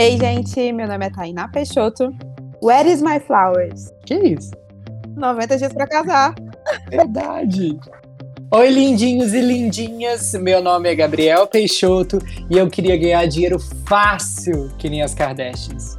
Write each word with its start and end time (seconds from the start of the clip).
Ei, 0.00 0.16
gente, 0.16 0.72
meu 0.72 0.88
nome 0.88 1.04
é 1.04 1.10
Tainá 1.10 1.46
Peixoto. 1.46 2.10
Where 2.62 2.90
is 2.90 3.02
my 3.02 3.20
flowers? 3.20 3.92
Que 4.06 4.14
isso? 4.14 4.50
90 5.14 5.58
dias 5.58 5.74
pra 5.74 5.86
casar. 5.86 6.34
Verdade. 6.88 7.78
Oi, 8.50 8.70
lindinhos 8.70 9.34
e 9.34 9.42
lindinhas. 9.42 10.32
Meu 10.32 10.62
nome 10.62 10.90
é 10.90 10.94
Gabriel 10.94 11.46
Peixoto 11.46 12.18
e 12.48 12.56
eu 12.56 12.66
queria 12.70 12.96
ganhar 12.96 13.26
dinheiro 13.26 13.58
fácil, 13.86 14.70
que 14.78 14.88
nem 14.88 15.02
as 15.02 15.12
Kardashians. 15.12 15.98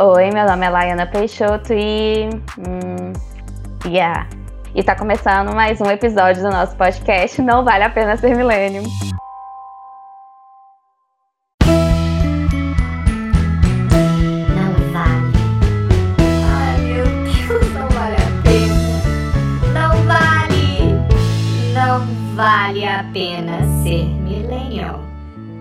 Oi, 0.00 0.30
meu 0.30 0.46
nome 0.46 0.64
é 0.64 0.70
Laiana 0.70 1.06
Peixoto 1.06 1.74
e. 1.74 2.30
Hum, 2.56 3.12
yeah. 3.84 4.26
E 4.74 4.82
tá 4.82 4.96
começando 4.96 5.54
mais 5.54 5.82
um 5.82 5.90
episódio 5.90 6.42
do 6.42 6.48
nosso 6.48 6.74
podcast 6.78 7.42
Não 7.42 7.62
Vale 7.62 7.84
a 7.84 7.90
Pena 7.90 8.16
Ser 8.16 8.34
Millennium. 8.34 8.84
Pena 23.18 23.58
ser 23.82 24.04
millennial. 24.04 25.00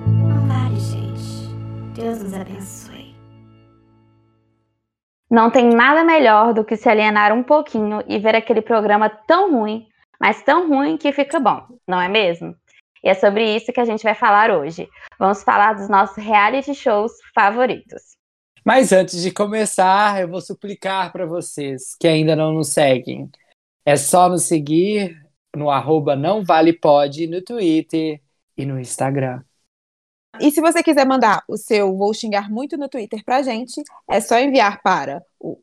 Não 0.06 0.48
vale, 0.48 0.80
gente. 0.80 1.52
Deus 1.96 2.22
nos 2.22 2.32
abençoe. 2.36 3.16
Não 5.28 5.50
tem 5.50 5.68
nada 5.68 6.04
melhor 6.04 6.54
do 6.54 6.64
que 6.64 6.78
se 6.78 6.88
alienar 6.88 7.34
um 7.34 7.42
pouquinho 7.42 8.04
e 8.08 8.20
ver 8.20 8.36
aquele 8.36 8.62
programa 8.62 9.10
tão 9.10 9.52
ruim, 9.52 9.88
mas 10.20 10.44
tão 10.44 10.70
ruim 10.70 10.98
que 10.98 11.12
fica 11.12 11.40
bom, 11.40 11.66
não 11.88 12.00
é 12.00 12.08
mesmo? 12.08 12.56
E 13.04 13.10
é 13.10 13.16
sobre 13.16 13.56
isso 13.56 13.74
que 13.74 13.80
a 13.80 13.86
gente 13.86 14.04
vai 14.04 14.14
falar 14.14 14.52
hoje. 14.52 14.88
Vamos 15.18 15.42
falar 15.42 15.74
dos 15.74 15.90
nossos 15.90 16.24
reality 16.24 16.76
shows 16.76 17.12
favoritos. 17.34 18.04
Mas 18.64 18.92
antes 18.92 19.20
de 19.20 19.32
começar, 19.32 20.22
eu 20.22 20.28
vou 20.28 20.42
suplicar 20.42 21.12
para 21.12 21.26
vocês 21.26 21.96
que 22.00 22.08
ainda 22.08 22.36
não 22.36 22.54
nos 22.54 22.70
seguem. 22.70 23.28
É 23.84 23.96
só 23.96 24.30
nos 24.30 24.44
seguir 24.44 25.27
no 25.58 25.70
arroba 25.70 26.16
não 26.16 26.44
vale 26.44 26.72
pode 26.72 27.28
no 27.28 27.42
Twitter 27.42 28.22
e 28.56 28.66
no 28.66 28.80
Instagram. 28.80 29.44
E 30.40 30.52
se 30.52 30.62
você 30.62 30.84
quiser 30.84 31.06
mandar 31.06 31.44
o 31.48 31.58
seu 31.58 31.98
Vou 31.98 32.14
Xingar 32.14 32.50
Muito 32.50 32.78
no 32.78 32.88
Twitter 32.88 33.24
pra 33.26 33.42
gente, 33.42 33.82
é 34.08 34.22
só 34.22 34.40
enviar 34.40 34.82
para 34.84 35.24
o 35.40 35.60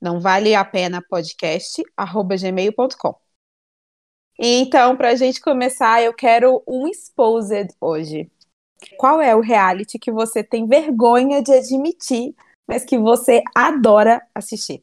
não 0.00 0.18
vale 0.18 0.54
a 0.54 0.64
pena 0.64 1.04
podcast, 1.06 1.82
arroba 1.94 2.34
gmail.com. 2.34 3.14
Então, 4.38 4.96
pra 4.96 5.14
gente 5.14 5.42
começar, 5.42 6.02
eu 6.02 6.14
quero 6.14 6.62
um 6.66 6.88
exposed 6.88 7.68
hoje. 7.78 8.30
Qual 8.96 9.20
é 9.20 9.36
o 9.36 9.40
reality 9.40 9.98
que 9.98 10.10
você 10.10 10.42
tem 10.42 10.66
vergonha 10.66 11.42
de 11.42 11.52
admitir, 11.52 12.34
mas 12.66 12.82
que 12.82 12.98
você 12.98 13.42
adora 13.54 14.26
assistir? 14.34 14.82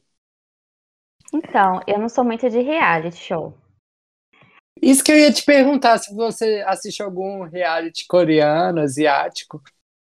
Então, 1.34 1.80
eu 1.88 1.98
não 1.98 2.08
sou 2.08 2.22
muito 2.22 2.48
de 2.48 2.60
reality 2.60 3.16
show. 3.16 3.52
Isso 4.82 5.02
que 5.02 5.12
eu 5.12 5.18
ia 5.18 5.32
te 5.32 5.44
perguntar, 5.44 5.98
se 5.98 6.14
você 6.14 6.64
assiste 6.66 7.02
algum 7.02 7.42
reality 7.42 8.06
coreano, 8.06 8.80
asiático. 8.80 9.62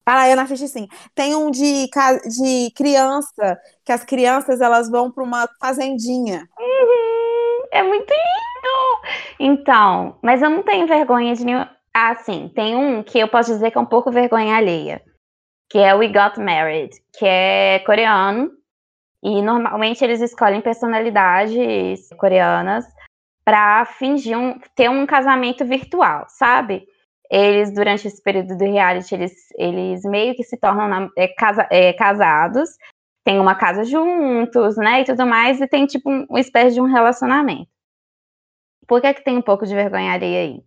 Ah, 0.05 0.29
eu 0.29 0.37
não 0.37 0.45
assisti 0.45 0.69
sim. 0.69 0.89
Tem 1.15 1.35
um 1.35 1.51
de, 1.51 1.89
de 1.89 2.71
criança, 2.77 3.59
que 3.85 3.91
as 3.91 4.05
crianças 4.05 4.61
elas 4.61 4.89
vão 4.89 5.11
para 5.11 5.25
uma 5.25 5.49
fazendinha. 5.61 6.49
Uhum, 6.59 7.67
é 7.73 7.83
muito 7.83 8.09
lindo! 8.09 9.01
Então, 9.41 10.17
mas 10.23 10.43
eu 10.43 10.51
não 10.51 10.63
tenho 10.63 10.87
vergonha 10.87 11.35
de 11.35 11.45
nenhum. 11.45 11.67
Ah, 11.93 12.15
sim, 12.15 12.51
tem 12.55 12.77
um 12.77 13.03
que 13.03 13.19
eu 13.19 13.27
posso 13.27 13.53
dizer 13.53 13.71
que 13.71 13.79
é 13.79 13.81
um 13.81 13.87
pouco 13.87 14.13
vergonha 14.13 14.57
alheia, 14.57 15.03
que 15.69 15.79
é 15.79 15.95
We 15.95 16.09
Got 16.09 16.39
Married, 16.39 16.91
que 17.19 17.27
é 17.27 17.81
coreano, 17.81 18.51
e 19.23 19.43
normalmente 19.43 20.05
eles 20.05 20.21
escolhem 20.21 20.61
personalidades 20.61 22.09
coreanas 22.19 22.85
para 23.47 23.87
fingir 23.87 24.39
um, 24.39 24.59
ter 24.77 24.91
um 24.91 25.07
casamento 25.07 25.65
virtual, 25.65 26.27
sabe? 26.29 26.87
Eles, 27.31 27.73
durante 27.75 28.09
esse 28.09 28.23
período 28.23 28.59
do 28.59 28.65
reality, 28.65 29.15
eles, 29.15 29.35
eles 29.57 30.03
meio 30.05 30.35
que 30.37 30.45
se 30.45 30.59
tornam 30.59 30.89
nam- 30.89 31.11
é, 31.17 31.29
casa- 31.29 31.69
é, 31.73 31.95
casados, 31.95 32.71
tem 33.25 33.41
uma 33.41 33.55
casa 33.57 33.85
juntos, 33.85 34.77
né, 34.79 35.03
e 35.03 35.05
tudo 35.05 35.27
mais, 35.27 35.61
e 35.61 35.69
tem 35.69 35.87
tipo 35.87 36.11
um- 36.11 36.27
uma 36.31 36.41
espécie 36.41 36.75
de 36.75 36.83
um 36.83 36.87
relacionamento. 36.93 37.69
Por 38.89 39.01
que 39.01 39.15
que 39.15 39.23
tem 39.25 39.37
um 39.39 39.43
pouco 39.43 39.65
de 39.67 39.75
vergonha 39.75 40.13
alheia 40.13 40.41
aí? 40.43 40.65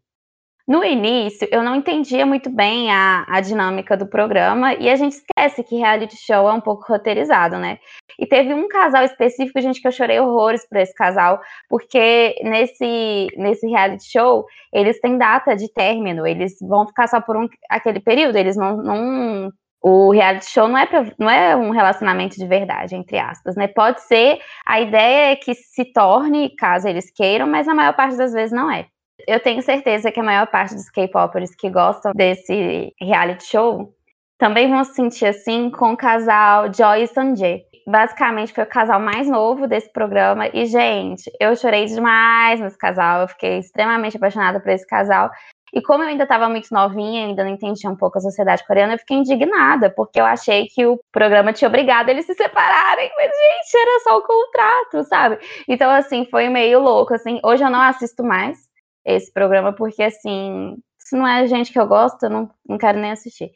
No 0.70 0.84
início, 0.84 1.48
eu 1.52 1.64
não 1.64 1.76
entendia 1.76 2.28
muito 2.28 2.48
bem 2.48 2.92
a, 2.92 3.26
a 3.28 3.42
dinâmica 3.42 3.98
do 3.98 4.06
programa, 4.08 4.76
e 4.76 4.88
a 4.88 4.96
gente 4.96 5.14
esquece 5.14 5.64
que 5.64 5.76
reality 5.78 6.16
show 6.16 6.48
é 6.48 6.54
um 6.54 6.62
pouco 6.62 6.86
roteirizado, 6.88 7.58
né? 7.58 7.80
E 8.20 8.28
teve 8.28 8.54
um 8.54 8.68
casal 8.68 9.04
específico, 9.04 9.60
gente, 9.60 9.82
que 9.82 9.88
eu 9.88 9.92
chorei 9.92 10.20
horrores 10.20 10.68
por 10.70 10.78
esse 10.78 10.94
casal, 10.94 11.42
porque 11.68 12.36
nesse, 12.44 13.28
nesse 13.36 13.66
reality 13.68 14.12
show, 14.12 14.46
eles 14.72 15.00
têm 15.02 15.18
data 15.18 15.56
de 15.56 15.74
término, 15.74 16.28
eles 16.28 16.56
vão 16.62 16.86
ficar 16.86 17.08
só 17.08 17.20
por 17.20 17.36
um, 17.36 17.48
aquele 17.68 18.00
período, 18.00 18.36
eles 18.38 18.56
não, 18.56 18.78
não 18.78 19.52
o 19.82 20.12
reality 20.12 20.52
show 20.52 20.68
não 20.68 20.78
é, 20.78 20.86
pra- 20.86 21.12
não 21.18 21.30
é 21.30 21.56
um 21.56 21.72
relacionamento 21.72 22.36
de 22.38 22.46
verdade, 22.46 22.96
entre 22.96 23.18
aspas, 23.18 23.56
né? 23.56 23.68
Pode 23.68 24.02
ser, 24.02 24.40
a 24.68 24.80
ideia 24.80 25.32
é 25.32 25.36
que 25.36 25.56
se 25.56 25.92
torne, 25.94 26.56
caso 26.56 26.88
eles 26.88 27.12
queiram, 27.12 27.48
mas 27.48 27.68
a 27.68 27.74
maior 27.74 27.96
parte 27.96 28.16
das 28.18 28.34
vezes 28.34 28.52
não 28.52 28.70
é. 28.70 28.86
Eu 29.28 29.40
tenho 29.40 29.62
certeza 29.62 30.12
que 30.12 30.20
a 30.20 30.24
maior 30.24 30.48
parte 30.48 30.76
dos 30.76 30.90
K-popers 30.90 31.56
que 31.56 31.70
gostam 31.70 32.12
desse 32.16 32.94
reality 33.00 33.46
show 33.46 33.94
também 34.38 34.70
vão 34.70 34.84
se 34.84 34.94
sentir 34.94 35.26
assim 35.26 35.70
com 35.70 35.94
o 35.94 35.98
casal 35.98 36.74
Joy 36.74 37.04
e 37.04 37.08
Sanjay. 37.08 37.64
Basicamente 37.86 38.54
foi 38.54 38.64
o 38.64 38.68
casal 38.68 39.00
mais 39.00 39.28
novo 39.28 39.68
desse 39.68 39.92
programa 39.92 40.48
e, 40.54 40.66
gente, 40.66 41.30
eu 41.40 41.56
chorei 41.56 41.86
demais 41.86 42.60
nesse 42.60 42.78
casal, 42.78 43.22
eu 43.22 43.28
fiquei 43.28 43.60
extremamente 43.60 44.16
apaixonada 44.16 44.60
por 44.60 44.70
esse 44.70 44.86
casal. 44.86 45.30
E 45.74 45.82
como 45.82 46.04
eu 46.04 46.08
ainda 46.08 46.24
estava 46.24 46.50
muito 46.50 46.68
novinha, 46.72 47.26
ainda 47.26 47.44
não 47.44 47.52
entendia 47.52 47.90
um 47.90 47.96
pouco 47.96 48.18
a 48.18 48.22
sociedade 48.22 48.66
coreana, 48.66 48.94
eu 48.94 48.98
fiquei 49.00 49.18
indignada, 49.18 49.90
porque 49.90 50.20
eu 50.20 50.26
achei 50.26 50.66
que 50.68 50.86
o 50.86 51.00
programa 51.12 51.54
tinha 51.54 51.68
obrigado 51.68 52.10
eles 52.10 52.26
se 52.26 52.34
separarem, 52.34 53.12
mas, 53.16 53.28
gente, 53.28 53.82
era 53.82 54.00
só 54.00 54.18
o 54.18 54.22
contrato, 54.22 55.04
sabe? 55.08 55.40
Então, 55.68 55.92
assim, 55.92 56.26
foi 56.26 56.50
meio 56.50 56.80
louco, 56.80 57.14
assim. 57.14 57.40
Hoje 57.44 57.64
eu 57.64 57.70
não 57.70 57.82
assisto 57.82 58.24
mais 58.24 58.69
esse 59.06 59.32
programa, 59.32 59.74
porque, 59.74 60.04
assim, 60.04 60.78
se 61.00 61.16
não 61.16 61.28
é 61.28 61.48
gente 61.48 61.72
que 61.72 61.80
eu 61.80 61.88
gosto, 61.88 62.24
eu 62.24 62.30
não, 62.30 62.50
não 62.68 62.78
quero 62.78 63.00
nem 63.00 63.12
assistir. 63.12 63.52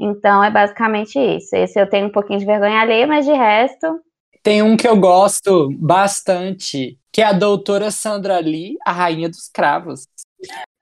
Então, 0.00 0.42
é 0.42 0.50
basicamente 0.50 1.18
isso. 1.18 1.54
Esse 1.54 1.80
eu 1.80 1.88
tenho 1.88 2.06
um 2.06 2.12
pouquinho 2.12 2.38
de 2.38 2.46
vergonha 2.46 2.80
alheia, 2.80 3.06
mas 3.06 3.24
de 3.24 3.32
resto, 3.32 4.00
Tem 4.42 4.60
um 4.62 4.76
que 4.76 4.88
eu 4.88 4.96
gosto 4.96 5.70
bastante, 5.78 6.98
que 7.12 7.22
é 7.22 7.26
a 7.26 7.32
doutora 7.32 7.90
Sandra 7.92 8.38
Lee, 8.40 8.76
a 8.84 8.90
rainha 8.90 9.28
dos 9.28 9.48
cravos. 9.48 10.04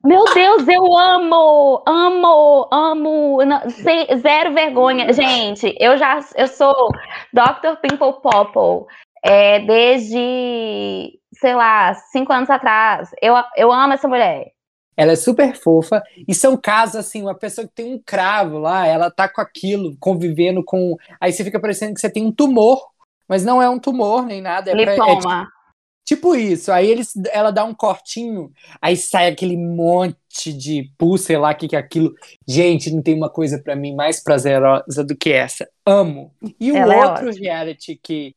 Meu 0.02 0.24
Deus, 0.32 0.66
eu 0.66 0.96
amo, 0.96 1.82
amo, 1.86 2.68
amo, 2.72 3.44
não, 3.44 3.68
sem- 3.68 4.06
zero 4.16 4.54
vergonha. 4.54 5.12
Gente, 5.12 5.76
eu 5.78 5.98
já, 5.98 6.20
eu 6.36 6.46
sou 6.46 6.88
Dr. 7.34 7.76
Pimple 7.82 8.14
Popple 8.22 8.86
é, 9.22 9.60
desde, 9.60 11.19
sei 11.40 11.54
lá, 11.54 11.94
cinco 12.12 12.32
anos 12.32 12.50
atrás. 12.50 13.10
Eu, 13.20 13.34
eu 13.56 13.72
amo 13.72 13.92
essa 13.94 14.08
mulher. 14.08 14.52
Ela 14.96 15.12
é 15.12 15.16
super 15.16 15.54
fofa 15.56 16.02
e 16.28 16.34
são 16.34 16.56
casos 16.56 16.96
assim, 16.96 17.22
uma 17.22 17.34
pessoa 17.34 17.66
que 17.66 17.74
tem 17.74 17.94
um 17.94 18.02
cravo 18.04 18.58
lá, 18.58 18.86
ela 18.86 19.10
tá 19.10 19.28
com 19.28 19.40
aquilo, 19.40 19.96
convivendo 19.98 20.62
com. 20.64 20.96
Aí 21.20 21.32
você 21.32 21.42
fica 21.42 21.60
parecendo 21.60 21.94
que 21.94 22.00
você 22.00 22.10
tem 22.10 22.26
um 22.26 22.32
tumor, 22.32 22.86
mas 23.26 23.44
não 23.44 23.62
é 23.62 23.70
um 23.70 23.78
tumor 23.78 24.26
nem 24.26 24.42
nada. 24.42 24.70
É 24.70 24.74
pra- 24.74 24.92
é 24.92 24.94
Lipoma. 24.94 25.48
Tipo 26.04 26.34
isso, 26.34 26.72
aí 26.72 26.88
eles, 26.88 27.12
ela 27.32 27.52
dá 27.52 27.64
um 27.64 27.72
cortinho, 27.72 28.50
aí 28.82 28.96
sai 28.96 29.28
aquele 29.28 29.56
monte 29.56 30.52
de 30.52 30.90
pus, 30.98 31.20
sei 31.20 31.38
lá 31.38 31.52
o 31.52 31.56
que, 31.56 31.68
que 31.68 31.76
é 31.76 31.78
aquilo. 31.78 32.12
Gente, 32.48 32.90
não 32.90 33.00
tem 33.00 33.14
uma 33.14 33.30
coisa 33.30 33.62
pra 33.62 33.76
mim 33.76 33.94
mais 33.94 34.20
prazerosa 34.20 35.04
do 35.04 35.16
que 35.16 35.30
essa. 35.30 35.68
Amo. 35.86 36.34
E 36.58 36.72
o 36.72 36.76
Ela 36.76 36.94
é 36.94 37.06
outro 37.06 37.30
reality 37.32 37.96
que 38.02 38.34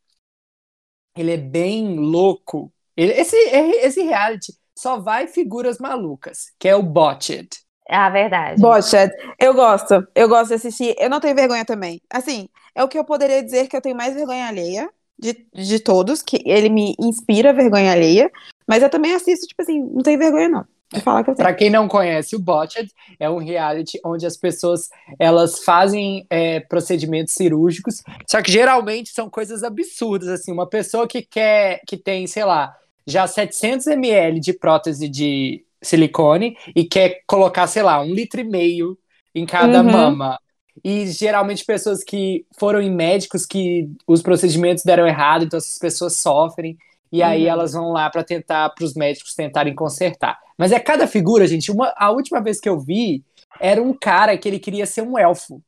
ele 1.15 1.31
é 1.31 1.38
bem 1.38 1.95
louco, 2.00 2.72
ele- 2.95 3.13
esse, 3.13 3.35
esse 3.35 4.01
reality 4.01 4.53
só 4.77 4.99
vai 4.99 5.27
figuras 5.27 5.77
malucas, 5.79 6.51
que 6.59 6.67
é 6.67 6.75
o 6.75 6.83
Botched. 6.83 7.49
É 7.87 7.95
a 7.95 8.09
verdade. 8.09 8.61
Botched. 8.61 9.11
Eu 9.39 9.53
gosto. 9.53 10.07
Eu 10.15 10.27
gosto 10.29 10.47
de 10.49 10.53
assistir. 10.55 10.95
Eu 10.97 11.09
não 11.09 11.19
tenho 11.19 11.35
vergonha 11.35 11.65
também. 11.65 12.01
Assim, 12.09 12.47
é 12.73 12.83
o 12.83 12.87
que 12.87 12.97
eu 12.97 13.03
poderia 13.03 13.43
dizer 13.43 13.67
que 13.67 13.75
eu 13.75 13.81
tenho 13.81 13.95
mais 13.95 14.13
vergonha 14.13 14.47
alheia 14.47 14.89
de, 15.19 15.45
de 15.53 15.79
todos, 15.79 16.21
que 16.21 16.41
ele 16.45 16.69
me 16.69 16.95
inspira 16.99 17.53
vergonha 17.53 17.91
alheia. 17.91 18.31
Mas 18.67 18.81
eu 18.81 18.89
também 18.89 19.13
assisto, 19.13 19.45
tipo 19.45 19.61
assim, 19.61 19.81
não 19.81 20.01
tenho 20.01 20.17
vergonha, 20.17 20.49
não. 20.49 20.65
Falar 21.01 21.23
que 21.23 21.31
eu 21.31 21.35
tenho. 21.35 21.45
Para 21.47 21.55
quem 21.55 21.69
não 21.69 21.87
conhece, 21.87 22.35
o 22.35 22.39
Botched 22.39 22.89
é 23.19 23.29
um 23.29 23.37
reality 23.39 23.99
onde 24.05 24.25
as 24.25 24.37
pessoas 24.37 24.89
elas 25.19 25.63
fazem 25.63 26.25
é, 26.29 26.59
procedimentos 26.59 27.33
cirúrgicos, 27.33 28.03
só 28.29 28.41
que 28.41 28.51
geralmente 28.51 29.09
são 29.09 29.27
coisas 29.29 29.63
absurdas, 29.63 30.29
assim, 30.29 30.51
uma 30.51 30.69
pessoa 30.69 31.07
que 31.07 31.23
quer, 31.23 31.81
que 31.87 31.97
tem, 31.97 32.27
sei 32.27 32.45
lá, 32.45 32.75
já 33.07 33.27
700 33.27 33.88
ml 33.88 34.39
de 34.39 34.53
prótese 34.53 35.07
de 35.09 35.65
silicone 35.81 36.57
e 36.75 36.85
quer 36.85 37.21
colocar, 37.27 37.67
sei 37.67 37.83
lá, 37.83 38.01
um 38.01 38.13
litro 38.13 38.39
e 38.41 38.44
meio 38.44 38.97
em 39.35 39.45
cada 39.45 39.81
Uhum. 39.81 39.83
mama. 39.83 40.39
E 40.83 41.07
geralmente 41.07 41.63
pessoas 41.65 42.03
que 42.03 42.45
foram 42.59 42.81
em 42.81 42.89
médicos 42.91 43.45
que 43.45 43.89
os 44.07 44.21
procedimentos 44.21 44.83
deram 44.83 45.07
errado, 45.07 45.45
então 45.45 45.57
essas 45.57 45.77
pessoas 45.77 46.17
sofrem. 46.17 46.77
E 47.11 47.21
aí 47.21 47.44
Uhum. 47.44 47.50
elas 47.50 47.73
vão 47.73 47.91
lá 47.91 48.09
para 48.09 48.23
tentar, 48.23 48.69
para 48.69 48.83
os 48.85 48.94
médicos 48.95 49.35
tentarem 49.35 49.75
consertar. 49.75 50.39
Mas 50.57 50.71
é 50.71 50.79
cada 50.79 51.07
figura, 51.07 51.45
gente. 51.47 51.71
Uma, 51.71 51.94
a 51.95 52.09
última 52.11 52.41
vez 52.41 52.59
que 52.59 52.67
eu 52.69 52.79
vi 52.79 53.23
era 53.59 53.81
um 53.81 53.94
cara 53.94 54.38
que 54.38 54.47
ele 54.47 54.59
queria 54.59 54.85
ser 54.85 55.03
um 55.03 55.17
elfo. 55.17 55.61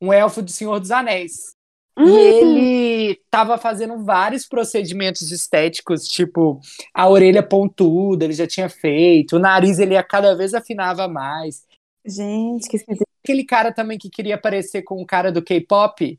Um 0.00 0.12
elfo 0.12 0.42
do 0.42 0.50
Senhor 0.50 0.78
dos 0.80 0.90
Anéis. 0.90 1.54
Hum. 1.96 2.06
E 2.06 2.18
ele 2.18 3.20
tava 3.30 3.56
fazendo 3.56 4.04
vários 4.04 4.46
procedimentos 4.46 5.30
estéticos, 5.30 6.08
tipo, 6.08 6.60
a 6.92 7.08
orelha 7.08 7.42
pontuda, 7.42 8.24
ele 8.24 8.32
já 8.34 8.46
tinha 8.46 8.68
feito, 8.68 9.36
o 9.36 9.38
nariz 9.38 9.78
ele 9.78 10.00
cada 10.02 10.34
vez 10.34 10.54
afinava 10.54 11.06
mais. 11.06 11.62
Gente, 12.04 12.68
que 12.68 12.76
esquisito. 12.76 13.04
Aquele 13.22 13.44
cara 13.44 13.72
também 13.72 13.96
que 13.96 14.10
queria 14.10 14.36
parecer 14.36 14.82
com 14.82 15.00
o 15.00 15.06
cara 15.06 15.32
do 15.32 15.40
K-pop, 15.42 16.18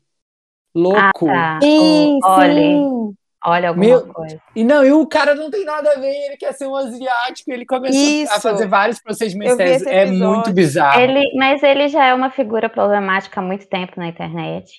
louco. 0.74 1.28
Ah, 1.28 1.58
tá. 1.58 1.60
Sim, 1.62 2.18
Olha, 2.24 2.54
sim. 2.54 3.14
olha 3.44 3.68
alguma 3.68 3.86
Meu- 3.86 4.06
coisa. 4.08 4.40
E 4.56 4.64
não, 4.64 4.84
e 4.84 4.90
o 4.92 5.06
cara 5.06 5.34
não 5.36 5.48
tem 5.50 5.64
nada 5.64 5.92
a 5.92 6.00
ver, 6.00 6.10
ele 6.26 6.36
quer 6.36 6.52
ser 6.54 6.66
um 6.66 6.74
asiático, 6.74 7.52
ele 7.52 7.64
começou 7.64 8.00
Isso. 8.00 8.32
a 8.32 8.40
fazer 8.40 8.66
vários 8.66 9.00
procedimentos 9.00 9.58
É 9.86 10.06
muito 10.06 10.52
bizarro. 10.52 11.00
Ele, 11.00 11.22
mas 11.36 11.62
ele 11.62 11.86
já 11.88 12.04
é 12.06 12.12
uma 12.14 12.30
figura 12.30 12.68
problemática 12.68 13.40
há 13.40 13.44
muito 13.44 13.68
tempo 13.68 13.92
na 13.96 14.08
internet. 14.08 14.74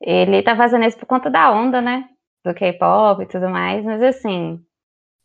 Ele 0.00 0.42
tá 0.42 0.56
fazendo 0.56 0.84
isso 0.84 0.98
por 0.98 1.06
conta 1.06 1.30
da 1.30 1.50
onda, 1.52 1.80
né? 1.80 2.08
Do 2.44 2.54
K-pop 2.54 3.22
e 3.22 3.26
tudo 3.26 3.48
mais, 3.48 3.84
mas 3.84 4.02
assim, 4.02 4.64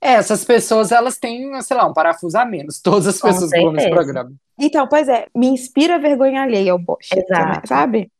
É, 0.01 0.13
essas 0.13 0.45
pessoas, 0.45 0.92
elas 0.92 1.18
têm, 1.18 1.62
sei 1.62 1.75
lá, 1.75 1.86
um 1.88 1.94
parafuso 1.94 2.38
a 2.38 2.45
menos. 2.45 2.80
Todas 2.81 3.07
as 3.07 3.21
pessoas 3.21 3.51
que 3.51 3.60
vão 3.60 3.74
nesse 3.74 3.89
programa. 3.89 4.31
Então, 4.57 4.88
pois 4.88 5.07
é, 5.07 5.27
me 5.36 5.48
inspira 5.48 6.00
vergonha 6.00 6.42
alheia 6.44 6.75
o 6.75 6.80
Bosch, 6.80 7.12
Exato. 7.13 7.27
também, 7.27 7.62
sabe? 7.66 8.12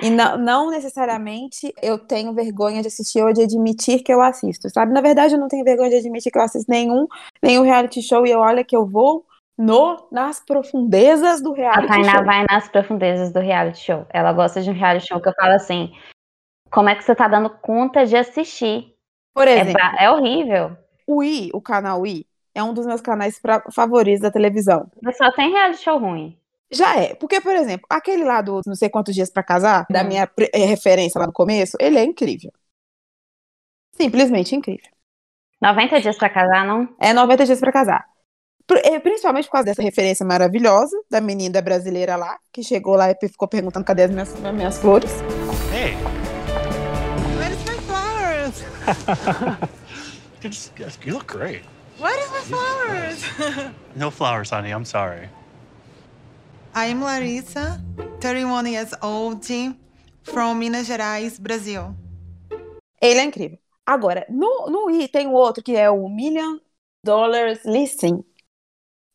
E 0.00 0.10
não, 0.10 0.38
não 0.38 0.70
necessariamente 0.70 1.74
eu 1.82 1.98
tenho 1.98 2.32
vergonha 2.32 2.82
de 2.82 2.88
assistir 2.88 3.22
ou 3.22 3.32
de 3.32 3.42
admitir 3.42 4.02
que 4.02 4.12
eu 4.12 4.20
assisto, 4.20 4.70
sabe? 4.70 4.92
Na 4.92 5.00
verdade, 5.00 5.34
eu 5.34 5.40
não 5.40 5.48
tenho 5.48 5.64
vergonha 5.64 5.90
de 5.90 5.96
admitir 5.96 6.30
que 6.30 6.38
eu 6.38 6.42
assisto 6.42 6.70
nenhum, 6.70 7.06
nenhum 7.42 7.62
reality 7.62 8.00
show 8.00 8.24
e 8.24 8.30
eu 8.30 8.38
olha 8.38 8.64
que 8.64 8.76
eu 8.76 8.86
vou 8.86 9.24
no, 9.58 10.08
nas 10.12 10.38
profundezas 10.40 11.42
do 11.42 11.52
a 11.52 11.56
reality 11.56 11.88
Tainá 11.88 12.12
show. 12.12 12.24
vai 12.24 12.46
nas 12.48 12.68
profundezas 12.68 13.32
do 13.32 13.40
reality 13.40 13.80
show. 13.80 14.06
Ela 14.10 14.32
gosta 14.32 14.62
de 14.62 14.70
um 14.70 14.74
reality 14.74 15.08
show 15.08 15.20
que 15.20 15.28
eu 15.28 15.34
falo 15.34 15.52
assim: 15.54 15.92
como 16.70 16.88
é 16.88 16.94
que 16.94 17.02
você 17.02 17.14
tá 17.14 17.26
dando 17.26 17.50
conta 17.50 18.06
de 18.06 18.16
assistir? 18.16 18.94
Por 19.34 19.46
É, 19.48 19.60
exemplo, 19.60 19.72
ba- 19.74 19.96
é 19.98 20.10
horrível. 20.10 20.76
o 21.06 21.22
I, 21.22 21.50
o 21.52 21.60
canal 21.60 22.06
I, 22.06 22.26
é 22.54 22.62
um 22.62 22.72
dos 22.72 22.86
meus 22.86 23.00
canais 23.00 23.38
pra- 23.40 23.62
favoritos 23.74 24.20
da 24.20 24.30
televisão. 24.30 24.90
Mas 25.02 25.16
Só 25.16 25.30
tem 25.32 25.50
reality 25.50 25.82
show 25.82 25.98
ruim. 25.98 26.38
Já 26.70 26.96
é, 26.96 27.14
porque, 27.14 27.40
por 27.40 27.54
exemplo, 27.56 27.86
aquele 27.88 28.24
lá 28.24 28.42
do 28.42 28.60
não 28.66 28.74
sei 28.74 28.90
quantos 28.90 29.14
dias 29.14 29.30
pra 29.30 29.42
casar, 29.42 29.86
da 29.88 30.02
Hum. 30.02 30.06
minha 30.08 30.30
eh, 30.52 30.66
referência 30.66 31.18
lá 31.18 31.26
no 31.26 31.32
começo, 31.32 31.76
ele 31.80 31.98
é 31.98 32.04
incrível. 32.04 32.52
Simplesmente 33.94 34.54
incrível. 34.54 34.90
90 35.60 36.00
dias 36.00 36.16
pra 36.16 36.28
casar, 36.28 36.64
não? 36.66 36.88
É 37.00 37.12
90 37.12 37.44
dias 37.44 37.58
pra 37.58 37.72
casar. 37.72 38.06
Eh, 38.70 39.00
Principalmente 39.00 39.46
por 39.46 39.52
causa 39.52 39.66
dessa 39.66 39.82
referência 39.82 40.26
maravilhosa 40.26 40.96
da 41.10 41.20
menina 41.20 41.62
brasileira 41.62 42.16
lá, 42.16 42.38
que 42.52 42.62
chegou 42.62 42.96
lá 42.96 43.10
e 43.10 43.16
ficou 43.28 43.48
perguntando 43.48 43.84
cadê 43.84 44.02
as 44.02 44.10
minhas, 44.10 44.44
as 44.44 44.54
minhas 44.54 44.78
flores. 44.78 45.10
Hey. 45.72 45.96
Where's 47.38 47.64
my 47.64 47.78
flowers? 47.86 48.62
you, 50.42 50.50
just, 50.50 51.06
you 51.06 51.14
look 51.14 51.26
great. 51.26 51.62
What 51.98 52.14
is 52.18 52.30
my 52.30 52.40
flowers? 52.40 53.72
No 53.96 54.10
flowers, 54.10 54.50
honey. 54.50 54.70
I'm 54.70 54.84
sorry. 54.84 55.28
I'm 56.74 57.02
Larissa, 57.02 57.82
31 58.20 58.66
years 58.66 58.94
old, 59.02 59.44
from 60.22 60.58
Minas 60.60 60.86
Gerais, 60.86 61.38
Brasil. 61.40 61.96
Ele 63.00 63.20
é 63.20 63.24
incrível. 63.24 63.58
Agora, 63.84 64.26
no, 64.28 64.66
no 64.68 64.90
I 64.90 65.08
tem 65.08 65.26
o 65.26 65.32
outro 65.32 65.62
que 65.62 65.74
é 65.74 65.90
o 65.90 66.08
Million 66.08 66.58
Dollars 67.02 67.64
Listing. 67.64 68.22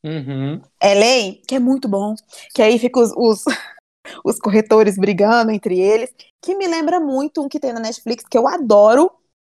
Uhum. 0.03 0.61
LA, 0.81 1.41
que 1.47 1.55
é 1.55 1.59
muito 1.59 1.87
bom. 1.87 2.15
Que 2.53 2.61
aí 2.61 2.77
fica 2.77 2.99
os, 2.99 3.11
os, 3.15 3.43
os 4.23 4.39
corretores 4.39 4.97
brigando 4.97 5.51
entre 5.51 5.79
eles. 5.79 6.13
Que 6.41 6.55
me 6.55 6.67
lembra 6.67 6.99
muito 6.99 7.41
um 7.41 7.47
que 7.47 7.59
tem 7.59 7.71
na 7.73 7.79
Netflix, 7.79 8.25
que 8.29 8.37
eu 8.37 8.47
adoro, 8.47 9.11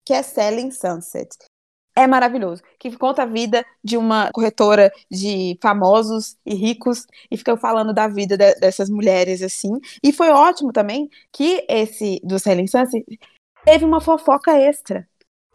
que 0.06 0.12
é 0.15 0.23
Selling 0.23 0.71
Sunset. 0.71 1.37
É 1.95 2.06
maravilhoso. 2.06 2.62
Que 2.79 2.97
conta 2.97 3.25
a 3.25 3.27
vida 3.27 3.67
de 3.83 3.97
uma 3.97 4.31
corretora 4.33 4.93
de 5.11 5.59
famosos 5.61 6.37
e 6.47 6.55
ricos 6.55 7.05
e 7.31 7.37
fica 7.37 7.56
falando 7.56 7.93
da 7.93 8.06
vida 8.06 8.37
de- 8.37 8.55
dessas 8.55 8.89
mulheres, 8.89 9.43
assim. 9.43 9.73
E 10.03 10.12
foi 10.12 10.31
ótimo 10.31 10.73
também 10.73 11.11
que 11.33 11.67
esse 11.69 12.21
do 12.23 12.39
Selling 12.39 12.69
Sunset 12.69 13.05
teve 13.65 13.85
uma 13.85 14.01
fofoca 14.01 14.56
extra. 14.56 15.06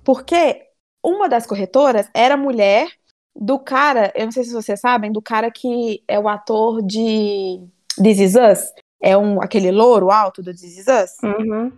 Porque 0.04 0.68
uma 1.02 1.30
das 1.30 1.48
corretoras 1.48 2.10
era 2.14 2.36
mulher 2.36 2.90
do 3.36 3.60
cara, 3.60 4.12
eu 4.16 4.26
não 4.26 4.32
sei 4.32 4.44
se 4.44 4.54
vocês 4.54 4.80
sabem, 4.80 5.12
do 5.12 5.22
cara 5.22 5.50
que 5.50 6.04
é 6.08 6.20
o 6.20 6.28
ator 6.30 6.82
de 6.82 7.62
This 8.02 8.20
Is 8.20 8.36
Us. 8.36 8.72
É 9.02 9.18
um, 9.18 9.42
aquele 9.42 9.72
louro 9.72 10.12
alto 10.12 10.42
do 10.42 10.52
This 10.52 10.78
Is 10.78 10.86
Us. 10.88 11.18
Uhum. 11.24 11.72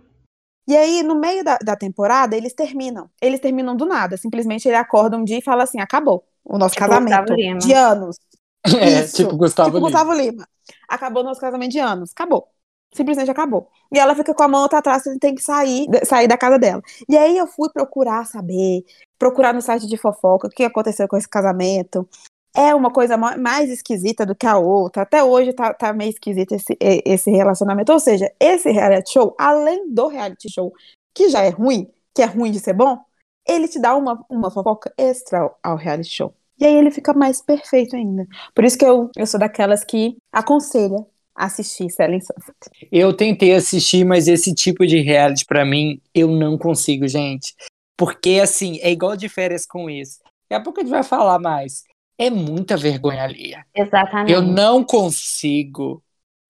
E 0.68 0.76
aí, 0.76 1.02
no 1.02 1.14
meio 1.14 1.44
da, 1.44 1.58
da 1.58 1.76
temporada, 1.76 2.36
eles 2.36 2.52
terminam. 2.52 3.08
Eles 3.20 3.40
terminam 3.40 3.76
do 3.76 3.86
nada. 3.86 4.16
Simplesmente 4.16 4.66
ele 4.68 4.76
acorda 4.76 5.16
um 5.16 5.24
dia 5.24 5.38
e 5.38 5.42
fala 5.42 5.62
assim: 5.62 5.80
acabou 5.80 6.24
o 6.44 6.58
nosso 6.58 6.74
Tipo 6.74 6.86
casamento 6.86 7.18
Gustavo 7.18 7.40
Lima. 7.40 7.58
de 7.58 7.72
anos. 7.72 8.16
É, 8.66 9.04
Isso. 9.04 9.14
tipo 9.14 9.36
Gustavo 9.36 9.68
tipo 9.68 9.78
Lima. 9.78 9.88
Gustavo 9.88 10.12
Lima. 10.12 10.48
Acabou 10.88 11.22
nosso 11.22 11.40
casamento 11.40 11.70
de 11.70 11.78
anos. 11.78 12.10
Acabou. 12.10 12.48
Simplesmente 12.92 13.30
acabou. 13.30 13.68
E 13.92 13.98
ela 13.98 14.12
fica 14.14 14.34
com 14.34 14.42
a 14.42 14.48
mão 14.48 14.62
outra 14.62 14.78
atrás, 14.78 15.04
você 15.04 15.16
tem 15.20 15.34
que 15.36 15.42
sair, 15.42 15.86
sair 16.04 16.26
da 16.26 16.36
casa 16.36 16.58
dela. 16.58 16.82
E 17.08 17.16
aí 17.16 17.36
eu 17.38 17.46
fui 17.46 17.68
procurar 17.70 18.24
saber, 18.24 18.84
procurar 19.18 19.52
no 19.52 19.62
site 19.62 19.86
de 19.86 19.96
fofoca 19.96 20.46
o 20.46 20.50
que 20.50 20.64
aconteceu 20.64 21.08
com 21.08 21.16
esse 21.16 21.28
casamento. 21.28 22.08
É 22.54 22.74
uma 22.74 22.90
coisa 22.90 23.16
ma- 23.16 23.36
mais 23.36 23.70
esquisita 23.70 24.24
do 24.24 24.34
que 24.34 24.46
a 24.46 24.56
outra. 24.56 25.02
Até 25.02 25.22
hoje 25.22 25.52
tá, 25.52 25.74
tá 25.74 25.92
meio 25.92 26.10
esquisito 26.10 26.54
esse, 26.54 26.76
esse 26.80 27.30
relacionamento. 27.30 27.92
Ou 27.92 28.00
seja, 28.00 28.32
esse 28.40 28.70
reality 28.70 29.12
show, 29.12 29.34
além 29.38 29.92
do 29.92 30.08
reality 30.08 30.50
show, 30.50 30.72
que 31.14 31.28
já 31.28 31.42
é 31.42 31.50
ruim, 31.50 31.86
que 32.14 32.22
é 32.22 32.26
ruim 32.26 32.50
de 32.50 32.60
ser 32.60 32.72
bom, 32.72 32.98
ele 33.46 33.68
te 33.68 33.78
dá 33.78 33.94
uma, 33.94 34.24
uma 34.28 34.50
fofoca 34.50 34.92
extra 34.96 35.50
ao, 35.62 35.76
reality 35.76 36.10
show. 36.10 36.34
E 36.58 36.64
aí 36.64 36.74
ele 36.74 36.90
fica 36.90 37.12
mais 37.12 37.42
perfeito 37.42 37.94
ainda. 37.94 38.26
Por 38.54 38.64
isso 38.64 38.78
que 38.78 38.84
eu, 38.84 39.10
eu 39.14 39.26
sou 39.26 39.38
daquelas 39.38 39.84
que 39.84 40.16
aconselha 40.32 40.96
assistir 41.34 41.90
Selling 41.90 42.20
Sunset. 42.20 42.88
Eu 42.90 43.14
tentei 43.14 43.54
assistir, 43.54 44.04
mas 44.04 44.26
esse 44.26 44.54
tipo 44.54 44.86
de 44.86 45.00
reality 45.02 45.44
pra 45.44 45.64
mim 45.66 46.00
eu 46.14 46.28
não 46.28 46.56
consigo, 46.56 47.06
gente. 47.06 47.54
Porque 47.96 48.40
assim, 48.42 48.78
é 48.82 48.90
igual 48.90 49.16
de 49.16 49.28
férias 49.28 49.66
com 49.66 49.88
isso. 49.88 50.20
Daqui 50.48 50.60
a 50.60 50.62
pouco 50.62 50.80
a 50.80 50.82
gente 50.82 50.92
vai 50.92 51.02
falar 51.02 51.38
mais. 51.38 51.84
É 52.18 52.30
muita 52.30 52.76
vergonha 52.76 53.24
alheia. 53.24 53.64
Exatamente. 53.74 54.32
Eu 54.32 54.42
não 54.42 54.84
consigo. 54.84 56.02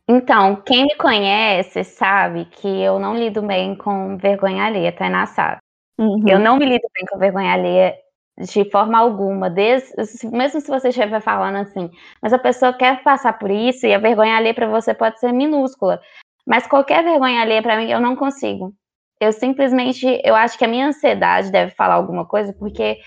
Então, 0.08 0.62
quem 0.64 0.84
me 0.84 0.96
conhece 0.96 1.82
sabe 1.82 2.44
que 2.44 2.68
eu 2.68 2.98
não 2.98 3.16
lido 3.16 3.42
bem 3.42 3.74
com 3.74 4.16
vergonha 4.16 4.64
alheia, 4.64 4.92
Tainá 4.92 5.26
sabe. 5.26 5.58
Uhum. 5.98 6.22
Eu 6.28 6.38
não 6.38 6.56
me 6.56 6.66
lido 6.66 6.86
bem 6.94 7.04
com 7.10 7.18
vergonha 7.18 7.52
alheia 7.52 7.96
de 8.38 8.70
forma 8.70 8.98
alguma, 8.98 9.48
desde, 9.48 9.88
mesmo 10.30 10.60
se 10.60 10.68
você 10.68 10.90
estiver 10.90 11.20
falando 11.22 11.56
assim, 11.56 11.90
mas 12.20 12.32
a 12.32 12.38
pessoa 12.38 12.72
quer 12.72 13.02
passar 13.02 13.32
por 13.38 13.50
isso 13.50 13.86
e 13.86 13.94
a 13.94 13.98
vergonha 13.98 14.36
alheia 14.36 14.54
para 14.54 14.68
você 14.68 14.92
pode 14.92 15.18
ser 15.18 15.32
minúscula, 15.32 16.00
mas 16.46 16.66
qualquer 16.66 17.02
vergonha 17.02 17.40
alheia 17.40 17.62
para 17.62 17.78
mim 17.78 17.90
eu 17.90 17.98
não 17.98 18.14
consigo. 18.14 18.74
Eu 19.20 19.32
simplesmente, 19.32 20.20
eu 20.24 20.34
acho 20.34 20.58
que 20.58 20.64
a 20.64 20.68
minha 20.68 20.88
ansiedade 20.88 21.50
deve 21.50 21.72
falar 21.72 21.94
alguma 21.94 22.26
coisa, 22.26 22.52
porque 22.52 22.98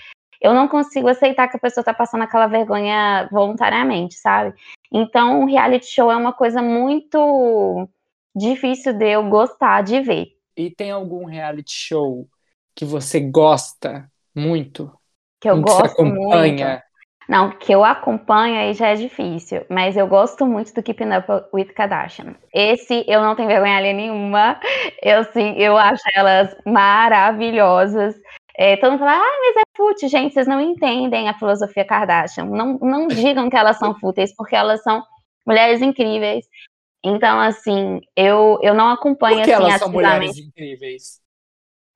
eu 0.42 0.54
não 0.54 0.68
consigo 0.68 1.08
aceitar 1.08 1.48
que 1.48 1.58
a 1.58 1.60
pessoa 1.60 1.84
tá 1.84 1.94
passando 1.94 2.24
aquela 2.24 2.48
vergonha 2.48 3.28
voluntariamente, 3.32 4.16
sabe? 4.16 4.56
Então, 4.92 5.44
o 5.44 5.46
reality 5.46 5.86
show 5.86 6.12
é 6.12 6.16
uma 6.16 6.34
coisa 6.34 6.62
muito 6.62 7.88
difícil 8.36 8.94
de 8.94 9.12
eu 9.12 9.30
gostar 9.30 9.84
de 9.84 10.00
ver. 10.02 10.28
E 10.58 10.72
tem 10.72 10.92
algum 10.92 11.26
reality 11.26 11.72
show 11.72 12.28
que 12.74 12.86
você 12.86 13.20
gosta 13.20 14.10
muito? 14.34 14.92
Que 15.40 15.50
eu 15.50 15.56
Um 15.56 15.64
que 15.64 15.72
você 15.72 15.82
gosto 15.82 16.06
muito. 16.06 16.64
Não, 17.30 17.52
que 17.52 17.72
eu 17.72 17.86
acompanho 17.86 18.60
aí 18.60 18.74
já 18.74 18.88
é 18.88 18.96
difícil, 18.96 19.64
mas 19.70 19.96
eu 19.96 20.08
gosto 20.08 20.48
muito 20.48 20.74
do 20.74 20.82
Keeping 20.82 21.16
Up 21.16 21.46
with 21.54 21.72
Kardashian. 21.76 22.36
Esse 22.52 23.06
eu 23.08 23.22
não 23.22 23.36
tenho 23.36 23.48
vergonha 23.48 23.78
alheia 23.78 23.94
nenhuma. 23.94 24.60
Eu 25.00 25.24
sim, 25.26 25.54
eu 25.56 25.78
acho 25.78 26.02
elas 26.16 26.58
maravilhosas. 26.66 28.16
É, 28.58 28.78
todo 28.78 28.94
mundo 28.94 29.02
fala, 29.02 29.12
ah, 29.14 29.38
mas 29.46 29.58
é 29.58 29.62
fútil, 29.78 30.10
gente, 30.10 30.34
vocês 30.34 30.48
não 30.48 30.60
entendem 30.60 31.30
a 31.30 31.38
filosofia 31.38 31.86
Kardashian. 31.86 32.46
Não, 32.46 32.80
não 32.80 33.08
digam 33.14 33.48
que 33.48 33.56
elas 33.56 33.78
são 33.78 33.94
fúteis, 34.00 34.36
porque 34.36 34.56
elas 34.56 34.82
são 34.82 35.04
mulheres 35.46 35.84
incríveis. 35.84 36.48
Então, 37.06 37.40
assim, 37.40 38.02
eu, 38.16 38.58
eu 38.64 38.74
não 38.74 38.90
acompanho 38.90 39.38
Por 39.38 39.46
que 39.46 39.52
assim 39.52 39.64
elas 39.66 39.80
são 39.80 39.92
mulheres 39.92 40.36
incríveis? 40.36 41.22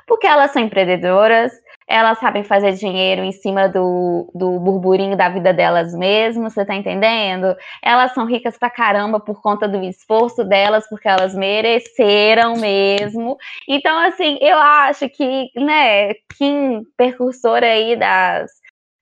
Porque 0.06 0.28
elas 0.28 0.52
são 0.52 0.62
empreendedoras, 0.62 1.52
elas 1.88 2.20
sabem 2.20 2.44
fazer 2.44 2.74
dinheiro 2.74 3.24
em 3.24 3.32
cima 3.32 3.68
do, 3.68 4.32
do 4.34 4.60
burburinho 4.60 5.18
da 5.18 5.30
vida 5.30 5.54
delas 5.54 5.94
mesmas, 5.94 6.54
você 6.54 6.66
tá 6.66 6.76
entendendo? 6.76 7.56
Elas 7.82 8.14
são 8.14 8.26
ricas 8.26 8.58
pra 8.58 8.70
caramba 8.70 9.20
por 9.20 9.42
conta 9.42 9.68
do 9.68 9.84
esforço 9.84 10.44
delas, 10.44 10.88
porque 10.90 11.08
elas 11.08 11.36
mereceram 11.36 12.56
mesmo. 12.56 13.38
Então, 13.68 13.98
assim, 14.00 14.38
eu 14.42 14.58
acho 14.58 15.10
que, 15.10 15.52
né, 15.56 16.14
Kim, 16.38 16.84
percursora 16.98 17.66
aí 17.66 17.96
das, 17.96 18.52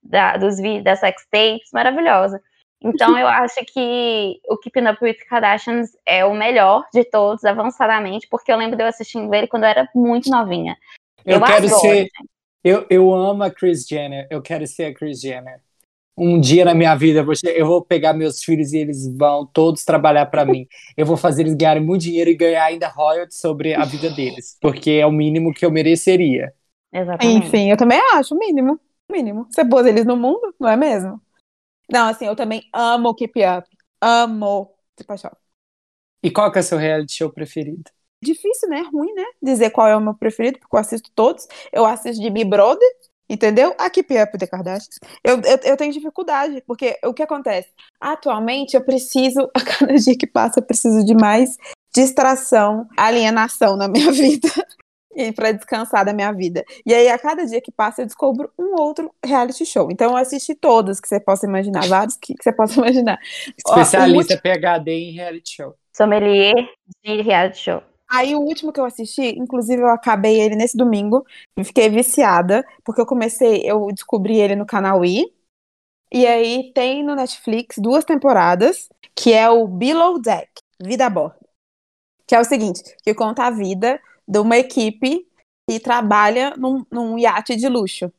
da, 0.02 0.36
dos 0.36 0.58
vídeos, 0.58 0.84
das 0.84 1.00
sex 1.00 1.26
tapes, 1.30 1.70
maravilhosa. 1.72 2.40
Então, 2.84 3.16
eu 3.16 3.28
acho 3.28 3.64
que 3.72 4.40
o 4.48 4.56
Keeping 4.56 4.88
Up 4.88 4.98
with 5.02 5.18
Kardashians 5.28 5.90
é 6.04 6.24
o 6.24 6.34
melhor 6.34 6.84
de 6.92 7.04
todos, 7.04 7.44
avançadamente, 7.44 8.26
porque 8.28 8.50
eu 8.50 8.56
lembro 8.56 8.76
de 8.76 8.82
eu 8.82 8.88
assistindo 8.88 9.32
ele 9.32 9.46
quando 9.46 9.62
eu 9.62 9.68
era 9.68 9.88
muito 9.94 10.28
novinha. 10.28 10.76
Eu, 11.24 11.36
Eu 11.36 11.44
quero 11.44 11.66
adoro, 11.66 11.80
ser. 11.80 12.08
Eu, 12.64 12.86
eu 12.88 13.12
amo 13.12 13.42
a 13.42 13.50
Chris 13.50 13.86
Jenner. 13.86 14.26
Eu 14.30 14.40
quero 14.42 14.66
ser 14.66 14.84
a 14.86 14.94
Chris 14.94 15.20
Jenner. 15.20 15.60
Um 16.16 16.40
dia 16.40 16.64
na 16.64 16.74
minha 16.74 16.94
vida 16.94 17.20
eu 17.20 17.24
vou, 17.24 17.34
che- 17.34 17.48
eu 17.48 17.66
vou 17.66 17.82
pegar 17.82 18.12
meus 18.12 18.42
filhos 18.44 18.72
e 18.72 18.78
eles 18.78 19.08
vão 19.16 19.46
todos 19.46 19.84
trabalhar 19.84 20.26
pra 20.26 20.44
mim. 20.44 20.68
Eu 20.96 21.06
vou 21.06 21.16
fazer 21.16 21.42
eles 21.42 21.54
ganharem 21.54 21.82
muito 21.82 22.02
dinheiro 22.02 22.28
e 22.30 22.34
ganhar 22.36 22.64
ainda 22.64 22.86
royalties 22.88 23.38
sobre 23.40 23.74
a 23.74 23.84
vida 23.84 24.10
deles, 24.10 24.58
porque 24.60 24.90
é 24.92 25.06
o 25.06 25.10
mínimo 25.10 25.54
que 25.54 25.64
eu 25.64 25.70
mereceria. 25.70 26.52
Exatamente. 26.92 27.46
Enfim, 27.46 27.70
eu 27.70 27.76
também 27.78 27.98
acho, 28.12 28.34
o 28.34 28.38
mínimo. 28.38 28.78
o 29.08 29.12
Mínimo. 29.12 29.46
Você 29.50 29.64
pôs 29.64 29.86
eles 29.86 30.04
no 30.04 30.16
mundo, 30.16 30.54
não 30.60 30.68
é 30.68 30.76
mesmo? 30.76 31.18
Não, 31.90 32.08
assim, 32.08 32.26
eu 32.26 32.36
também 32.36 32.62
amo 32.74 33.08
o 33.08 33.14
Keep 33.14 33.40
Up. 33.42 33.68
Amo. 34.00 34.70
De 34.98 35.04
paixão. 35.04 35.32
E 36.22 36.30
qual 36.30 36.52
que 36.52 36.58
é 36.58 36.60
o 36.60 36.64
seu 36.64 36.78
reality 36.78 37.14
show 37.14 37.30
preferido? 37.32 37.90
Difícil, 38.22 38.68
né? 38.68 38.84
Ruim, 38.92 39.12
né? 39.14 39.24
Dizer 39.42 39.70
qual 39.70 39.88
é 39.88 39.96
o 39.96 40.00
meu 40.00 40.14
preferido, 40.14 40.58
porque 40.60 40.76
eu 40.76 40.80
assisto 40.80 41.10
todos. 41.12 41.48
Eu 41.72 41.84
assisto 41.84 42.22
de 42.22 42.30
Big 42.30 42.48
Brother, 42.48 42.88
entendeu? 43.28 43.74
A 43.78 43.90
Keep 43.90 44.16
Up 44.16 44.38
The 44.38 44.46
Kardashians. 44.46 45.00
Eu, 45.24 45.40
eu, 45.40 45.58
eu 45.64 45.76
tenho 45.76 45.92
dificuldade, 45.92 46.62
porque 46.66 46.98
o 47.04 47.12
que 47.12 47.22
acontece? 47.22 47.68
Atualmente, 48.00 48.74
eu 48.76 48.84
preciso, 48.84 49.50
a 49.54 49.60
cada 49.60 49.94
dia 49.94 50.16
que 50.16 50.26
passa, 50.26 50.60
eu 50.60 50.62
preciso 50.62 51.04
de 51.04 51.14
mais 51.14 51.56
distração, 51.92 52.86
alienação 52.96 53.76
na 53.76 53.88
minha 53.88 54.10
vida. 54.12 54.48
E 55.14 55.30
para 55.30 55.52
descansar 55.52 56.06
da 56.06 56.12
minha 56.14 56.32
vida. 56.32 56.64
E 56.86 56.94
aí, 56.94 57.08
a 57.08 57.18
cada 57.18 57.44
dia 57.44 57.60
que 57.60 57.70
passa, 57.70 58.00
eu 58.00 58.06
descubro 58.06 58.50
um 58.58 58.80
outro 58.80 59.12
reality 59.22 59.66
show. 59.66 59.90
Então, 59.90 60.12
eu 60.12 60.16
assisti 60.16 60.54
todos 60.54 61.00
que 61.00 61.08
você 61.08 61.20
possa 61.20 61.44
imaginar, 61.44 61.86
vários 61.86 62.16
que, 62.16 62.34
que 62.34 62.42
você 62.42 62.50
possa 62.50 62.80
imaginar. 62.80 63.18
Ó, 63.66 63.76
o 63.76 63.80
Especialista 63.82 64.38
PHD 64.38 64.90
em 64.90 65.12
reality 65.12 65.56
show. 65.56 65.74
Sommelier 65.92 66.54
de 67.04 67.20
reality 67.20 67.58
show. 67.58 67.82
Aí 68.14 68.34
o 68.34 68.40
último 68.40 68.72
que 68.72 68.78
eu 68.80 68.84
assisti, 68.84 69.22
inclusive 69.38 69.80
eu 69.82 69.88
acabei 69.88 70.38
ele 70.40 70.54
nesse 70.54 70.76
domingo, 70.76 71.24
fiquei 71.64 71.88
viciada, 71.88 72.64
porque 72.84 73.00
eu 73.00 73.06
comecei, 73.06 73.62
eu 73.64 73.86
descobri 73.92 74.38
ele 74.38 74.54
no 74.54 74.66
canal 74.66 75.04
I, 75.04 75.32
e 76.12 76.26
aí 76.26 76.72
tem 76.74 77.04
no 77.04 77.14
Netflix 77.16 77.76
duas 77.78 78.04
temporadas, 78.04 78.88
que 79.14 79.32
é 79.32 79.48
o 79.50 79.66
Below 79.68 80.20
Deck, 80.20 80.50
Vida 80.82 81.06
a 81.06 81.10
Bordo. 81.10 81.36
Que 82.26 82.34
é 82.36 82.40
o 82.40 82.44
seguinte, 82.44 82.82
que 83.04 83.14
conta 83.14 83.44
a 83.46 83.50
vida 83.50 84.00
de 84.28 84.38
uma 84.40 84.56
equipe 84.58 85.26
que 85.68 85.80
trabalha 85.80 86.56
num, 86.56 86.84
num 86.90 87.18
iate 87.18 87.56
de 87.56 87.68
luxo. 87.68 88.12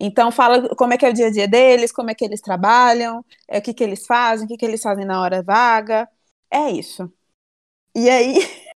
Então 0.00 0.30
fala 0.32 0.74
como 0.76 0.92
é 0.94 0.98
que 0.98 1.06
é 1.06 1.10
o 1.10 1.12
dia 1.12 1.28
a 1.28 1.30
dia 1.30 1.48
deles, 1.48 1.92
como 1.92 2.10
é 2.10 2.14
que 2.14 2.24
eles 2.24 2.40
trabalham, 2.40 3.24
é, 3.48 3.58
o 3.58 3.62
que, 3.62 3.72
que 3.74 3.82
eles 3.84 4.06
fazem, 4.06 4.44
o 4.46 4.48
que, 4.48 4.56
que 4.56 4.64
eles 4.64 4.82
fazem 4.82 5.04
na 5.04 5.20
hora 5.22 5.42
vaga. 5.42 6.08
É 6.50 6.70
isso. 6.70 7.12
E 7.94 8.10
aí 8.10 8.36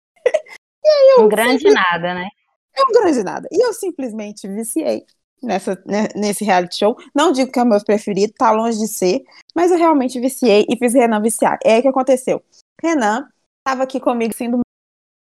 Um 1.18 1.28
grande 1.28 1.70
nada, 1.70 2.14
né? 2.14 2.28
É 2.76 2.82
um 2.82 2.92
grande 2.92 3.22
nada. 3.22 3.48
E 3.50 3.64
eu 3.64 3.72
simplesmente 3.72 4.46
viciei 4.48 5.04
nessa, 5.42 5.74
né, 5.86 6.08
nesse 6.14 6.44
reality 6.44 6.76
show. 6.78 6.96
Não 7.14 7.32
digo 7.32 7.50
que 7.50 7.58
é 7.58 7.62
o 7.62 7.66
meu 7.66 7.82
preferido, 7.84 8.32
tá 8.36 8.50
longe 8.50 8.78
de 8.78 8.88
ser, 8.88 9.22
mas 9.54 9.70
eu 9.70 9.78
realmente 9.78 10.20
viciei 10.20 10.64
e 10.68 10.76
fiz 10.76 10.94
Renan 10.94 11.20
viciar. 11.20 11.58
É 11.64 11.74
aí 11.74 11.82
que 11.82 11.88
aconteceu. 11.88 12.42
Renan 12.80 13.28
tava 13.64 13.82
aqui 13.82 14.00
comigo, 14.00 14.32
assim, 14.34 14.50
do 14.50 14.58
meu 14.58 14.62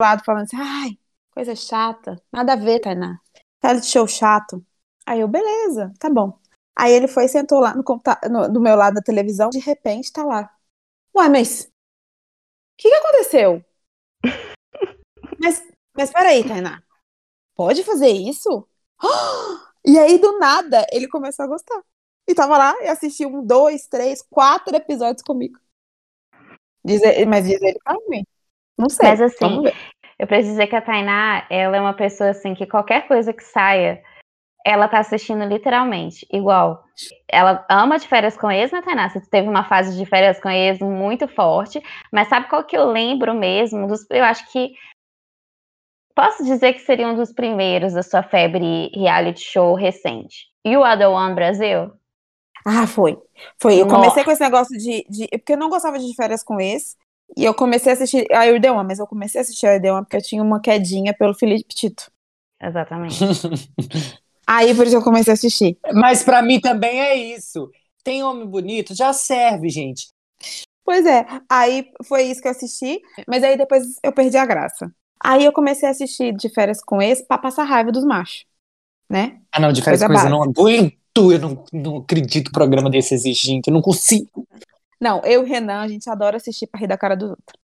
lado, 0.01 0.23
falando 0.23 0.43
assim, 0.43 0.57
ai, 0.57 0.97
coisa 1.31 1.55
chata, 1.55 2.21
nada 2.31 2.53
a 2.53 2.55
ver, 2.55 2.79
Tainá. 2.79 3.19
Reality 3.61 3.87
show 3.87 4.07
chato. 4.07 4.63
Aí 5.05 5.19
eu, 5.21 5.27
beleza, 5.27 5.91
tá 5.99 6.09
bom. 6.09 6.37
Aí 6.77 6.93
ele 6.93 7.07
foi 7.07 7.25
e 7.25 7.29
sentou 7.29 7.59
lá 7.59 7.73
no, 7.75 7.83
no- 8.29 8.53
do 8.53 8.61
meu 8.61 8.75
lado 8.75 8.93
da 8.95 9.01
televisão, 9.01 9.49
de 9.49 9.59
repente 9.59 10.11
tá 10.13 10.23
lá. 10.23 10.49
Ué, 11.15 11.27
mas 11.27 11.63
o 11.65 11.69
que, 12.77 12.89
que 12.89 12.95
aconteceu? 12.95 13.63
Mas, 15.39 15.63
mas 15.95 16.11
peraí, 16.11 16.47
Tainá. 16.47 16.81
Pode 17.55 17.83
fazer 17.83 18.09
isso? 18.09 18.67
E 19.85 19.97
aí, 19.97 20.19
do 20.19 20.37
nada, 20.37 20.85
ele 20.91 21.07
começou 21.07 21.45
a 21.45 21.47
gostar. 21.47 21.81
E 22.27 22.35
tava 22.35 22.57
lá 22.57 22.75
e 22.83 22.87
assistiu 22.89 23.29
um, 23.29 23.43
dois, 23.43 23.87
três, 23.87 24.21
quatro 24.21 24.75
episódios 24.75 25.23
comigo. 25.23 25.57
Diz 26.83 27.01
ele- 27.01 27.25
mas 27.25 27.45
diz 27.47 27.61
ele 27.61 27.79
pra 27.81 27.95
mim. 28.09 28.25
Não 28.77 28.89
sei. 28.89 29.07
Mas, 29.09 29.21
assim. 29.21 29.63
Eu 30.19 30.27
preciso 30.27 30.51
dizer 30.51 30.67
que 30.67 30.75
a 30.75 30.81
Tainá, 30.81 31.47
ela 31.49 31.77
é 31.77 31.81
uma 31.81 31.93
pessoa 31.93 32.31
assim 32.31 32.53
que 32.53 32.67
qualquer 32.67 33.07
coisa 33.07 33.31
que 33.31 33.43
saia, 33.43 34.03
ela 34.65 34.89
tá 34.89 34.99
assistindo 34.99 35.45
literalmente, 35.45 36.27
igual. 36.29 36.83
Ela 37.27 37.65
ama 37.69 37.97
de 37.97 38.07
férias 38.07 38.37
com 38.37 38.51
ex, 38.51 38.71
né, 38.71 38.81
Tainá? 38.81 39.09
Você 39.09 39.21
teve 39.21 39.47
uma 39.47 39.63
fase 39.63 39.97
de 39.97 40.05
férias 40.05 40.39
com 40.41 40.49
ex 40.49 40.79
muito 40.79 41.25
forte, 41.29 41.81
mas 42.11 42.27
sabe 42.27 42.49
qual 42.49 42.65
que 42.65 42.75
eu 42.77 42.85
lembro 42.91 43.33
mesmo? 43.33 43.87
Dos, 43.87 44.05
eu 44.11 44.25
acho 44.25 44.51
que 44.51 44.73
posso 46.19 46.43
dizer 46.43 46.73
que 46.73 46.81
seria 46.81 47.07
um 47.07 47.15
dos 47.15 47.31
primeiros 47.31 47.93
da 47.93 48.03
sua 48.03 48.21
febre 48.21 48.89
reality 48.93 49.41
show 49.41 49.73
recente. 49.73 50.47
You 50.65 50.83
Are 50.83 50.99
the 50.99 51.07
One 51.07 51.33
Brasil? 51.33 51.91
Ah, 52.65 52.85
foi. 52.85 53.17
Foi. 53.57 53.75
Eu 53.75 53.85
Nossa. 53.85 53.95
comecei 53.95 54.23
com 54.25 54.31
esse 54.31 54.41
negócio 54.41 54.77
de, 54.77 55.05
de. 55.09 55.27
Porque 55.29 55.53
eu 55.53 55.57
não 55.57 55.69
gostava 55.69 55.97
de 55.97 56.13
férias 56.15 56.43
com 56.43 56.59
ex. 56.59 56.97
E 57.37 57.45
eu 57.45 57.53
comecei 57.53 57.91
a 57.91 57.95
assistir 57.95 58.25
a 58.33 58.45
Irdeon, 58.47 58.83
mas 58.83 58.99
eu 58.99 59.07
comecei 59.07 59.39
a 59.39 59.43
assistir 59.43 59.67
a 59.67 59.75
Irdeon 59.75 60.03
porque 60.03 60.17
eu 60.17 60.21
tinha 60.21 60.43
uma 60.43 60.59
quedinha 60.59 61.13
pelo 61.13 61.33
Felipe 61.33 61.73
Tito. 61.73 62.11
Exatamente. 62.61 63.19
Aí 64.45 64.75
por 64.75 64.87
isso 64.87 64.95
eu 64.95 65.03
comecei 65.03 65.31
a 65.31 65.35
assistir. 65.35 65.77
Mas 65.93 66.23
pra 66.23 66.41
mim 66.41 66.59
também 66.59 66.99
é 66.99 67.15
isso. 67.15 67.69
Tem 68.03 68.23
homem 68.23 68.47
bonito, 68.47 68.95
já 68.95 69.13
serve, 69.13 69.69
gente. 69.69 70.07
Pois 70.83 71.05
é, 71.05 71.23
aí 71.47 71.91
foi 72.05 72.23
isso 72.23 72.41
que 72.41 72.47
eu 72.47 72.51
assisti, 72.51 72.99
mas 73.27 73.43
aí 73.43 73.55
depois 73.55 73.83
eu 74.03 74.11
perdi 74.11 74.37
a 74.37 74.45
graça. 74.47 74.91
Aí 75.23 75.43
eu 75.45 75.51
comecei 75.51 75.87
a 75.87 75.91
assistir 75.91 76.33
de 76.33 76.49
férias 76.49 76.81
com 76.83 77.01
esse 77.01 77.25
pra 77.25 77.37
passar 77.37 77.63
raiva 77.63 77.91
dos 77.91 78.03
machos, 78.03 78.45
né? 79.09 79.39
Ah, 79.51 79.59
não, 79.59 79.71
de 79.71 79.81
férias 79.81 80.01
Coisa 80.01 80.13
coisa 80.13 80.27
eu 80.27 80.31
não 80.31 80.43
aguento. 80.43 80.97
Eu 81.17 81.39
não, 81.39 81.63
não 81.73 81.97
acredito 81.97 82.45
que 82.45 82.49
o 82.51 82.53
programa 82.53 82.89
desse 82.89 83.13
existe, 83.13 83.47
gente. 83.47 83.67
Eu 83.67 83.73
não 83.73 83.81
consigo. 83.81 84.47
Não, 85.01 85.21
eu 85.25 85.41
e 85.41 85.43
o 85.43 85.47
Renan, 85.47 85.81
a 85.81 85.87
gente 85.87 86.09
adora 86.09 86.37
assistir 86.37 86.67
pra 86.67 86.79
rir 86.79 86.87
da 86.87 86.97
cara 86.97 87.15
dos 87.15 87.31
outros. 87.31 87.59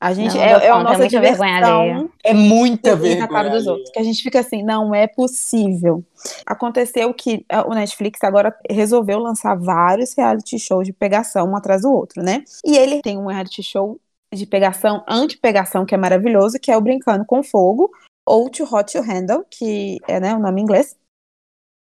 A 0.00 0.12
gente 0.12 0.36
Não, 0.36 0.42
é, 0.42 0.52
dou 0.52 0.60
é 0.60 0.70
a 0.70 0.78
é 0.78 0.82
nossa 0.82 0.98
muita 0.98 1.20
vergonha 1.20 1.56
alheia. 1.56 1.94
diversão 1.94 2.10
É 2.22 2.34
muita 2.34 2.94
rir 2.94 2.96
vergonha. 2.96 3.16
na 3.16 3.28
cara 3.28 3.48
dos 3.48 3.66
outros. 3.66 3.90
Que 3.90 3.98
a 3.98 4.02
gente 4.02 4.22
fica 4.22 4.40
assim, 4.40 4.62
não 4.62 4.94
é 4.94 5.06
possível. 5.06 6.04
Aconteceu 6.44 7.12
que 7.14 7.44
ah, 7.48 7.66
o 7.66 7.74
Netflix 7.74 8.22
agora 8.22 8.54
resolveu 8.70 9.18
lançar 9.18 9.54
vários 9.56 10.14
reality 10.14 10.58
shows 10.58 10.86
de 10.86 10.92
pegação 10.92 11.48
um 11.50 11.56
atrás 11.56 11.82
do 11.82 11.92
outro, 11.92 12.22
né? 12.22 12.44
E 12.64 12.76
ele 12.76 13.00
tem 13.00 13.16
um 13.18 13.26
reality 13.26 13.62
show 13.62 13.98
de 14.32 14.46
pegação, 14.46 15.04
anti-pegação, 15.08 15.86
que 15.86 15.94
é 15.94 15.98
maravilhoso, 15.98 16.58
que 16.58 16.70
é 16.70 16.76
o 16.76 16.80
Brincando 16.80 17.24
com 17.24 17.42
Fogo, 17.42 17.90
ou 18.24 18.50
Too 18.50 18.66
Hot 18.70 18.92
to 18.92 19.02
Handle, 19.02 19.44
que 19.50 19.98
é 20.08 20.18
né, 20.18 20.34
o 20.34 20.40
nome 20.40 20.60
em 20.60 20.64
inglês. 20.64 20.96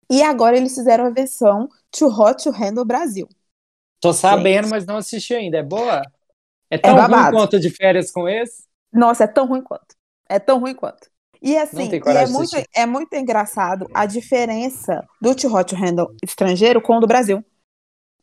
E 0.09 0.23
agora 0.23 0.57
eles 0.57 0.73
fizeram 0.73 1.05
a 1.05 1.09
versão 1.09 1.69
Too 1.91 2.09
Hot 2.09 2.43
to 2.43 2.51
Handle 2.51 2.85
Brasil. 2.85 3.27
Tô 4.01 4.13
sabendo, 4.13 4.69
mas 4.69 4.85
não 4.85 4.97
assisti 4.97 5.35
ainda. 5.35 5.57
É 5.57 5.63
boa? 5.63 6.01
É 6.69 6.77
tão 6.77 6.97
É 6.97 7.01
ruim 7.01 7.31
quanto 7.31 7.59
de 7.59 7.69
férias 7.69 8.11
com 8.11 8.27
esse? 8.27 8.63
Nossa, 8.91 9.25
é 9.25 9.27
tão 9.27 9.45
ruim 9.45 9.61
quanto. 9.61 9.95
É 10.27 10.39
tão 10.39 10.59
ruim 10.59 10.73
quanto. 10.73 11.09
E 11.41 11.57
assim, 11.57 11.89
e 11.89 12.17
é 12.17 12.27
muito, 12.27 12.51
é 12.75 12.85
muito 12.85 13.13
engraçado 13.13 13.87
a 13.93 14.05
diferença 14.05 15.05
do 15.21 15.33
Too 15.33 15.53
Hot 15.53 15.73
to 15.73 15.81
Handle 15.81 16.13
estrangeiro 16.23 16.81
com 16.81 16.97
o 16.97 16.99
do 16.99 17.07
Brasil. 17.07 17.43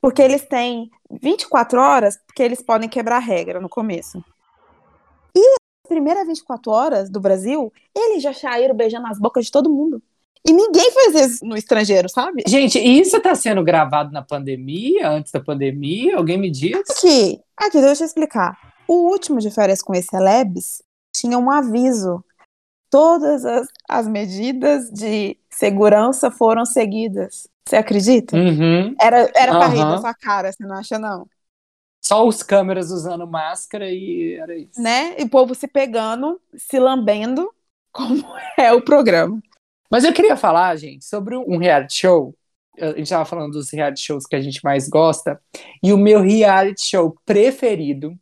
Porque 0.00 0.22
eles 0.22 0.42
têm 0.46 0.90
24 1.10 1.80
horas, 1.80 2.18
porque 2.26 2.42
eles 2.42 2.62
podem 2.62 2.88
quebrar 2.88 3.16
a 3.16 3.20
regra 3.20 3.60
no 3.60 3.68
começo. 3.68 4.22
E 5.34 5.40
as 5.40 5.88
primeiras 5.88 6.26
24 6.26 6.72
horas 6.72 7.10
do 7.10 7.20
Brasil, 7.20 7.72
eles 7.94 8.22
já 8.22 8.32
saíram 8.32 8.74
beijando 8.74 9.06
as 9.06 9.18
bocas 9.18 9.46
de 9.46 9.52
todo 9.52 9.70
mundo. 9.70 10.02
E 10.46 10.52
ninguém 10.52 10.92
faz 10.92 11.14
isso 11.14 11.44
no 11.44 11.56
estrangeiro, 11.56 12.08
sabe? 12.08 12.44
Gente, 12.46 12.78
isso 12.78 13.20
tá 13.20 13.34
sendo 13.34 13.64
gravado 13.64 14.12
na 14.12 14.22
pandemia, 14.22 15.10
antes 15.10 15.32
da 15.32 15.40
pandemia? 15.40 16.16
Alguém 16.16 16.38
me 16.38 16.48
diz? 16.50 16.76
Aqui, 16.88 17.40
aqui, 17.56 17.80
deixa 17.80 18.04
eu 18.04 18.06
explicar. 18.06 18.56
O 18.86 19.10
último 19.10 19.40
de 19.40 19.50
férias 19.50 19.82
com 19.82 19.92
esse 19.92 20.06
Celebs 20.08 20.82
tinha 21.12 21.36
um 21.36 21.50
aviso. 21.50 22.24
Todas 22.90 23.44
as, 23.44 23.68
as 23.88 24.08
medidas 24.08 24.90
de 24.90 25.36
segurança 25.50 26.30
foram 26.30 26.64
seguidas. 26.64 27.48
Você 27.66 27.76
acredita? 27.76 28.36
Uhum. 28.36 28.94
Era, 29.00 29.30
era 29.34 29.52
pra 29.58 29.66
rir 29.66 29.84
da 29.84 29.98
sua 29.98 30.14
cara, 30.14 30.52
você 30.52 30.64
não 30.64 30.76
acha, 30.76 30.98
não? 30.98 31.26
Só 32.00 32.24
os 32.24 32.40
câmeras 32.42 32.92
usando 32.92 33.26
máscara 33.26 33.90
e 33.90 34.34
era 34.40 34.56
isso. 34.56 34.80
Né? 34.80 35.16
E 35.18 35.24
o 35.24 35.28
povo 35.28 35.54
se 35.54 35.66
pegando, 35.66 36.40
se 36.56 36.78
lambendo, 36.78 37.52
como 37.90 38.24
é 38.56 38.72
o 38.72 38.80
programa. 38.80 39.42
Mas 39.90 40.04
eu 40.04 40.12
queria 40.12 40.36
falar, 40.36 40.76
gente, 40.76 41.04
sobre 41.04 41.36
um 41.36 41.58
reality 41.58 41.94
show. 41.94 42.34
A 42.78 42.88
gente 42.88 43.02
estava 43.02 43.24
falando 43.24 43.52
dos 43.52 43.70
reality 43.72 44.00
shows 44.00 44.26
que 44.26 44.36
a 44.36 44.40
gente 44.40 44.62
mais 44.62 44.88
gosta. 44.88 45.40
E 45.82 45.92
o 45.92 45.98
meu 45.98 46.20
reality 46.20 46.82
show 46.82 47.16
preferido 47.24 48.16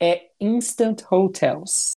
é 0.00 0.30
Instant 0.40 1.02
Hotels. 1.10 1.92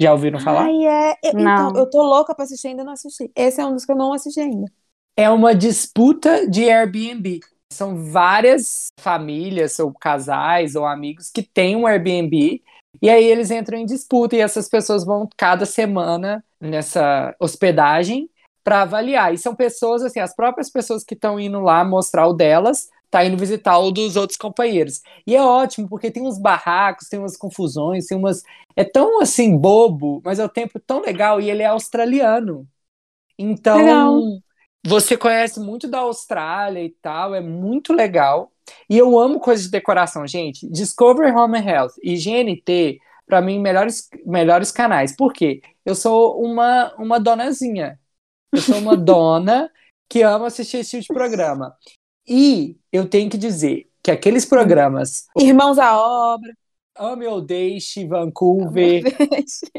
Já 0.00 0.12
ouviram 0.12 0.40
falar? 0.40 0.64
Ai, 0.64 0.86
é. 0.86 1.14
Eu, 1.22 1.34
Não. 1.34 1.68
então, 1.68 1.80
eu 1.80 1.88
tô 1.88 2.02
louca 2.02 2.34
pra 2.34 2.44
assistir, 2.44 2.68
ainda 2.68 2.84
não 2.84 2.92
assisti. 2.92 3.30
Esse 3.34 3.60
é 3.60 3.66
um 3.66 3.72
dos 3.72 3.84
que 3.84 3.92
eu 3.92 3.96
não 3.96 4.12
assisti 4.12 4.40
ainda. 4.40 4.70
É 5.16 5.30
uma 5.30 5.54
disputa 5.54 6.48
de 6.48 6.68
Airbnb. 6.68 7.40
São 7.72 8.04
várias 8.04 8.88
famílias, 9.00 9.78
ou 9.78 9.92
casais, 9.92 10.74
ou 10.74 10.84
amigos 10.84 11.30
que 11.30 11.42
têm 11.42 11.76
um 11.76 11.86
Airbnb. 11.86 12.62
E 13.00 13.10
aí 13.10 13.24
eles 13.24 13.50
entram 13.50 13.78
em 13.78 13.86
disputa 13.86 14.36
e 14.36 14.40
essas 14.40 14.68
pessoas 14.68 15.04
vão 15.04 15.28
cada 15.36 15.66
semana 15.66 16.44
nessa 16.60 17.34
hospedagem 17.40 18.28
para 18.62 18.82
avaliar. 18.82 19.34
E 19.34 19.38
são 19.38 19.54
pessoas, 19.54 20.02
assim, 20.02 20.20
as 20.20 20.34
próprias 20.34 20.70
pessoas 20.70 21.04
que 21.04 21.14
estão 21.14 21.38
indo 21.38 21.60
lá 21.60 21.84
mostrar 21.84 22.26
o 22.26 22.32
delas, 22.32 22.88
tá 23.14 23.24
indo 23.24 23.36
visitar 23.36 23.78
o 23.78 23.92
dos 23.92 24.16
outros 24.16 24.36
companheiros. 24.36 25.00
E 25.24 25.36
é 25.36 25.40
ótimo, 25.40 25.88
porque 25.88 26.10
tem 26.10 26.26
uns 26.26 26.36
barracos, 26.36 27.08
tem 27.08 27.20
umas 27.20 27.36
confusões, 27.36 28.06
tem 28.06 28.18
umas. 28.18 28.42
É 28.74 28.82
tão 28.82 29.20
assim, 29.20 29.56
bobo, 29.56 30.20
mas 30.24 30.40
é 30.40 30.44
o 30.44 30.48
tempo 30.48 30.80
tão 30.80 31.00
legal, 31.00 31.40
e 31.40 31.48
ele 31.48 31.62
é 31.62 31.66
australiano. 31.66 32.66
Então, 33.38 33.78
Legal. 33.78 34.20
você 34.84 35.16
conhece 35.16 35.60
muito 35.60 35.88
da 35.88 36.00
Austrália 36.00 36.82
e 36.82 36.90
tal, 36.90 37.36
é 37.36 37.40
muito 37.40 37.92
legal. 37.92 38.50
E 38.90 38.98
eu 38.98 39.16
amo 39.16 39.38
coisas 39.38 39.66
de 39.66 39.70
decoração, 39.70 40.26
gente. 40.26 40.68
Discover 40.68 41.36
Home 41.36 41.58
and 41.58 41.64
Health 41.64 41.92
e 42.02 42.16
GNT, 42.16 42.98
para 43.26 43.40
mim, 43.40 43.60
melhores, 43.60 44.08
melhores 44.26 44.72
canais. 44.72 45.14
Por 45.16 45.32
quê? 45.32 45.62
Eu 45.84 45.94
sou 45.94 46.42
uma, 46.42 46.92
uma 46.96 47.20
donazinha. 47.20 47.96
Eu 48.52 48.60
sou 48.60 48.78
uma 48.78 48.96
dona 48.96 49.70
que 50.08 50.22
ama 50.22 50.48
assistir 50.48 50.78
esse 50.78 51.00
tipo 51.00 51.14
de 51.14 51.18
programa. 51.18 51.76
E 52.26 52.76
eu 52.92 53.06
tenho 53.08 53.28
que 53.30 53.38
dizer 53.38 53.86
que 54.02 54.10
aqueles 54.10 54.44
programas 54.44 55.26
Irmãos 55.36 55.78
à 55.78 55.96
obra. 55.96 56.52
Ame 56.96 57.26
ou 57.26 57.40
Deixe, 57.40 58.06
Vancouver, 58.06 59.02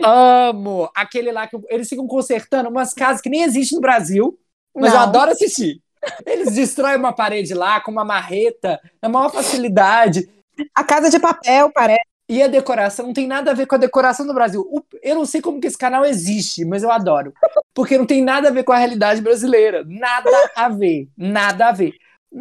amo 0.04 0.90
aquele 0.94 1.32
lá 1.32 1.48
que 1.48 1.58
eles 1.70 1.88
ficam 1.88 2.06
consertando 2.08 2.70
umas 2.70 2.94
casas 2.94 3.22
que 3.22 3.30
nem 3.30 3.44
existem 3.44 3.78
no 3.78 3.82
Brasil, 3.82 4.38
mas 4.76 4.92
eu 4.92 5.00
Não. 5.00 5.06
adoro 5.08 5.32
assistir. 5.32 5.82
Eles 6.26 6.54
destroem 6.54 6.98
uma 6.98 7.14
parede 7.14 7.54
lá 7.54 7.80
com 7.80 7.90
uma 7.90 8.04
marreta, 8.04 8.80
na 9.02 9.08
maior 9.08 9.30
facilidade. 9.30 10.30
A 10.76 10.84
casa 10.84 11.10
de 11.10 11.18
papel, 11.18 11.72
parece. 11.74 12.04
E 12.28 12.42
a 12.42 12.48
decoração 12.48 13.06
não 13.08 13.14
tem 13.14 13.28
nada 13.28 13.52
a 13.52 13.54
ver 13.54 13.66
com 13.68 13.76
a 13.76 13.80
decoração 13.80 14.26
do 14.26 14.34
Brasil. 14.34 14.66
Eu 15.02 15.16
não 15.16 15.26
sei 15.26 15.42
como 15.42 15.62
que 15.62 15.68
esse 15.68 15.78
canal 15.78 16.04
existe, 16.04 16.66
mas 16.66 16.84
eu 16.84 16.92
adoro. 16.92 17.34
Porque 17.74 17.98
não 17.98 18.06
tem 18.06 18.22
nada 18.22 18.50
a 18.50 18.52
ver 18.52 18.64
com 18.64 18.72
a 18.74 18.78
realidade 18.78 19.22
brasileira. 19.22 19.84
Nada 19.88 20.30
a 20.56 20.68
ver. 20.68 21.08
Nada 21.16 21.68
a 21.68 21.72
ver. 21.72 21.94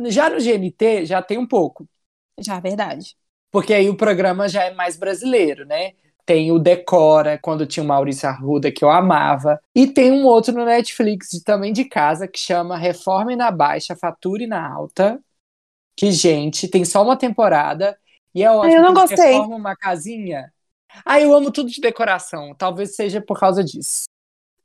Já 0.07 0.29
no 0.29 0.41
GNT, 0.41 1.07
já 1.07 1.23
tem 1.23 1.39
um 1.39 1.47
pouco. 1.47 1.87
Já, 2.39 2.59
verdade. 2.61 3.17
Porque 3.51 3.73
aí 3.73 3.89
o 3.89 3.97
programa 3.97 4.49
já 4.49 4.65
é 4.65 4.75
mais 4.75 4.97
brasileiro, 4.97 5.65
né? 5.65 5.93
Tem 6.27 6.51
o 6.51 6.59
Decora, 6.59 7.39
quando 7.41 7.67
tinha 7.67 7.85
o 7.85 7.87
Maurício 7.87 8.29
Arruda, 8.29 8.73
que 8.73 8.85
eu 8.85 8.91
amava. 8.91 9.61
E 9.75 9.87
tem 9.87 10.11
um 10.11 10.25
outro 10.25 10.55
no 10.55 10.65
Netflix, 10.65 11.41
também 11.45 11.73
de 11.73 11.85
casa, 11.85 12.27
que 12.27 12.39
chama 12.39 12.79
Reforme 12.79 13.37
na 13.37 13.51
Baixa, 13.51 13.95
Fature 13.95 14.47
na 14.47 14.67
Alta. 14.73 15.23
Que, 15.97 16.11
gente, 16.11 16.67
tem 16.67 16.85
só 16.85 17.03
uma 17.03 17.17
temporada. 17.17 17.97
E 18.35 18.43
é 18.43 18.51
ótimo. 18.51 18.75
eu 18.75 18.83
não 18.83 18.95
gostei. 18.95 19.33
Reforma 19.33 19.55
uma 19.55 19.77
casinha. 19.77 20.53
Ah, 21.05 21.21
eu 21.21 21.35
amo 21.35 21.53
tudo 21.53 21.71
de 21.71 21.81
decoração. 21.81 22.55
Talvez 22.57 22.97
seja 22.97 23.21
por 23.21 23.39
causa 23.39 23.63
disso. 23.63 24.05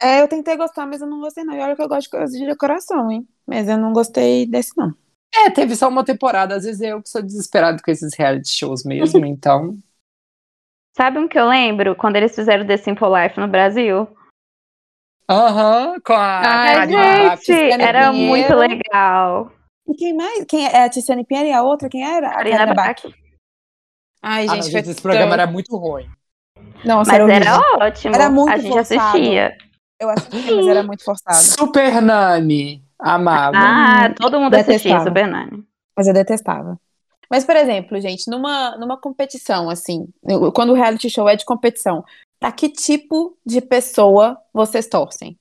É, 0.02 0.22
eu 0.22 0.28
tentei 0.28 0.56
gostar, 0.56 0.86
mas 0.86 1.02
eu 1.02 1.08
não 1.08 1.20
gostei, 1.20 1.44
não. 1.44 1.54
E 1.54 1.60
olha 1.60 1.76
que 1.76 1.82
eu 1.82 1.90
gosto 1.90 2.04
de 2.04 2.10
coisas 2.10 2.32
de 2.32 2.46
decoração, 2.46 3.12
hein? 3.12 3.28
Mas 3.46 3.68
eu 3.68 3.78
não 3.78 3.92
gostei 3.92 4.46
desse, 4.46 4.72
não. 4.78 4.96
É, 5.34 5.50
teve 5.50 5.76
só 5.76 5.88
uma 5.88 6.04
temporada. 6.04 6.56
Às 6.56 6.64
vezes 6.64 6.82
eu 6.82 7.02
que 7.02 7.10
sou 7.10 7.22
desesperado 7.22 7.82
com 7.84 7.92
esses 7.92 8.14
reality 8.16 8.50
shows 8.50 8.84
mesmo, 8.84 9.24
então. 9.28 9.78
Sabe 10.98 11.20
um 11.20 11.28
que 11.28 11.40
eu 11.40 11.48
lembro? 11.48 11.96
Quando 11.96 12.16
eles 12.18 12.34
fizeram 12.36 12.66
The 12.66 12.78
Simple 12.78 13.08
Life 13.08 13.40
no 13.40 13.48
Brasil? 13.48 14.08
Aham, 15.30 16.00
com 16.04 16.14
a 16.14 16.40
Ai, 16.42 16.88
gente, 16.88 16.96
Baptista. 17.30 17.54
Era 17.84 18.10
Pinheiro. 18.12 18.28
muito 18.30 18.56
legal. 18.56 19.52
E 19.88 19.94
quem 19.94 20.14
mais? 20.16 20.44
Quem 20.46 20.66
é 20.66 20.84
a 20.84 20.90
Tiziane 20.90 21.24
Pinheiro 21.24 21.50
e 21.50 21.54
a 21.54 21.62
outra? 21.64 21.88
Quem 21.88 22.04
era? 22.04 22.30
A 22.30 22.34
Karina 22.34 22.58
Karina 22.58 22.76
Bach. 22.76 23.02
Bach. 23.04 23.14
Ai, 24.22 24.44
Ah, 24.44 24.48
gente, 24.48 24.56
não, 24.56 24.62
foi 24.64 24.72
gente, 24.72 24.90
esse 24.90 25.02
programa 25.02 25.34
era 25.34 25.48
muito 25.48 25.76
ruim. 25.78 26.10
Nossa, 26.84 27.12
Mas 27.12 27.22
era, 27.22 27.34
era 27.34 27.60
ótimo. 27.86 28.16
Era 28.16 28.30
muito 28.30 28.52
a 28.52 28.58
gente 28.58 28.72
forçado. 28.74 29.00
assistia. 29.02 29.58
Eu 30.00 30.10
assisti, 30.10 30.52
mas 30.56 30.68
era 30.68 30.84
muito 30.84 31.04
forçado. 31.04 31.38
Super 31.38 32.02
Nani. 32.02 32.84
Amava. 33.00 33.58
Ah, 33.58 34.14
todo 34.14 34.40
mundo 34.40 34.54
assistia 34.54 34.78
detestava. 34.78 35.06
Super 35.06 35.28
Nani. 35.28 35.64
Mas 35.96 36.08
eu 36.08 36.14
detestava. 36.14 36.80
Mas, 37.30 37.46
por 37.46 37.56
exemplo, 37.56 38.00
gente, 38.02 38.30
numa, 38.30 38.76
numa 38.78 38.98
competição, 39.00 39.70
assim, 39.70 40.08
quando 40.54 40.72
o 40.72 40.76
reality 40.76 41.10
show 41.10 41.30
é 41.30 41.36
de 41.36 41.46
competição, 41.46 42.04
pra 42.40 42.52
que 42.52 42.70
tipo 42.70 43.38
de 43.46 43.62
pessoa 43.62 44.38
vocês 44.52 44.88
torcem? 44.88 45.38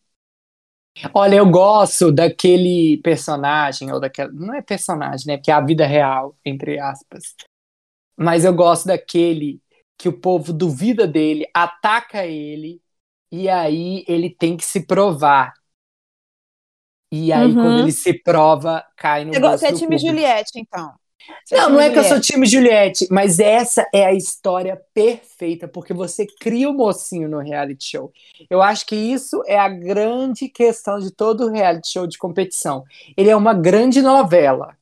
Olha, 1.14 1.36
eu 1.36 1.48
gosto 1.48 2.12
daquele 2.12 2.98
personagem, 3.02 3.92
ou 3.92 4.00
daquela. 4.00 4.30
Não 4.32 4.54
é 4.54 4.60
personagem, 4.60 5.26
né? 5.26 5.36
Porque 5.36 5.50
é 5.50 5.54
a 5.54 5.60
vida 5.60 5.86
real, 5.86 6.36
entre 6.44 6.78
aspas. 6.78 7.34
Mas 8.16 8.44
eu 8.44 8.52
gosto 8.52 8.86
daquele 8.86 9.60
que 9.96 10.08
o 10.08 10.12
povo 10.12 10.52
duvida 10.52 11.06
dele, 11.06 11.48
ataca 11.54 12.26
ele, 12.26 12.80
e 13.32 13.48
aí 13.48 14.04
ele 14.06 14.28
tem 14.30 14.56
que 14.56 14.64
se 14.64 14.86
provar. 14.86 15.54
E 17.10 17.32
aí, 17.32 17.46
Uhum. 17.48 17.54
quando 17.54 17.78
ele 17.80 17.92
se 17.92 18.12
prova, 18.12 18.84
cai 18.96 19.24
no 19.24 19.32
Você, 19.32 19.66
é 19.66 19.72
time 19.72 19.96
público. 19.96 20.06
Juliette, 20.06 20.50
então? 20.56 20.92
Você 21.44 21.56
Não, 21.56 21.64
time 21.64 21.76
não 21.76 21.80
é 21.82 21.90
que 21.90 21.98
eu 21.98 22.04
sou 22.04 22.20
time 22.20 22.46
Juliette, 22.46 23.06
mas 23.10 23.38
essa 23.38 23.86
é 23.94 24.04
a 24.06 24.14
história 24.14 24.80
perfeita, 24.94 25.68
porque 25.68 25.92
você 25.92 26.26
cria 26.26 26.70
o 26.70 26.74
mocinho 26.74 27.28
no 27.28 27.38
reality 27.38 27.84
show. 27.90 28.12
Eu 28.48 28.62
acho 28.62 28.86
que 28.86 28.96
isso 28.96 29.42
é 29.46 29.58
a 29.58 29.68
grande 29.68 30.48
questão 30.48 30.98
de 30.98 31.10
todo 31.10 31.46
o 31.46 31.50
reality 31.50 31.88
show 31.90 32.06
de 32.06 32.16
competição. 32.18 32.84
Ele 33.16 33.30
é 33.30 33.36
uma 33.36 33.52
grande 33.52 34.00
novela. 34.00 34.76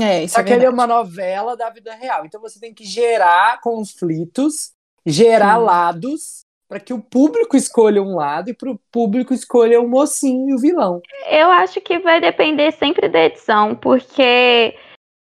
É, 0.00 0.24
isso 0.24 0.34
Só 0.34 0.40
é 0.40 0.44
que 0.44 0.52
ele 0.52 0.64
é 0.64 0.70
uma 0.70 0.86
novela 0.86 1.56
da 1.56 1.68
vida 1.68 1.94
real. 1.94 2.24
Então 2.24 2.40
você 2.40 2.58
tem 2.58 2.72
que 2.72 2.84
gerar 2.84 3.60
conflitos, 3.60 4.72
gerar 5.04 5.58
Sim. 5.58 5.64
lados, 5.64 6.44
para 6.72 6.80
que 6.80 6.94
o 6.94 7.02
público 7.02 7.54
escolha 7.54 8.02
um 8.02 8.14
lado 8.16 8.48
e 8.48 8.54
para 8.54 8.70
o 8.70 8.80
público 8.90 9.34
escolha 9.34 9.78
o 9.78 9.86
mocinho 9.86 10.48
e 10.48 10.54
o 10.54 10.58
vilão. 10.58 11.02
Eu 11.30 11.50
acho 11.50 11.82
que 11.82 11.98
vai 11.98 12.18
depender 12.18 12.72
sempre 12.72 13.10
da 13.10 13.24
edição, 13.26 13.74
porque 13.74 14.74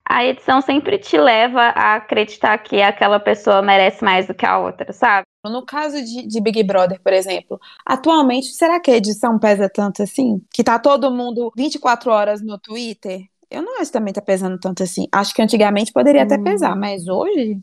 a 0.06 0.26
edição 0.26 0.60
sempre 0.60 0.98
te 0.98 1.18
leva 1.18 1.62
a 1.62 1.96
acreditar 1.96 2.58
que 2.58 2.82
aquela 2.82 3.18
pessoa 3.18 3.62
merece 3.62 4.04
mais 4.04 4.28
do 4.28 4.34
que 4.34 4.46
a 4.46 4.60
outra, 4.60 4.92
sabe? 4.92 5.26
No 5.46 5.66
caso 5.66 6.04
de, 6.04 6.28
de 6.28 6.42
Big 6.42 6.62
Brother, 6.64 7.00
por 7.02 7.14
exemplo, 7.14 7.58
atualmente, 7.86 8.48
será 8.48 8.78
que 8.82 8.92
a 8.92 8.98
edição 8.98 9.40
pesa 9.40 9.70
tanto 9.74 10.04
assim? 10.04 10.42
Que 10.54 10.66
tá 10.66 10.78
todo 10.78 11.10
mundo 11.10 11.54
24 11.56 12.12
horas 12.12 12.42
no 12.42 12.60
Twitter? 12.60 13.22
Eu 13.50 13.62
não 13.62 13.76
acho 13.76 13.86
que 13.86 13.94
também 13.98 14.14
tá 14.14 14.22
pesando 14.22 14.60
tanto 14.60 14.84
assim. 14.84 15.08
Acho 15.14 15.34
que 15.34 15.42
antigamente 15.42 15.94
poderia 15.94 16.24
até 16.24 16.36
Hum. 16.36 16.44
pesar, 16.44 16.76
mas 16.76 17.08
hoje. 17.08 17.58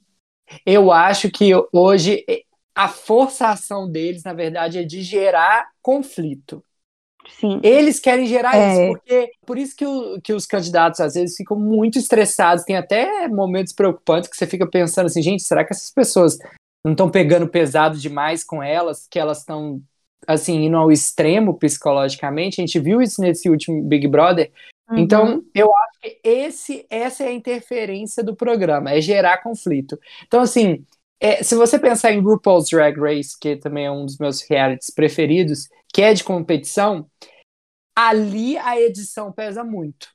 Eu 0.64 0.90
acho 0.90 1.30
que 1.30 1.50
hoje 1.70 2.24
a 2.74 2.88
forçação 2.88 3.90
deles, 3.90 4.24
na 4.24 4.32
verdade, 4.32 4.78
é 4.78 4.82
de 4.82 5.02
gerar 5.02 5.68
conflito. 5.80 6.62
Sim. 7.40 7.58
Eles 7.62 7.98
querem 7.98 8.26
gerar 8.26 8.54
É. 8.56 8.72
isso, 8.72 8.92
porque 8.98 9.30
por 9.46 9.56
isso 9.56 9.74
que, 9.74 9.86
o- 9.86 10.20
que 10.20 10.32
os 10.32 10.46
candidatos 10.46 11.00
às 11.00 11.14
vezes 11.14 11.36
ficam 11.36 11.58
muito 11.58 11.98
estressados. 11.98 12.64
Tem 12.64 12.76
até 12.76 13.28
momentos 13.28 13.72
preocupantes 13.72 14.28
que 14.28 14.36
você 14.36 14.46
fica 14.46 14.66
pensando 14.66 15.06
assim, 15.06 15.22
gente, 15.22 15.42
será 15.42 15.64
que 15.64 15.72
essas 15.72 15.90
pessoas 15.90 16.36
não 16.84 16.92
estão 16.92 17.10
pegando 17.10 17.48
pesado 17.48 17.96
demais 17.96 18.44
com 18.44 18.62
elas, 18.62 19.06
que 19.08 19.18
elas 19.18 19.38
estão 19.38 19.80
assim 20.26 20.64
indo 20.64 20.76
ao 20.76 20.92
extremo 20.92 21.58
psicologicamente? 21.58 22.60
A 22.60 22.66
gente 22.66 22.78
viu 22.78 23.00
isso 23.00 23.22
nesse 23.22 23.48
último 23.48 23.82
Big 23.82 24.06
Brother. 24.06 24.52
Uhum. 24.90 24.98
Então, 24.98 25.42
eu 25.54 25.74
acho 25.74 26.00
que 26.02 26.20
esse, 26.22 26.84
essa 26.90 27.24
é 27.24 27.28
a 27.28 27.32
interferência 27.32 28.22
do 28.22 28.36
programa, 28.36 28.90
é 28.92 29.00
gerar 29.00 29.38
conflito. 29.42 29.98
Então, 30.26 30.42
assim, 30.42 30.84
é, 31.20 31.42
se 31.42 31.54
você 31.54 31.78
pensar 31.78 32.12
em 32.12 32.20
RuPaul's 32.20 32.68
Drag 32.68 32.98
Race, 32.98 33.38
que 33.38 33.56
também 33.56 33.86
é 33.86 33.90
um 33.90 34.04
dos 34.04 34.18
meus 34.18 34.42
realities 34.42 34.90
preferidos, 34.90 35.68
que 35.92 36.02
é 36.02 36.12
de 36.12 36.24
competição, 36.24 37.06
ali 37.96 38.58
a 38.58 38.80
edição 38.80 39.32
pesa 39.32 39.62
muito. 39.62 40.08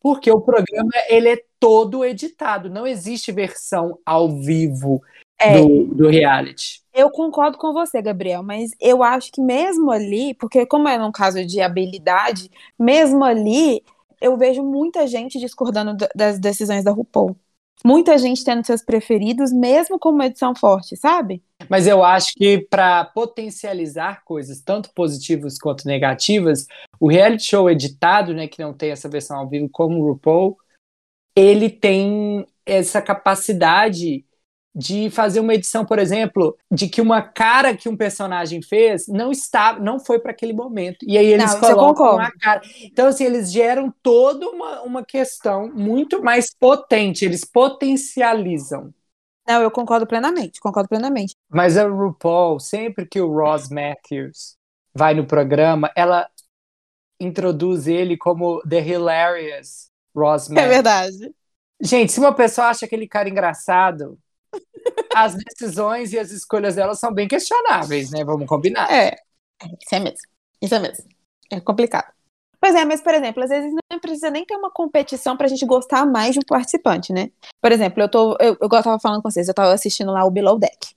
Porque 0.00 0.30
o 0.30 0.40
programa 0.40 0.90
ele 1.08 1.30
é 1.30 1.42
todo 1.58 2.04
editado, 2.04 2.70
não 2.70 2.86
existe 2.86 3.32
versão 3.32 3.98
ao 4.04 4.38
vivo 4.40 5.02
É. 5.38 5.60
do, 5.60 5.86
do 5.86 6.08
reality. 6.08 6.82
Eu 6.94 7.10
concordo 7.10 7.58
com 7.58 7.72
você, 7.72 8.00
Gabriel, 8.00 8.42
mas 8.42 8.70
eu 8.80 9.02
acho 9.02 9.32
que 9.32 9.40
mesmo 9.40 9.90
ali, 9.90 10.32
porque 10.34 10.64
como 10.64 10.88
é 10.88 10.96
num 10.96 11.12
caso 11.12 11.44
de 11.44 11.60
habilidade, 11.60 12.50
mesmo 12.78 13.24
ali, 13.24 13.82
eu 14.20 14.36
vejo 14.36 14.62
muita 14.62 15.06
gente 15.06 15.38
discordando 15.38 15.96
da- 15.96 16.08
das 16.14 16.38
decisões 16.38 16.84
da 16.84 16.90
RuPaul. 16.90 17.36
Muita 17.84 18.18
gente 18.18 18.44
tendo 18.44 18.64
seus 18.64 18.82
preferidos, 18.82 19.52
mesmo 19.52 19.98
com 19.98 20.10
uma 20.10 20.26
edição 20.26 20.54
forte, 20.54 20.96
sabe? 20.96 21.42
Mas 21.68 21.86
eu 21.86 22.04
acho 22.04 22.32
que 22.36 22.58
para 22.58 23.04
potencializar 23.06 24.22
coisas, 24.24 24.60
tanto 24.60 24.92
positivas 24.92 25.58
quanto 25.58 25.86
negativas, 25.86 26.66
o 27.00 27.08
reality 27.08 27.44
show 27.44 27.70
editado, 27.70 28.34
né, 28.34 28.46
que 28.46 28.60
não 28.60 28.74
tem 28.74 28.90
essa 28.90 29.08
versão 29.08 29.38
ao 29.38 29.48
vivo 29.48 29.68
como 29.70 29.98
o 29.98 30.12
RuPaul, 30.12 30.56
ele 31.34 31.70
tem 31.70 32.46
essa 32.64 33.00
capacidade 33.00 34.25
de 34.76 35.08
fazer 35.10 35.40
uma 35.40 35.54
edição, 35.54 35.86
por 35.86 35.98
exemplo, 35.98 36.56
de 36.70 36.88
que 36.88 37.00
uma 37.00 37.22
cara 37.22 37.74
que 37.76 37.88
um 37.88 37.96
personagem 37.96 38.60
fez 38.62 39.08
não 39.08 39.32
está, 39.32 39.78
não 39.80 39.98
foi 39.98 40.18
para 40.18 40.32
aquele 40.32 40.52
momento. 40.52 40.98
E 41.08 41.16
aí 41.16 41.26
eles 41.26 41.54
Não, 41.54 41.60
colocam 41.60 42.14
uma 42.14 42.30
cara. 42.32 42.60
Então 42.82 43.06
assim, 43.08 43.24
eles 43.24 43.50
geram 43.50 43.92
toda 44.02 44.46
uma, 44.48 44.82
uma 44.82 45.04
questão 45.04 45.72
muito 45.74 46.22
mais 46.22 46.52
potente, 46.54 47.24
eles 47.24 47.44
potencializam. 47.44 48.92
Não, 49.48 49.60
eu 49.62 49.70
concordo 49.72 50.06
plenamente, 50.06 50.60
concordo 50.60 50.88
plenamente. 50.88 51.34
Mas 51.48 51.76
a 51.76 51.86
RuPaul, 51.86 52.58
sempre 52.60 53.06
que 53.06 53.20
o 53.20 53.32
Ross 53.32 53.68
Matthews 53.68 54.56
vai 54.94 55.14
no 55.14 55.26
programa, 55.26 55.90
ela 55.96 56.28
introduz 57.20 57.86
ele 57.88 58.16
como 58.16 58.60
The 58.68 58.80
Hilarious 58.86 59.90
Ross 60.14 60.50
É 60.54 60.66
Matthews. 60.66 60.68
verdade. 60.68 61.34
Gente, 61.80 62.12
se 62.12 62.20
uma 62.20 62.34
pessoa 62.34 62.68
acha 62.68 62.86
aquele 62.86 63.06
cara 63.08 63.28
engraçado, 63.28 64.18
as 65.14 65.34
decisões 65.34 66.12
e 66.12 66.18
as 66.18 66.30
escolhas 66.30 66.76
dela 66.76 66.94
são 66.94 67.12
bem 67.12 67.28
questionáveis, 67.28 68.10
né? 68.10 68.24
Vamos 68.24 68.46
combinar. 68.46 68.90
É, 68.92 69.16
isso 69.80 69.94
é 69.94 70.00
mesmo. 70.00 70.18
Isso 70.60 70.74
é 70.74 70.78
mesmo. 70.78 71.04
É 71.50 71.60
complicado. 71.60 72.12
Pois 72.60 72.74
é, 72.74 72.84
mas, 72.84 73.00
por 73.00 73.14
exemplo, 73.14 73.44
às 73.44 73.50
vezes 73.50 73.72
não 73.90 74.00
precisa 74.00 74.30
nem 74.30 74.44
ter 74.44 74.56
uma 74.56 74.70
competição 74.70 75.36
pra 75.36 75.46
gente 75.46 75.64
gostar 75.64 76.04
mais 76.04 76.32
de 76.32 76.40
um 76.40 76.42
participante, 76.42 77.12
né? 77.12 77.30
Por 77.60 77.70
exemplo, 77.70 78.02
eu 78.02 78.08
tô. 78.08 78.36
Eu, 78.40 78.56
eu 78.60 78.68
tava 78.68 78.98
falando 78.98 79.22
com 79.22 79.30
vocês, 79.30 79.46
eu 79.46 79.54
tava 79.54 79.72
assistindo 79.72 80.10
lá 80.10 80.24
o 80.24 80.30
Below 80.30 80.58
Deck. 80.58 80.96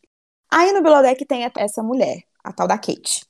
Aí 0.52 0.71
no 0.71 0.82
Below 0.82 1.02
Deck 1.02 1.23
tem 1.25 1.47
essa 1.58 1.84
mulher, 1.84 2.23
a 2.43 2.52
tal 2.52 2.67
da 2.67 2.78
Kate. 2.78 3.23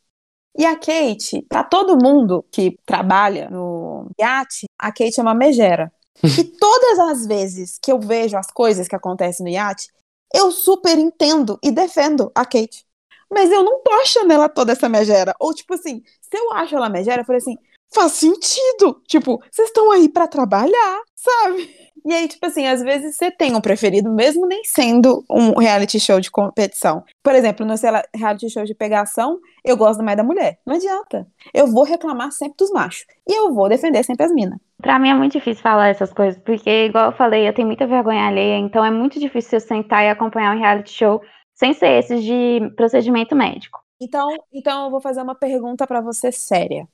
E 0.58 0.66
a 0.66 0.76
Kate, 0.76 1.42
pra 1.48 1.64
todo 1.64 2.02
mundo 2.02 2.46
que 2.52 2.78
trabalha 2.86 3.50
no 3.50 4.10
iate, 4.20 4.66
a 4.78 4.92
Kate 4.92 5.20
é 5.20 5.24
uma 5.24 5.36
megera. 5.36 5.92
E 6.38 6.44
todas 6.44 7.00
as 7.00 7.26
vezes 7.26 7.80
que 7.82 7.90
eu 7.90 7.98
vejo 7.98 8.38
as 8.38 8.48
coisas 8.48 8.90
que 8.90 8.96
acontecem 8.96 9.44
no 9.46 9.50
iate, 9.50 9.88
eu 10.34 10.52
super 10.52 10.98
entendo 10.98 11.60
e 11.64 11.72
defendo 11.72 12.32
a 12.36 12.46
Kate. 12.46 12.86
Mas 13.32 13.52
eu 13.52 13.64
não 13.64 13.82
tô 13.84 13.92
achando 13.94 14.32
ela 14.34 14.50
toda 14.50 14.72
essa 14.72 14.90
megera. 14.90 15.36
Ou, 15.40 15.54
tipo 15.54 15.74
assim, 15.74 16.04
se 16.22 16.38
eu 16.38 16.52
acho 16.54 16.76
ela 16.76 16.90
megera, 16.90 17.22
eu 17.22 17.26
falei 17.26 17.40
assim, 17.40 17.58
faz 17.94 18.14
sentido. 18.14 19.02
Tipo, 19.08 19.42
vocês 19.52 19.70
estão 19.70 19.92
aí 19.92 20.10
pra 20.10 20.28
trabalhar, 20.28 21.02
sabe? 21.16 21.70
E 22.06 22.14
aí, 22.14 22.28
tipo 22.28 22.46
assim, 22.46 22.66
às 22.66 22.82
vezes 22.82 23.16
você 23.16 23.30
tem 23.30 23.56
um 23.56 23.62
preferido, 23.62 24.10
mesmo 24.10 24.48
nem 24.48 24.64
sendo 24.64 25.24
um 25.30 25.58
reality 25.60 26.00
show 26.00 26.20
de 26.20 26.32
competição. 26.32 27.04
Por 27.22 27.36
exemplo, 27.36 27.66
no 27.66 27.76
reality 28.16 28.50
show 28.50 28.64
de 28.64 28.74
pegação, 28.74 29.40
eu 29.64 29.76
gosto 29.76 30.02
mais 30.02 30.18
da 30.18 30.24
mulher. 30.24 30.60
Não 30.66 30.76
adianta. 30.76 31.28
Eu 31.54 31.68
vou 31.68 31.84
reclamar 31.84 32.32
sempre 32.32 32.56
dos 32.58 32.72
machos. 32.72 33.06
E 33.28 33.34
eu 33.34 33.54
vou 33.54 33.68
defender 33.68 34.04
sempre 34.04 34.26
as 34.26 34.32
minas. 34.32 34.58
Pra 34.82 34.98
mim 34.98 35.10
é 35.10 35.14
muito 35.14 35.34
difícil 35.34 35.62
falar 35.62 35.90
essas 35.90 36.14
coisas, 36.14 36.42
porque, 36.42 36.86
igual 36.86 37.08
eu 37.08 37.18
falei, 37.18 37.48
eu 37.48 37.54
tenho 37.54 37.68
muita 37.68 37.86
vergonha 37.86 38.26
alheia, 38.28 38.58
então 38.58 38.84
é 38.84 38.90
muito 38.90 39.20
difícil 39.20 39.58
eu 39.58 39.62
sentar 39.62 40.06
e 40.06 40.10
acompanhar 40.10 40.56
um 40.56 40.60
reality 40.60 40.92
show 40.92 41.22
sem 41.54 41.74
ser 41.74 42.00
esses 42.00 42.24
de 42.24 42.72
procedimento 42.78 43.36
médico. 43.36 43.82
Então, 44.02 44.30
então 44.54 44.86
eu 44.86 44.92
vou 44.92 45.02
fazer 45.02 45.22
uma 45.22 45.36
pergunta 45.36 45.86
pra 45.86 46.00
você 46.00 46.32
séria. 46.32 46.88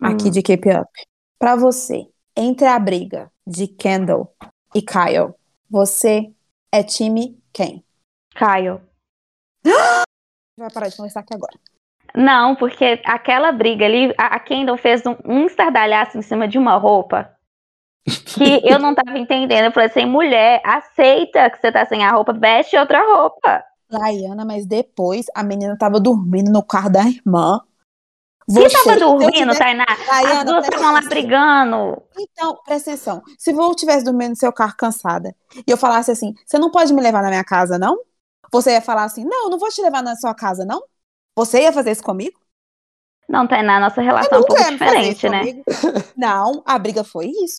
Aqui 0.00 0.28
Hum. 0.28 0.30
de 0.30 0.42
Keep 0.42 0.68
Up. 0.70 0.90
Pra 1.38 1.56
você, 1.56 2.08
entre 2.36 2.66
a 2.66 2.78
briga 2.78 3.30
de 3.46 3.66
Kendall 3.66 4.32
e 4.74 4.82
Kyle, 4.82 5.34
você 5.70 6.32
é 6.72 6.82
time 6.82 7.38
quem? 7.52 7.84
Caio. 8.34 8.80
Vai 10.58 10.70
parar 10.72 10.88
de 10.88 10.96
conversar 10.96 11.20
aqui 11.20 11.34
agora. 11.34 11.58
Não, 12.14 12.56
porque 12.56 13.00
aquela 13.04 13.52
briga 13.52 13.84
ali, 13.84 14.12
a 14.18 14.36
a 14.36 14.40
Kendall 14.40 14.76
fez 14.76 15.02
um, 15.06 15.16
um 15.24 15.46
estardalhaço 15.46 16.18
em 16.18 16.22
cima 16.22 16.48
de 16.48 16.58
uma 16.58 16.76
roupa 16.76 17.32
que 18.04 18.60
eu 18.64 18.78
não 18.78 18.94
tava 18.94 19.16
entendendo. 19.18 19.66
Eu 19.66 19.72
falei 19.72 19.88
assim, 19.88 20.06
mulher, 20.06 20.60
aceita 20.64 21.50
que 21.50 21.60
você 21.60 21.70
tá 21.70 21.84
sem 21.86 22.04
a 22.04 22.10
roupa, 22.10 22.32
veste 22.32 22.76
outra 22.76 23.00
roupa. 23.00 23.64
Laiana, 23.90 24.44
mas 24.44 24.66
depois 24.66 25.26
a 25.34 25.42
menina 25.42 25.76
tava 25.76 25.98
dormindo 26.00 26.50
no 26.50 26.62
carro 26.62 26.90
da 26.90 27.04
irmã. 27.04 27.60
Você 28.48 28.62
Você, 28.62 28.76
tava 28.78 28.84
se 28.84 28.90
eu 29.04 29.08
dormindo, 29.10 29.32
tivesse- 29.32 29.58
Tainá? 29.58 29.84
As 30.10 30.44
duas 30.44 30.64
estavam 30.64 30.92
lá 30.92 31.00
brigando. 31.02 32.02
Então, 32.18 32.58
presta 32.64 32.90
atenção. 32.92 33.22
Se 33.38 33.52
eu 33.52 33.74
tivesse 33.74 34.04
dormindo 34.04 34.30
no 34.30 34.36
seu 34.36 34.50
carro 34.52 34.74
cansada 34.76 35.36
e 35.66 35.70
eu 35.70 35.76
falasse 35.76 36.10
assim, 36.10 36.34
você 36.46 36.58
não 36.58 36.70
pode 36.70 36.92
me 36.94 37.02
levar 37.02 37.22
na 37.22 37.28
minha 37.28 37.44
casa, 37.44 37.78
não? 37.78 37.98
Você 38.50 38.72
ia 38.72 38.80
falar 38.80 39.04
assim, 39.04 39.24
não, 39.24 39.44
eu 39.44 39.50
não 39.50 39.58
vou 39.58 39.68
te 39.68 39.82
levar 39.82 40.02
na 40.02 40.16
sua 40.16 40.34
casa, 40.34 40.64
não? 40.64 40.82
Você 41.36 41.60
ia 41.60 41.72
fazer 41.72 41.90
isso 41.90 42.02
comigo? 42.02 42.40
Não, 43.28 43.46
Tainá, 43.46 43.78
nossa 43.78 44.00
relação 44.00 44.38
é 44.38 44.40
um 44.40 44.44
pouco 44.44 44.64
diferente, 44.70 45.28
né? 45.28 45.40
comigo. 45.40 45.62
Não, 46.16 46.62
a 46.64 46.78
briga 46.78 47.04
foi 47.04 47.26
isso. 47.26 47.58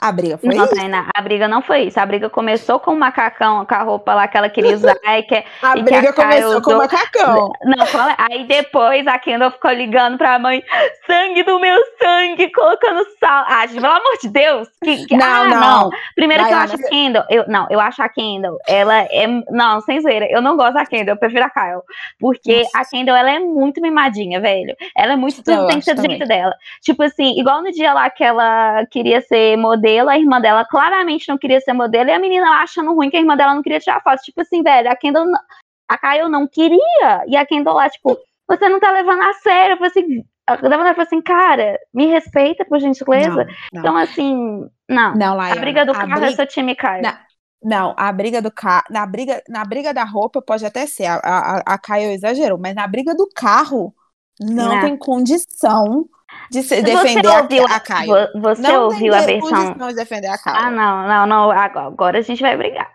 A 0.00 0.12
briga 0.12 0.38
foi 0.38 0.54
Não, 0.54 0.64
isso. 0.64 0.74
Tainá, 0.76 1.08
a 1.12 1.20
briga 1.20 1.48
não 1.48 1.60
foi 1.60 1.80
isso. 1.82 1.98
A 1.98 2.06
briga 2.06 2.30
começou 2.30 2.78
com 2.78 2.92
o 2.92 2.96
macacão, 2.96 3.66
com 3.66 3.74
a 3.74 3.82
roupa 3.82 4.14
lá 4.14 4.28
que 4.28 4.36
ela 4.36 4.48
queria 4.48 4.74
usar. 4.76 4.94
e 5.18 5.22
que, 5.24 5.34
A 5.60 5.72
e 5.72 5.74
que 5.78 5.82
briga 5.82 6.10
a 6.10 6.12
Kyle 6.12 6.14
começou 6.14 6.62
com 6.62 6.70
o 6.70 6.74
usou- 6.74 6.78
macacão. 6.78 7.52
Não, 7.64 8.14
aí 8.16 8.44
depois 8.44 9.04
a 9.08 9.18
Kendall 9.18 9.50
ficou 9.50 9.72
ligando 9.72 10.16
pra 10.16 10.38
mãe, 10.38 10.62
sangue 11.04 11.42
do 11.42 11.58
meu 11.58 11.76
sangue, 12.00 12.52
colocando 12.52 13.04
sal. 13.18 13.44
Ah, 13.48 13.66
gente, 13.66 13.80
pelo 13.80 13.92
amor 13.92 14.18
de 14.22 14.28
Deus. 14.28 14.68
Que, 14.84 15.04
que- 15.06 15.16
Não, 15.16 15.26
ah, 15.26 15.48
não. 15.48 15.90
Primeiro 16.14 16.44
que 16.46 16.52
eu 16.52 16.58
acho 16.58 16.74
a 16.76 16.88
Kendall, 16.88 17.24
eu, 17.28 17.44
não, 17.48 17.66
eu 17.68 17.80
acho 17.80 18.00
a 18.00 18.08
Kendall, 18.08 18.56
ela 18.68 18.98
é, 19.10 19.26
não, 19.50 19.80
sem 19.80 20.00
zoeira, 20.00 20.26
eu 20.30 20.40
não 20.40 20.56
gosto 20.56 20.74
da 20.74 20.86
Kendall, 20.86 21.14
eu 21.14 21.18
prefiro 21.18 21.44
a 21.44 21.50
Kyle, 21.50 21.82
porque 22.20 22.62
a 22.74 22.84
Kendall, 22.84 23.16
ela 23.16 23.30
é 23.32 23.38
muito 23.40 23.80
mimadinha, 23.80 24.40
velho, 24.40 24.76
ela 24.96 25.14
é 25.14 25.16
muito, 25.16 25.42
tudo 25.42 25.66
tem 25.66 25.78
que 25.80 25.84
ser 25.84 25.94
do 25.94 26.02
jeito 26.02 26.24
dela, 26.26 26.54
tipo 26.82 27.02
assim, 27.02 27.38
igual 27.38 27.62
no 27.62 27.72
dia 27.72 27.92
lá 27.92 28.08
que 28.10 28.22
ela 28.22 28.86
queria 28.86 29.20
ser 29.20 29.56
modelo, 29.56 29.87
a 30.08 30.18
irmã 30.18 30.40
dela 30.40 30.64
claramente 30.64 31.28
não 31.28 31.38
queria 31.38 31.60
ser 31.60 31.72
modelo, 31.72 32.10
e 32.10 32.12
a 32.12 32.18
menina 32.18 32.46
achando 32.62 32.94
ruim 32.94 33.08
que 33.10 33.16
a 33.16 33.20
irmã 33.20 33.36
dela 33.36 33.54
não 33.54 33.62
queria 33.62 33.80
tirar 33.80 34.02
foto, 34.02 34.20
tipo 34.22 34.40
assim, 34.40 34.62
velho, 34.62 34.90
a 34.90 34.96
Kendall, 34.96 35.26
não- 35.26 35.40
a 35.88 35.96
Kyle 35.98 36.28
não 36.28 36.46
queria, 36.46 37.24
e 37.26 37.36
a 37.36 37.46
Kendall 37.46 37.76
lá, 37.76 37.88
tipo, 37.88 38.18
você 38.46 38.68
não 38.68 38.80
tá 38.80 38.90
levando 38.90 39.22
a 39.22 39.32
sério, 39.34 39.74
eu 39.74 39.76
falei 39.78 39.90
assim, 39.90 40.24
falou 40.46 41.02
assim, 41.02 41.20
cara, 41.22 41.78
me 41.92 42.06
respeita, 42.06 42.64
por 42.64 42.78
gentileza, 42.80 43.30
Não, 43.44 43.44
não. 43.72 43.80
então 43.80 43.96
assim, 43.96 44.68
não. 44.88 45.14
Não, 45.14 45.40
A 45.40 45.54
briga 45.56 45.84
do 45.84 45.92
a 45.92 45.94
carro 45.94 46.12
é 46.12 46.16
briga- 46.20 46.32
seu 46.36 46.46
time, 46.46 46.74
Caio. 46.74 47.02
Não. 47.02 47.12
Não, 47.60 47.92
a 47.98 48.12
briga 48.12 48.40
do 48.40 48.52
carro. 48.52 48.84
Na 48.88 49.04
briga, 49.04 49.42
na 49.48 49.64
briga 49.64 49.92
da 49.92 50.04
roupa 50.04 50.40
pode 50.40 50.64
até 50.64 50.86
ser. 50.86 51.06
A, 51.06 51.16
a, 51.16 51.56
a 51.74 51.76
Caio 51.76 52.12
exagerou, 52.12 52.56
mas 52.56 52.72
na 52.72 52.86
briga 52.86 53.16
do 53.16 53.28
carro 53.34 53.92
não 54.40 54.76
Não. 54.76 54.80
tem 54.80 54.96
condição 54.96 56.08
de 56.50 56.62
se 56.62 56.76
Você 56.76 56.82
defender 56.82 57.28
ouviu, 57.28 57.64
a, 57.66 57.76
a 57.76 57.80
Caio. 57.80 58.08
vo- 58.32 58.40
Você 58.40 58.62
não 58.62 58.84
ouviu 58.84 59.14
a 59.14 59.20
versão. 59.20 59.74
de 59.74 59.94
defender 59.94 60.28
a 60.28 60.38
Caio. 60.38 60.56
Ah, 60.56 60.70
não, 60.70 61.06
não, 61.08 61.26
não. 61.26 61.50
Agora, 61.50 62.18
a 62.18 62.22
gente 62.22 62.40
vai 62.40 62.56
brigar. 62.56 62.90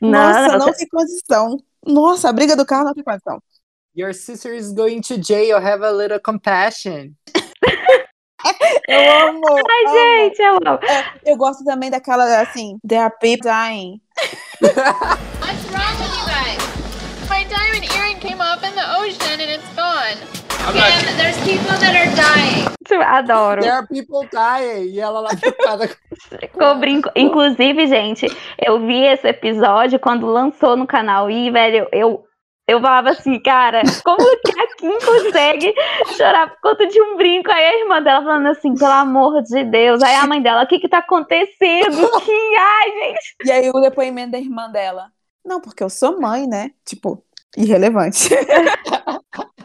Não, 0.00 0.10
Nossa, 0.10 0.58
não, 0.58 0.66
não 0.66 0.72
tem 0.72 0.86
condição. 0.88 1.56
Nossa, 1.86 2.28
a 2.28 2.32
briga 2.32 2.54
do 2.56 2.64
carro 2.66 2.84
não 2.84 2.94
tem 2.94 3.04
condição. 3.04 3.40
Your 3.96 4.12
sister 4.14 4.54
is 4.54 4.72
going 4.72 5.00
to 5.02 5.16
jail. 5.22 5.56
Have 5.58 5.82
a 5.84 5.90
little 5.90 6.20
compassion. 6.20 7.12
Eu 8.88 9.28
amo. 9.28 9.46
Ai, 9.48 9.84
amo. 9.86 9.94
gente, 10.28 10.40
eu 10.42 10.54
amo. 10.64 10.78
Eu 11.24 11.36
gosto 11.36 11.64
também 11.64 11.90
daquela 11.90 12.40
assim, 12.40 12.78
there 12.86 13.02
are 13.02 13.12
people 13.20 13.42
dying. 13.50 14.00
What's 14.60 15.64
wrong 15.72 15.96
with 15.98 16.14
you 16.14 16.26
guys? 16.26 17.28
My 17.28 17.42
diamond 17.44 17.84
earring 17.96 18.20
came 18.20 18.40
off 18.40 18.45
Kim, 20.72 21.16
there's 21.16 21.36
people 21.44 21.78
that 21.78 21.94
are 21.94 22.12
dying. 22.16 22.66
Adoro. 22.90 23.62
There 23.62 23.72
are 23.72 23.86
people 23.86 24.26
dying. 24.32 24.88
E 24.88 24.98
ela 24.98 25.20
lá 25.20 25.30
preocupada 25.36 25.88
com 25.88 26.38
Ficou 26.40 26.74
brinco. 26.76 27.10
Inclusive, 27.14 27.86
gente, 27.86 28.26
eu 28.58 28.84
vi 28.84 29.04
esse 29.04 29.28
episódio 29.28 30.00
quando 30.00 30.26
lançou 30.26 30.76
no 30.76 30.86
canal 30.86 31.30
e, 31.30 31.50
velho, 31.50 31.88
eu, 31.92 32.24
eu 32.66 32.80
falava 32.80 33.10
assim, 33.10 33.38
cara, 33.40 33.82
como 34.04 34.18
que 34.18 34.60
a 34.60 34.66
Kim 34.76 34.98
consegue 35.04 35.72
chorar 36.16 36.50
por 36.50 36.60
conta 36.60 36.86
de 36.88 37.00
um 37.00 37.16
brinco? 37.16 37.50
Aí 37.50 37.64
a 37.64 37.80
irmã 37.80 38.02
dela 38.02 38.24
falando 38.24 38.46
assim, 38.48 38.74
pelo 38.74 38.90
amor 38.90 39.42
de 39.42 39.62
Deus. 39.64 40.02
Aí 40.02 40.16
a 40.16 40.26
mãe 40.26 40.42
dela, 40.42 40.64
o 40.64 40.66
que 40.66 40.80
que 40.80 40.88
tá 40.88 40.98
acontecendo? 40.98 42.10
Que, 42.24 42.56
ai, 42.58 42.90
gente. 42.90 43.36
E 43.44 43.52
aí 43.52 43.70
o 43.70 43.80
depoimento 43.80 44.32
da 44.32 44.38
irmã 44.38 44.68
dela. 44.68 45.12
Não, 45.44 45.60
porque 45.60 45.84
eu 45.84 45.90
sou 45.90 46.20
mãe, 46.20 46.44
né? 46.48 46.72
Tipo, 46.84 47.22
irrelevante. 47.56 48.30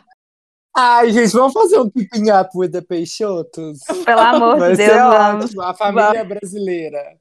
Ai, 0.76 1.12
gente, 1.12 1.32
vamos 1.34 1.54
fazer 1.54 1.80
um 1.80 1.90
keeping 1.90 2.30
up 2.32 2.50
with 2.56 2.72
the 2.72 2.82
Peixotos? 2.82 3.80
Pelo 4.06 4.22
amor 4.22 4.62
de 4.62 4.76
Deus, 4.76 5.02
ser 5.02 5.04
vamos. 5.08 5.52
ótimo. 5.52 5.62
A 5.62 5.74
família 5.74 6.24
brasileira. 6.24 7.18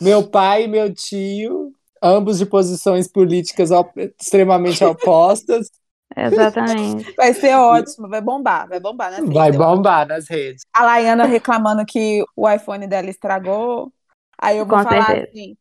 Meu 0.00 0.28
pai 0.28 0.64
e 0.64 0.68
meu 0.68 0.94
tio, 0.94 1.72
ambos 2.02 2.38
de 2.38 2.46
posições 2.46 3.08
políticas 3.08 3.70
op- 3.70 3.98
extremamente 4.20 4.84
opostas, 4.84 5.70
Exatamente. 6.16 7.06
Vai 7.16 7.32
ser 7.34 7.54
ótimo, 7.56 8.08
vai 8.08 8.20
bombar, 8.20 8.68
vai 8.68 8.80
bombar, 8.80 9.10
né? 9.12 9.24
vai 9.32 9.52
bombar 9.52 10.06
nas 10.06 10.28
redes. 10.28 10.64
A 10.72 10.84
Laiana 10.84 11.24
reclamando 11.26 11.84
que 11.86 12.24
o 12.36 12.48
iPhone 12.50 12.86
dela 12.86 13.10
estragou. 13.10 13.92
Aí 14.38 14.58
eu 14.58 14.66
vou 14.66 14.78
Com 14.78 14.80
falar 14.80 15.12
certeza. 15.12 15.28
assim: 15.30 15.56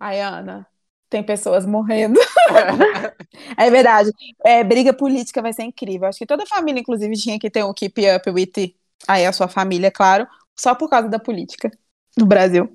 Ai, 0.00 0.20
Ana, 0.20 0.66
tem 1.10 1.24
pessoas 1.24 1.66
morrendo. 1.66 2.20
é 3.56 3.70
verdade. 3.70 4.10
É, 4.44 4.62
briga 4.62 4.92
política 4.92 5.42
vai 5.42 5.52
ser 5.52 5.62
incrível. 5.64 6.08
Acho 6.08 6.18
que 6.18 6.26
toda 6.26 6.46
família, 6.46 6.80
inclusive, 6.80 7.14
tinha 7.16 7.38
que 7.38 7.50
ter 7.50 7.64
um 7.64 7.72
keep 7.72 8.00
up 8.14 8.30
with 8.30 8.74
aí 9.06 9.26
a 9.26 9.32
sua 9.32 9.48
família, 9.48 9.90
claro, 9.90 10.26
só 10.54 10.74
por 10.74 10.88
causa 10.88 11.08
da 11.08 11.18
política 11.18 11.70
no 12.16 12.26
Brasil. 12.26 12.70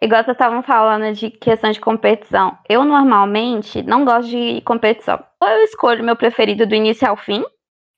Igual 0.00 0.22
vocês 0.22 0.34
estavam 0.34 0.62
falando 0.62 1.14
de 1.14 1.30
questão 1.30 1.70
de 1.70 1.80
competição. 1.80 2.56
Eu 2.68 2.84
normalmente 2.84 3.82
não 3.82 4.04
gosto 4.04 4.28
de 4.28 4.60
competição. 4.62 5.22
Ou 5.40 5.48
eu 5.48 5.64
escolho 5.64 6.04
meu 6.04 6.16
preferido 6.16 6.66
do 6.66 6.74
início 6.74 7.08
ao 7.08 7.16
fim 7.16 7.42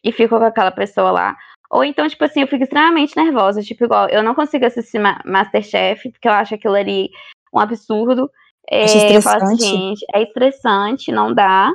e 0.05 0.13
fico 0.13 0.39
com 0.39 0.45
aquela 0.45 0.71
pessoa 0.71 1.11
lá. 1.11 1.37
Ou 1.71 1.85
então, 1.85 2.09
tipo 2.09 2.25
assim, 2.25 2.41
eu 2.41 2.47
fico 2.47 2.63
extremamente 2.63 3.17
nervosa. 3.17 3.63
Tipo, 3.63 3.85
igual, 3.85 4.09
eu 4.09 4.23
não 4.23 4.35
consigo 4.35 4.65
assistir 4.65 4.99
Ma 4.99 5.21
Masterchef, 5.25 6.11
porque 6.11 6.29
eu 6.29 6.33
acho 6.33 6.55
aquilo 6.55 6.75
ali 6.75 7.11
um 7.53 7.59
absurdo. 7.59 8.31
É, 8.71 9.17
eu 9.17 9.23
falo 9.23 9.43
assim, 9.43 9.57
gente, 9.57 10.07
é 10.15 10.23
estressante, 10.23 11.11
não 11.11 11.35
dá. 11.35 11.73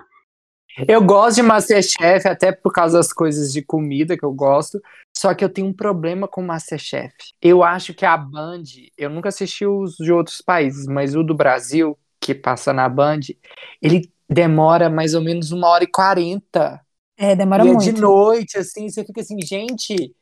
Eu 0.87 1.03
gosto 1.03 1.35
de 1.35 1.43
Masterchef, 1.43 2.27
até 2.27 2.51
por 2.51 2.71
causa 2.71 2.97
das 2.97 3.13
coisas 3.13 3.53
de 3.53 3.61
comida 3.61 4.17
que 4.17 4.25
eu 4.25 4.31
gosto. 4.31 4.81
Só 5.15 5.33
que 5.33 5.43
eu 5.43 5.49
tenho 5.49 5.67
um 5.67 5.73
problema 5.73 6.27
com 6.27 6.41
Masterchef. 6.41 7.13
Eu 7.41 7.63
acho 7.63 7.93
que 7.93 8.05
a 8.05 8.17
Band, 8.17 8.63
eu 8.97 9.09
nunca 9.09 9.29
assisti 9.29 9.65
os 9.65 9.95
de 9.95 10.11
outros 10.11 10.41
países, 10.41 10.87
mas 10.87 11.15
o 11.15 11.23
do 11.23 11.35
Brasil, 11.35 11.97
que 12.19 12.33
passa 12.33 12.73
na 12.73 12.89
Band, 12.89 13.19
ele 13.81 14.11
demora 14.27 14.89
mais 14.89 15.13
ou 15.13 15.21
menos 15.21 15.51
uma 15.51 15.67
hora 15.67 15.83
e 15.83 15.87
quarenta. 15.87 16.81
É, 17.17 17.35
demora 17.35 17.63
e 17.63 17.67
muito. 17.67 17.87
É 17.87 17.93
de 17.93 18.01
noite, 18.01 18.57
assim, 18.57 18.89
você 18.89 19.05
fica 19.05 19.21
assim, 19.21 19.39
gente, 19.41 20.15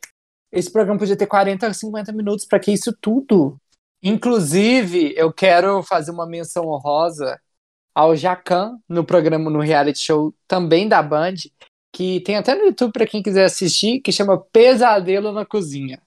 esse 0.52 0.70
programa 0.70 1.00
podia 1.00 1.16
ter 1.16 1.28
40, 1.28 1.74
50 1.74 2.12
minutos, 2.12 2.46
para 2.46 2.60
que 2.60 2.72
isso 2.72 2.94
tudo? 3.00 3.58
Inclusive, 4.04 5.14
eu 5.16 5.32
quero 5.32 5.82
fazer 5.84 6.12
uma 6.12 6.28
menção 6.28 6.68
honrosa 6.68 7.40
ao 7.94 8.16
Jacan 8.16 8.78
no 8.88 9.04
programa, 9.04 9.50
no 9.50 9.60
reality 9.60 10.00
show 10.00 10.34
também 10.48 10.88
da 10.88 11.02
Band, 11.02 11.36
que 11.92 12.22
tem 12.22 12.38
até 12.38 12.56
no 12.56 12.66
YouTube 12.66 12.94
para 12.94 13.06
quem 13.06 13.22
quiser 13.22 13.46
assistir, 13.46 14.00
que 14.00 14.12
chama 14.12 14.38
Pesadelo 14.38 15.32
na 15.32 15.46
Cozinha. 15.46 16.02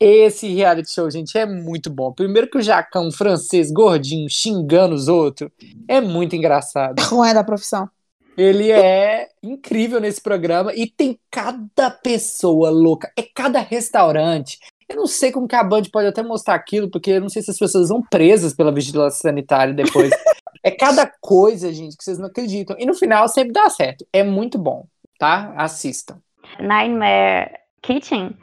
Esse 0.00 0.46
reality 0.48 0.92
show, 0.92 1.10
gente, 1.10 1.36
é 1.36 1.44
muito 1.44 1.90
bom. 1.90 2.12
Primeiro 2.12 2.48
que 2.48 2.56
o 2.56 3.00
um 3.00 3.10
francês 3.10 3.70
gordinho, 3.70 4.30
xingando 4.30 4.94
os 4.94 5.08
outros, 5.08 5.50
é 5.88 6.00
muito 6.00 6.36
engraçado. 6.36 7.02
Não 7.10 7.24
é 7.24 7.34
da 7.34 7.42
profissão. 7.42 7.88
Ele 8.36 8.70
é 8.70 9.28
incrível 9.42 10.00
nesse 10.00 10.20
programa 10.20 10.72
e 10.72 10.86
tem 10.86 11.18
cada 11.28 11.90
pessoa 11.90 12.70
louca, 12.70 13.10
é 13.18 13.22
cada 13.22 13.58
restaurante. 13.58 14.60
Eu 14.88 14.94
não 14.94 15.06
sei 15.08 15.32
como 15.32 15.48
que 15.48 15.56
a 15.56 15.64
Band 15.64 15.82
pode 15.92 16.06
até 16.06 16.22
mostrar 16.22 16.54
aquilo, 16.54 16.88
porque 16.88 17.10
eu 17.10 17.20
não 17.20 17.28
sei 17.28 17.42
se 17.42 17.50
as 17.50 17.58
pessoas 17.58 17.88
vão 17.88 18.00
presas 18.00 18.54
pela 18.54 18.72
vigilância 18.72 19.20
sanitária 19.20 19.74
depois. 19.74 20.10
é 20.62 20.70
cada 20.70 21.10
coisa, 21.20 21.72
gente, 21.72 21.96
que 21.96 22.04
vocês 22.04 22.18
não 22.18 22.26
acreditam. 22.26 22.76
E 22.78 22.86
no 22.86 22.94
final 22.94 23.28
sempre 23.28 23.52
dá 23.52 23.68
certo. 23.68 24.06
É 24.12 24.22
muito 24.22 24.58
bom, 24.58 24.86
tá? 25.18 25.52
Assistam. 25.56 26.20
Nightmare 26.58 27.52
Kitchen. 27.82 28.36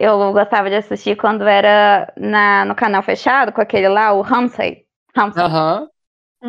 Eu 0.00 0.32
gostava 0.32 0.68
de 0.68 0.76
assistir 0.76 1.16
quando 1.16 1.46
era 1.46 2.12
na, 2.16 2.64
no 2.64 2.74
canal 2.74 3.02
fechado, 3.02 3.52
com 3.52 3.60
aquele 3.60 3.88
lá, 3.88 4.12
o 4.12 4.20
Ramsay. 4.20 4.84
Ramsay. 5.14 5.42
Aham. 5.42 5.88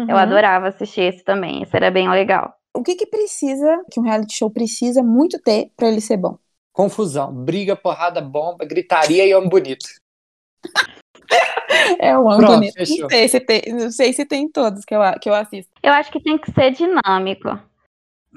Eu 0.08 0.18
adorava 0.18 0.68
assistir 0.68 1.02
esse 1.02 1.24
também. 1.24 1.64
Esse 1.64 1.76
era 1.76 1.90
bem 1.90 2.10
legal. 2.10 2.54
O 2.76 2.84
que 2.84 2.96
que 2.96 3.08
precisa, 3.08 3.84
que 3.92 4.00
um 4.00 4.04
reality 4.04 4.36
show 4.36 4.52
precisa 4.52 5.02
muito 5.02 5.40
ter 5.42 5.72
pra 5.76 5.88
ele 5.88 6.02
ser 6.02 6.18
bom? 6.18 6.38
Confusão, 6.72 7.34
briga, 7.34 7.76
porrada, 7.76 8.22
bomba, 8.22 8.66
gritaria 8.66 9.26
e 9.26 9.34
homem 9.34 9.50
bonito. 9.50 9.86
É 12.00 12.18
o 12.18 12.30
fechou. 12.74 13.02
Não 13.02 13.10
sei, 13.10 13.28
se 13.28 13.40
tem, 13.40 13.62
não 13.68 13.92
sei 13.92 14.14
se 14.14 14.26
tem 14.26 14.50
todos 14.50 14.84
que 14.86 14.96
eu, 14.96 15.02
que 15.22 15.30
eu 15.30 15.34
assisto. 15.34 15.72
Eu 15.84 15.94
acho 15.94 16.12
que 16.12 16.20
tem 16.20 16.38
que 16.38 16.52
ser 16.52 16.72
dinâmico. 16.72 17.60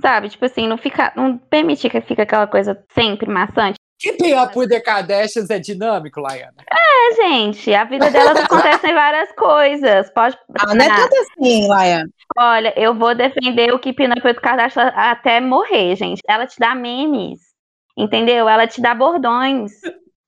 Sabe? 0.01 0.29
Tipo 0.29 0.47
assim, 0.47 0.67
não 0.67 0.79
fica. 0.79 1.13
Não 1.17 1.37
permitir 1.37 1.91
que 1.91 2.01
fique 2.01 2.21
aquela 2.21 2.47
coisa 2.47 2.83
sempre 2.95 3.29
maçante. 3.29 3.79
Keeping 4.01 4.33
Up 4.35 4.59
with 4.59 4.69
the 4.69 4.81
Kardashians 4.81 5.51
é 5.51 5.59
dinâmico, 5.59 6.21
Laiana? 6.21 6.55
É, 6.71 7.15
gente, 7.17 7.73
a 7.75 7.85
vida 7.85 8.11
delas 8.11 8.39
acontecem 8.41 8.95
várias 8.95 9.31
coisas. 9.33 10.11
Pode. 10.15 10.39
Ah, 10.59 10.75
não 10.75 10.85
é 10.85 10.89
tanto 10.89 11.15
assim, 11.17 11.69
Laia. 11.69 12.07
Olha, 12.39 12.73
eu 12.81 12.95
vou 12.95 13.15
defender 13.15 13.75
o 13.75 13.79
Keeping 13.79 14.09
Up 14.09 14.27
with 14.27 14.41
Kardashian 14.41 14.89
até 14.97 15.39
morrer, 15.41 15.97
gente. 15.97 16.21
Ela 16.27 16.47
te 16.47 16.59
dá 16.59 16.75
memes, 16.75 17.41
entendeu? 17.95 18.49
Ela 18.49 18.67
te 18.67 18.81
dá 18.81 18.95
bordões. 18.95 19.73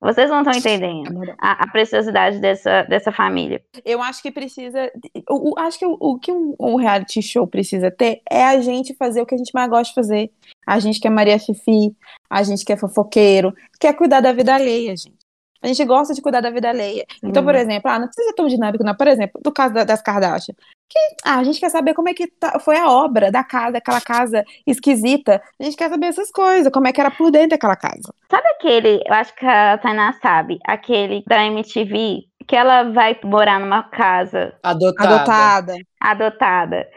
Vocês 0.03 0.29
não 0.29 0.39
estão 0.41 0.53
entendendo 0.59 1.33
a, 1.41 1.63
a 1.65 1.71
preciosidade 1.71 2.41
dessa, 2.41 2.83
dessa 2.83 3.13
família. 3.13 3.63
Eu 3.85 4.03
acho 4.03 4.21
que 4.21 4.33
precisa. 4.33 4.91
o- 5.31 5.57
acho 5.59 5.79
que 5.79 5.87
o, 5.87 5.97
o 6.01 6.19
que 6.19 6.33
um, 6.33 6.55
um 6.59 6.75
reality 6.75 7.23
show 7.23 7.47
precisa 7.47 7.89
ter 7.91 8.21
é 8.29 8.45
a 8.45 8.61
gente 8.61 8.95
fazer 8.95 9.23
o 9.23 9.27
que 9.27 9.35
a 9.35 9.39
gente 9.39 9.53
mais 9.55 9.71
gosta 9.71 9.89
de 9.91 9.95
fazer. 9.95 10.33
A 10.67 10.81
gente 10.81 10.99
que 11.01 11.07
é 11.07 11.11
Maria 11.11 11.39
Fifi, 11.39 11.95
a 12.29 12.43
gente 12.43 12.65
que 12.65 12.73
é 12.73 12.77
fofoqueiro, 12.77 13.55
quer 13.79 13.95
cuidar 13.95 14.21
da 14.21 14.33
vida 14.33 14.53
alheia, 14.55 14.97
gente. 14.97 15.15
A 15.63 15.69
gente 15.69 15.85
gosta 15.85 16.13
de 16.13 16.21
cuidar 16.21 16.41
da 16.41 16.51
vida 16.51 16.69
alheia. 16.69 17.07
Então, 17.23 17.45
por 17.45 17.55
exemplo, 17.55 17.89
ah, 17.89 17.97
não 18.01 18.07
precisa 18.09 18.31
ser 18.31 18.35
tão 18.35 18.49
dinâmico, 18.49 18.83
não. 18.83 18.97
Por 18.97 19.07
exemplo, 19.07 19.41
do 19.41 19.53
caso 19.53 19.73
da- 19.73 19.85
das 19.85 20.03
Kardashian. 20.03 20.57
Que, 20.93 20.99
ah, 21.25 21.39
a 21.39 21.45
gente 21.45 21.59
quer 21.59 21.71
saber 21.71 21.95
como 21.95 22.11
é 22.11 22.13
que 22.13 22.27
tá- 22.27 22.59
foi 22.61 22.77
a 22.77 22.87
obra 22.91 23.33
da 23.33 23.43
casa, 23.43 23.79
aquela 23.79 24.01
casa 24.01 24.45
esquisita. 24.67 25.41
A 25.59 25.65
gente 25.65 25.75
quer 25.75 25.89
saber 25.89 26.07
essas 26.07 26.31
coisas, 26.31 26.71
como 26.71 26.87
é 26.87 26.93
que 26.93 27.01
era 27.01 27.11
por 27.11 27.31
dentro 27.31 27.51
daquela 27.51 27.77
casa. 27.77 28.13
Sabe 28.31 28.47
aquele, 28.49 29.03
eu 29.07 29.15
acho 29.15 29.35
que 29.35 29.47
a 29.47 29.79
Tainá 29.79 30.13
sabe, 30.21 30.59
aquele 30.67 31.25
da 31.27 31.43
MTV, 31.47 32.25
que 32.47 32.55
ela 32.55 32.83
vai 32.91 33.19
morar 33.25 33.59
numa 33.59 33.85
casa 33.85 34.53
Adotada. 34.63 35.15
Adotada. 35.15 35.75
adotada. 35.99 36.89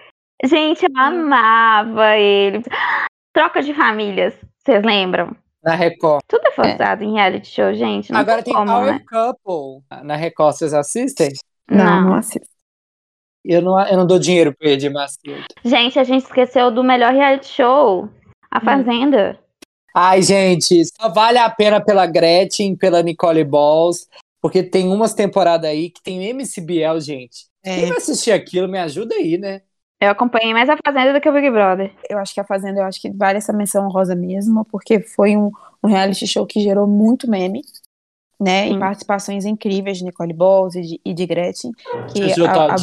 Gente, 0.43 0.84
eu 0.84 0.91
amava 1.01 2.17
ele. 2.17 2.62
Troca 3.34 3.62
de 3.62 3.73
famílias, 3.73 4.34
vocês 4.60 4.84
lembram? 4.84 5.34
Na 5.63 5.73
Record. 5.75 6.21
Tudo 6.27 6.45
é 6.47 6.51
forçado 6.51 7.03
em 7.03 7.13
reality 7.13 7.47
show, 7.47 7.73
gente. 7.73 8.12
Não 8.12 8.19
Agora 8.19 8.43
tem 8.43 8.53
como, 8.53 8.67
Power 8.67 8.93
né? 8.93 9.01
Couple. 9.10 9.84
Na 10.03 10.15
Record, 10.17 10.53
vocês 10.55 10.73
assistem? 10.73 11.29
Não, 11.69 11.86
Não. 11.86 12.01
não 12.10 12.13
assisto. 12.15 12.54
Eu 13.45 13.62
não, 13.62 13.79
eu 13.88 13.97
não 13.97 14.08
dou 14.08 14.17
dinheiro 14.17 14.53
pra 14.58 14.69
Edir 14.69 14.91
Macedo. 14.91 15.43
Gente, 15.63 15.99
a 15.99 16.03
gente 16.03 16.23
esqueceu 16.23 16.71
do 16.71 16.84
melhor 16.84 17.13
reality 17.13 17.47
show, 17.47 18.10
A 18.49 18.60
Fazenda. 18.60 19.39
Ai, 19.93 20.21
gente, 20.21 20.84
só 20.86 21.10
vale 21.10 21.38
a 21.38 21.49
pena 21.49 21.79
pela 21.79 22.05
Gretchen, 22.05 22.75
pela 22.75 23.01
Nicole 23.01 23.43
Balls, 23.43 24.08
porque 24.41 24.62
tem 24.62 24.88
umas 24.89 25.13
temporadas 25.13 25.69
aí 25.69 25.89
que 25.89 26.01
tem 26.01 26.25
MC 26.25 26.60
Biel, 26.60 26.99
gente. 26.99 27.45
Quem 27.63 27.86
vai 27.89 27.97
assistir 27.97 28.31
aquilo, 28.31 28.67
me 28.67 28.77
ajuda 28.77 29.15
aí, 29.15 29.38
né? 29.38 29.62
Eu 30.01 30.10
acompanhei 30.10 30.53
mais 30.53 30.69
A 30.69 30.77
Fazenda 30.86 31.13
do 31.13 31.21
que 31.21 31.29
o 31.29 31.34
Big 31.34 31.49
Brother. 31.49 31.91
Eu 32.10 32.17
acho 32.17 32.34
que 32.34 32.39
a 32.41 32.43
Fazenda, 32.43 32.81
eu 32.81 32.86
acho 32.86 32.99
que 33.01 33.10
vale 33.10 33.38
essa 33.38 33.53
menção 33.53 33.86
honrosa 33.86 34.13
mesmo, 34.15 34.65
porque 34.65 34.99
foi 34.99 35.38
um, 35.38 35.49
um 35.84 35.88
reality 35.88 36.27
show 36.27 36.45
que 36.45 36.60
gerou 36.60 36.86
muito 36.86 37.29
meme, 37.29 37.62
né? 38.39 38.67
E 38.67 38.79
participações 38.79 39.45
incríveis 39.45 39.97
de 39.99 40.03
Nicole 40.03 40.34
Balls 40.34 40.75
e 40.75 40.81
de, 40.81 41.01
e 41.05 41.13
de 41.13 41.25
Gretchen. 41.25 41.71
Que 42.13 42.19
a- 42.45 42.53
a-. 42.73 42.75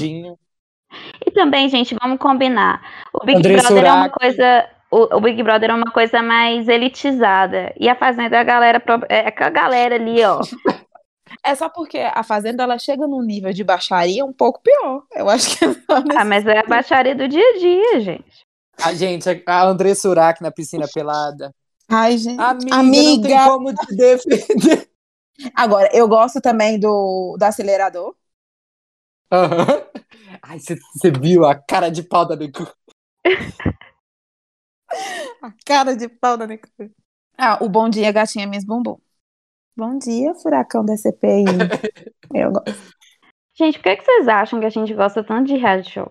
E 1.27 1.31
também, 1.31 1.69
gente, 1.69 1.97
vamos 2.01 2.19
combinar. 2.19 2.83
O 3.13 3.25
Big 3.25 3.39
André 3.39 3.57
Brother 3.57 3.85
é 3.85 3.93
uma 3.93 4.09
coisa. 4.09 4.69
O, 4.91 5.17
o 5.17 5.21
Big 5.21 5.43
Brother 5.43 5.71
é 5.71 5.75
uma 5.75 5.91
coisa 5.91 6.23
mais 6.23 6.69
elitizada. 6.69 7.73
E 7.79 7.89
a 7.89 7.95
Fazenda 7.95 8.37
é 8.37 8.41
a 8.41 8.45
galera. 8.45 8.83
É 9.09 9.31
com 9.31 9.45
a 9.45 9.51
galera 9.51 9.95
ali, 9.95 10.23
ó. 10.25 10.41
é 11.45 11.55
só 11.55 11.69
porque 11.69 11.99
a 11.99 12.23
Fazenda 12.23 12.63
ela 12.63 12.79
chega 12.79 13.07
num 13.07 13.23
nível 13.23 13.53
de 13.53 13.65
baixaria 13.65 14.25
um 14.25 14.33
pouco 14.33 14.61
pior. 14.63 15.03
Eu 15.15 15.29
acho 15.29 15.59
que 15.59 15.65
é 15.65 15.69
Ah, 16.17 16.25
mas 16.25 16.47
é 16.47 16.59
a 16.59 16.67
baixaria 16.67 17.15
do 17.15 17.29
dia 17.29 17.45
a 17.55 17.59
dia, 17.59 18.01
gente. 18.01 18.47
A 18.81 18.95
gente, 18.95 19.43
a 19.47 19.65
André 19.65 19.95
Surak 19.95 20.43
na 20.43 20.51
piscina 20.51 20.87
pelada. 20.93 21.55
Ai, 21.89 22.17
gente. 22.17 22.41
Amiga, 22.41 22.77
Amiga. 22.77 23.29
não 23.29 23.37
tem 23.37 23.45
como 23.45 23.75
te 23.75 23.97
defender. 23.97 24.89
Agora, 25.55 25.89
eu 25.93 26.09
gosto 26.09 26.41
também 26.41 26.79
do, 26.79 27.37
do 27.39 27.43
acelerador. 27.45 28.15
Aham. 29.33 29.67
Ai, 30.43 30.59
você 30.61 31.11
viu 31.11 31.45
a 31.45 31.55
cara 31.55 31.89
de 31.89 32.03
pau 32.03 32.27
da 32.27 32.37
Nicole? 32.37 32.69
A 35.43 35.53
cara 35.65 35.97
de 35.97 36.09
pau 36.09 36.37
da 36.37 36.47
Nicole. 36.47 36.93
Ah, 37.39 37.59
o 37.63 37.69
Bom 37.69 37.89
Dia 37.89 38.13
Gatinha 38.13 38.47
Miss 38.47 38.65
Bumbum. 38.65 38.99
Bom 39.77 39.99
dia, 39.99 40.35
furacão 40.35 40.85
da 40.85 40.97
CPI. 40.97 41.45
eu, 42.35 42.53
go- 42.53 42.63
Gente, 43.55 43.79
por 43.79 43.85
que, 43.85 43.97
que 43.97 44.05
vocês 44.05 44.29
acham 44.29 44.61
que 44.61 44.67
a 44.67 44.71
gente 44.71 44.93
gosta 44.95 45.25
tanto 45.25 45.47
de 45.49 45.57
reality 45.57 45.91
show? 45.91 46.11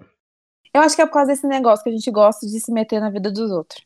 eu 0.73 0.81
acho 0.81 0.95
que 0.95 1.01
é 1.01 1.05
por 1.05 1.13
causa 1.13 1.31
desse 1.31 1.45
negócio 1.47 1.83
que 1.83 1.89
a 1.89 1.93
gente 1.93 2.09
gosta 2.09 2.47
de 2.47 2.59
se 2.59 2.71
meter 2.71 2.99
na 2.99 3.09
vida 3.09 3.31
dos 3.31 3.51
outros. 3.51 3.85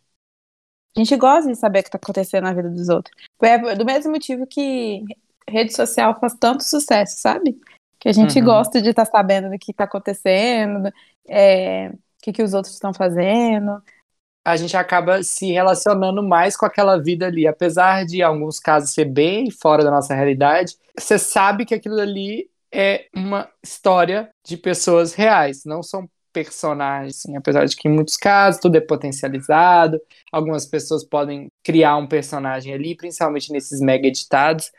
A 0.96 1.00
gente 1.00 1.16
gosta 1.18 1.50
de 1.52 1.58
saber 1.58 1.80
o 1.80 1.84
que 1.84 1.90
tá 1.90 1.98
acontecendo 1.98 2.44
na 2.44 2.54
vida 2.54 2.70
dos 2.70 2.88
outros. 2.90 3.14
É 3.42 3.76
do 3.76 3.84
mesmo 3.86 4.12
motivo 4.12 4.48
que 4.48 5.04
rede 5.48 5.76
social 5.76 6.18
faz 6.20 6.36
tanto 6.36 6.64
sucesso, 6.64 7.20
sabe? 7.20 7.60
Que 8.06 8.10
a 8.10 8.14
gente 8.14 8.38
Uhum. 8.38 8.46
gosta 8.46 8.80
de 8.80 8.92
estar 8.92 9.06
sabendo 9.06 9.50
do 9.50 9.58
que 9.58 9.74
tá 9.74 9.86
acontecendo, 9.86 10.92
é, 11.28 11.90
o 11.90 11.98
que, 12.22 12.32
que 12.32 12.44
os 12.44 12.54
outros 12.54 12.76
estão 12.76 12.94
fazendo. 12.94 13.82
A 14.46 14.56
gente 14.56 14.78
acaba 14.78 15.24
se 15.24 15.52
relacionando 15.52 16.22
mais 16.22 16.56
com 16.56 16.68
aquela 16.68 17.02
vida 17.02 17.26
ali. 17.26 17.48
Apesar 17.48 18.06
de, 18.06 18.18
em 18.18 18.22
alguns 18.22 18.60
casos, 18.60 18.94
ser 18.94 19.06
bem 19.06 19.50
fora 19.50 19.84
da 19.84 19.90
nossa 19.90 20.14
realidade, 20.14 20.76
você 20.96 21.18
sabe 21.18 21.66
que 21.66 21.74
aquilo 21.74 22.00
ali 22.00 22.48
é 22.72 23.08
uma 23.16 23.50
história 23.64 24.30
de 24.46 24.56
pessoas 24.56 25.16
reais, 25.16 25.66
não 25.66 25.82
são 25.82 26.08
personagens, 26.32 27.18
assim, 27.18 27.36
apesar 27.36 27.66
de 27.66 27.76
que 27.76 27.88
em 27.88 27.92
muitos 27.92 28.18
casos 28.18 28.62
tudo 28.62 28.76
é 28.76 28.82
potencializado, 28.82 30.00
algumas 30.32 30.68
pessoas 30.68 31.04
podem 31.04 31.48
criar 31.64 31.98
um 31.98 32.06
personagem 32.06 32.72
ali, 32.72 32.96
principalmente 32.96 33.52
nesses 33.52 33.82
mega 33.82 34.06
editados, 34.06 34.70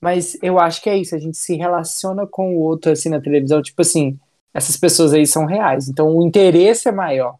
mas 0.00 0.36
eu 0.42 0.58
acho 0.58 0.82
que 0.82 0.90
é 0.90 0.96
isso, 0.96 1.14
a 1.14 1.18
gente 1.18 1.36
se 1.36 1.56
relaciona 1.56 2.26
com 2.26 2.56
o 2.56 2.60
outro 2.60 2.92
assim 2.92 3.08
na 3.08 3.20
televisão, 3.20 3.62
tipo 3.62 3.80
assim, 3.82 4.18
essas 4.52 4.76
pessoas 4.76 5.12
aí 5.12 5.26
são 5.26 5.46
reais, 5.46 5.88
então 5.88 6.08
o 6.08 6.26
interesse 6.26 6.88
é 6.88 6.92
maior. 6.92 7.36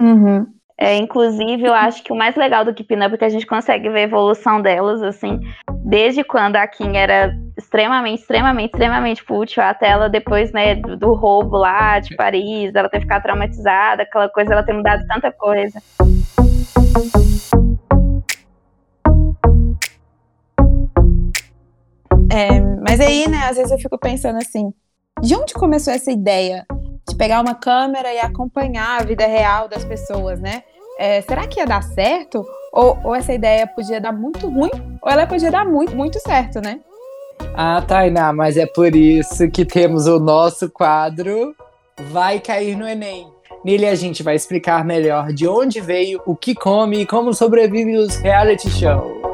Uhum. 0.00 0.46
É, 0.80 0.94
inclusive, 0.94 1.64
eu 1.64 1.74
acho 1.74 2.04
que 2.04 2.12
o 2.12 2.16
mais 2.16 2.36
legal 2.36 2.64
do 2.64 2.72
Keeping 2.72 3.04
Up 3.04 3.12
é 3.12 3.18
que 3.18 3.24
a 3.24 3.28
gente 3.28 3.46
consegue 3.46 3.90
ver 3.90 3.98
a 3.98 4.02
evolução 4.02 4.62
delas, 4.62 5.02
assim, 5.02 5.40
desde 5.84 6.22
quando 6.22 6.54
a 6.54 6.68
Kim 6.68 6.96
era 6.96 7.36
extremamente, 7.56 8.20
extremamente, 8.20 8.70
extremamente 8.70 9.22
fútil, 9.24 9.60
até 9.60 9.88
ela 9.88 10.08
depois, 10.08 10.52
né, 10.52 10.76
do, 10.76 10.96
do 10.96 11.14
roubo 11.14 11.56
lá 11.56 11.98
de 11.98 12.14
Paris, 12.14 12.72
ela 12.72 12.88
ter 12.88 13.00
ficado 13.00 13.24
traumatizada, 13.24 14.04
aquela 14.04 14.28
coisa, 14.28 14.52
ela 14.52 14.62
ter 14.62 14.72
mudado 14.72 15.04
tanta 15.08 15.32
coisa. 15.32 15.82
É, 22.30 22.60
mas 22.80 23.00
aí, 23.00 23.28
né, 23.28 23.38
às 23.48 23.56
vezes 23.56 23.72
eu 23.72 23.78
fico 23.78 23.98
pensando 23.98 24.36
assim, 24.36 24.72
de 25.20 25.34
onde 25.34 25.54
começou 25.54 25.92
essa 25.92 26.10
ideia 26.10 26.66
de 27.08 27.16
pegar 27.16 27.40
uma 27.40 27.54
câmera 27.54 28.12
e 28.12 28.18
acompanhar 28.18 29.00
a 29.00 29.04
vida 29.04 29.26
real 29.26 29.68
das 29.68 29.84
pessoas, 29.84 30.38
né? 30.40 30.62
É, 30.98 31.22
será 31.22 31.46
que 31.46 31.60
ia 31.60 31.66
dar 31.66 31.82
certo? 31.82 32.44
Ou, 32.72 32.98
ou, 33.04 33.14
essa 33.14 33.32
ideia 33.32 33.66
podia 33.66 34.00
dar 34.00 34.12
muito 34.12 34.48
ruim? 34.48 34.70
Ou 35.00 35.10
ela 35.10 35.26
podia 35.26 35.50
dar 35.50 35.64
muito, 35.64 35.96
muito 35.96 36.18
certo, 36.20 36.60
né? 36.60 36.80
Ah, 37.54 37.80
Tainá, 37.80 38.32
mas 38.32 38.56
é 38.56 38.66
por 38.66 38.94
isso 38.94 39.48
que 39.50 39.64
temos 39.64 40.06
o 40.06 40.18
nosso 40.18 40.68
quadro 40.68 41.54
Vai 42.10 42.40
Cair 42.40 42.76
no 42.76 42.86
Enem. 42.86 43.28
Nele 43.64 43.86
a 43.86 43.94
gente 43.94 44.22
vai 44.22 44.34
explicar 44.34 44.84
melhor 44.84 45.32
de 45.32 45.46
onde 45.48 45.80
veio, 45.80 46.20
o 46.26 46.36
que 46.36 46.54
come 46.54 47.00
e 47.00 47.06
como 47.06 47.32
sobrevive 47.32 47.96
os 47.96 48.16
reality 48.16 48.68
shows. 48.70 49.27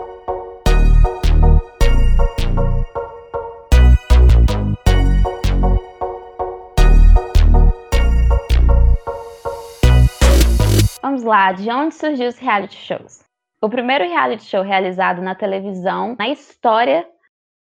Vamos 11.25 11.39
lá, 11.39 11.53
de 11.53 11.71
onde 11.71 11.95
surgiu 11.95 12.29
os 12.29 12.39
reality 12.39 12.77
shows? 12.77 13.25
O 13.59 13.71
primeiro 13.71 14.05
reality 14.05 14.45
show 14.45 14.61
realizado 14.61 15.23
na 15.23 15.35
televisão 15.35 16.15
na 16.19 16.29
história 16.29 17.09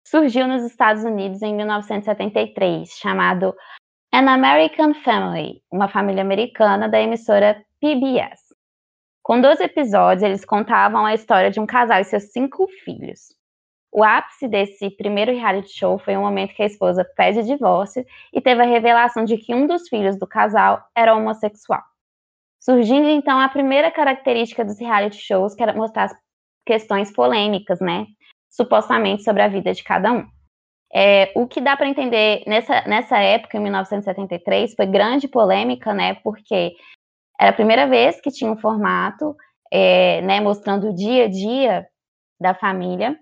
surgiu 0.06 0.46
nos 0.46 0.62
Estados 0.64 1.02
Unidos 1.02 1.40
em 1.40 1.54
1973, 1.54 2.90
chamado 2.90 3.54
An 4.12 4.28
American 4.28 4.92
Family, 4.92 5.62
uma 5.72 5.88
família 5.88 6.20
americana 6.20 6.90
da 6.90 7.00
emissora 7.00 7.64
PBS. 7.80 8.54
Com 9.22 9.40
12 9.40 9.62
episódios, 9.62 10.22
eles 10.22 10.44
contavam 10.44 11.06
a 11.06 11.14
história 11.14 11.50
de 11.50 11.58
um 11.58 11.64
casal 11.64 12.00
e 12.00 12.04
seus 12.04 12.24
cinco 12.24 12.68
filhos. 12.84 13.34
O 13.90 14.04
ápice 14.04 14.46
desse 14.46 14.90
primeiro 14.90 15.32
reality 15.32 15.70
show 15.70 15.98
foi 15.98 16.18
o 16.18 16.20
momento 16.20 16.54
que 16.54 16.62
a 16.62 16.66
esposa 16.66 17.02
pede 17.16 17.42
divórcio 17.44 18.04
e 18.30 18.42
teve 18.42 18.61
a 18.61 18.66
revelação 18.66 19.24
de 19.24 19.38
que 19.38 19.54
um 19.54 19.66
dos 19.66 19.88
filhos 19.88 20.18
do 20.18 20.26
casal 20.26 20.87
era 20.94 21.16
homossexual. 21.16 21.82
Surgindo 22.61 23.09
então 23.09 23.38
a 23.38 23.49
primeira 23.49 23.90
característica 23.90 24.64
dos 24.64 24.79
reality 24.79 25.16
shows, 25.16 25.55
que 25.55 25.62
era 25.62 25.73
mostrar 25.73 26.05
as 26.05 26.16
questões 26.66 27.12
polêmicas, 27.12 27.81
né? 27.81 28.07
Supostamente 28.51 29.23
sobre 29.23 29.42
a 29.42 29.49
vida 29.49 29.73
de 29.73 29.83
cada 29.83 30.12
um. 30.12 30.27
É, 30.92 31.33
o 31.37 31.47
que 31.47 31.61
dá 31.61 31.77
para 31.77 31.88
entender 31.88 32.42
nessa, 32.47 32.83
nessa 32.83 33.18
época, 33.18 33.57
em 33.57 33.61
1973, 33.61 34.75
foi 34.75 34.87
grande 34.87 35.29
polêmica, 35.29 35.92
né? 35.92 36.14
Porque 36.23 36.75
era 37.40 37.51
a 37.51 37.55
primeira 37.55 37.87
vez 37.87 38.21
que 38.21 38.31
tinha 38.31 38.51
um 38.51 38.59
formato, 38.59 39.37
é, 39.73 40.21
né, 40.23 40.40
mostrando 40.40 40.88
o 40.88 40.94
dia 40.94 41.27
a 41.27 41.29
dia 41.29 41.87
da 42.40 42.55
família 42.55 43.18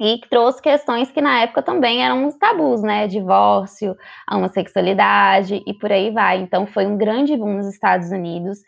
e 0.00 0.20
trouxe 0.30 0.62
questões 0.62 1.10
que 1.10 1.20
na 1.20 1.42
época 1.42 1.62
também 1.62 2.04
eram 2.04 2.24
uns 2.24 2.36
tabus, 2.36 2.82
né? 2.82 3.08
Divórcio, 3.08 3.96
homossexualidade 4.30 5.62
e 5.66 5.74
por 5.74 5.90
aí 5.90 6.10
vai. 6.10 6.38
Então 6.38 6.66
foi 6.66 6.86
um 6.86 6.96
grande 6.96 7.36
boom 7.36 7.54
nos 7.54 7.66
Estados 7.66 8.10
Unidos. 8.10 8.60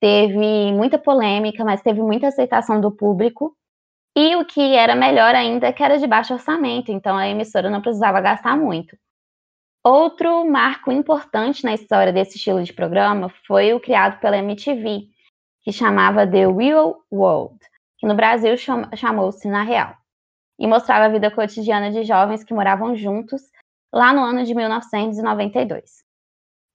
Teve 0.00 0.72
muita 0.72 0.98
polêmica, 0.98 1.64
mas 1.64 1.80
teve 1.80 2.02
muita 2.02 2.28
aceitação 2.28 2.80
do 2.80 2.90
público. 2.90 3.56
E 4.16 4.34
o 4.36 4.44
que 4.44 4.74
era 4.74 4.96
melhor 4.96 5.34
ainda 5.34 5.68
é 5.68 5.72
que 5.72 5.82
era 5.82 5.98
de 5.98 6.06
baixo 6.06 6.34
orçamento, 6.34 6.90
então 6.92 7.16
a 7.16 7.28
emissora 7.28 7.70
não 7.70 7.80
precisava 7.80 8.20
gastar 8.20 8.56
muito. 8.56 8.96
Outro 9.84 10.44
marco 10.44 10.90
importante 10.90 11.64
na 11.64 11.74
história 11.74 12.12
desse 12.12 12.36
estilo 12.36 12.62
de 12.62 12.72
programa 12.72 13.28
foi 13.46 13.74
o 13.74 13.80
criado 13.80 14.18
pela 14.20 14.38
MTV, 14.38 15.08
que 15.62 15.72
chamava 15.72 16.26
The 16.26 16.46
Real 16.46 16.96
World, 17.12 17.58
que 17.98 18.06
no 18.06 18.14
Brasil 18.14 18.54
chamou-se 18.96 19.48
Na 19.48 19.62
Real 19.62 19.96
e 20.58 20.66
mostrava 20.66 21.06
a 21.06 21.08
vida 21.08 21.30
cotidiana 21.30 21.90
de 21.90 22.04
jovens 22.04 22.44
que 22.44 22.54
moravam 22.54 22.94
juntos 22.94 23.42
lá 23.92 24.12
no 24.12 24.22
ano 24.22 24.44
de 24.44 24.54
1992. 24.54 26.04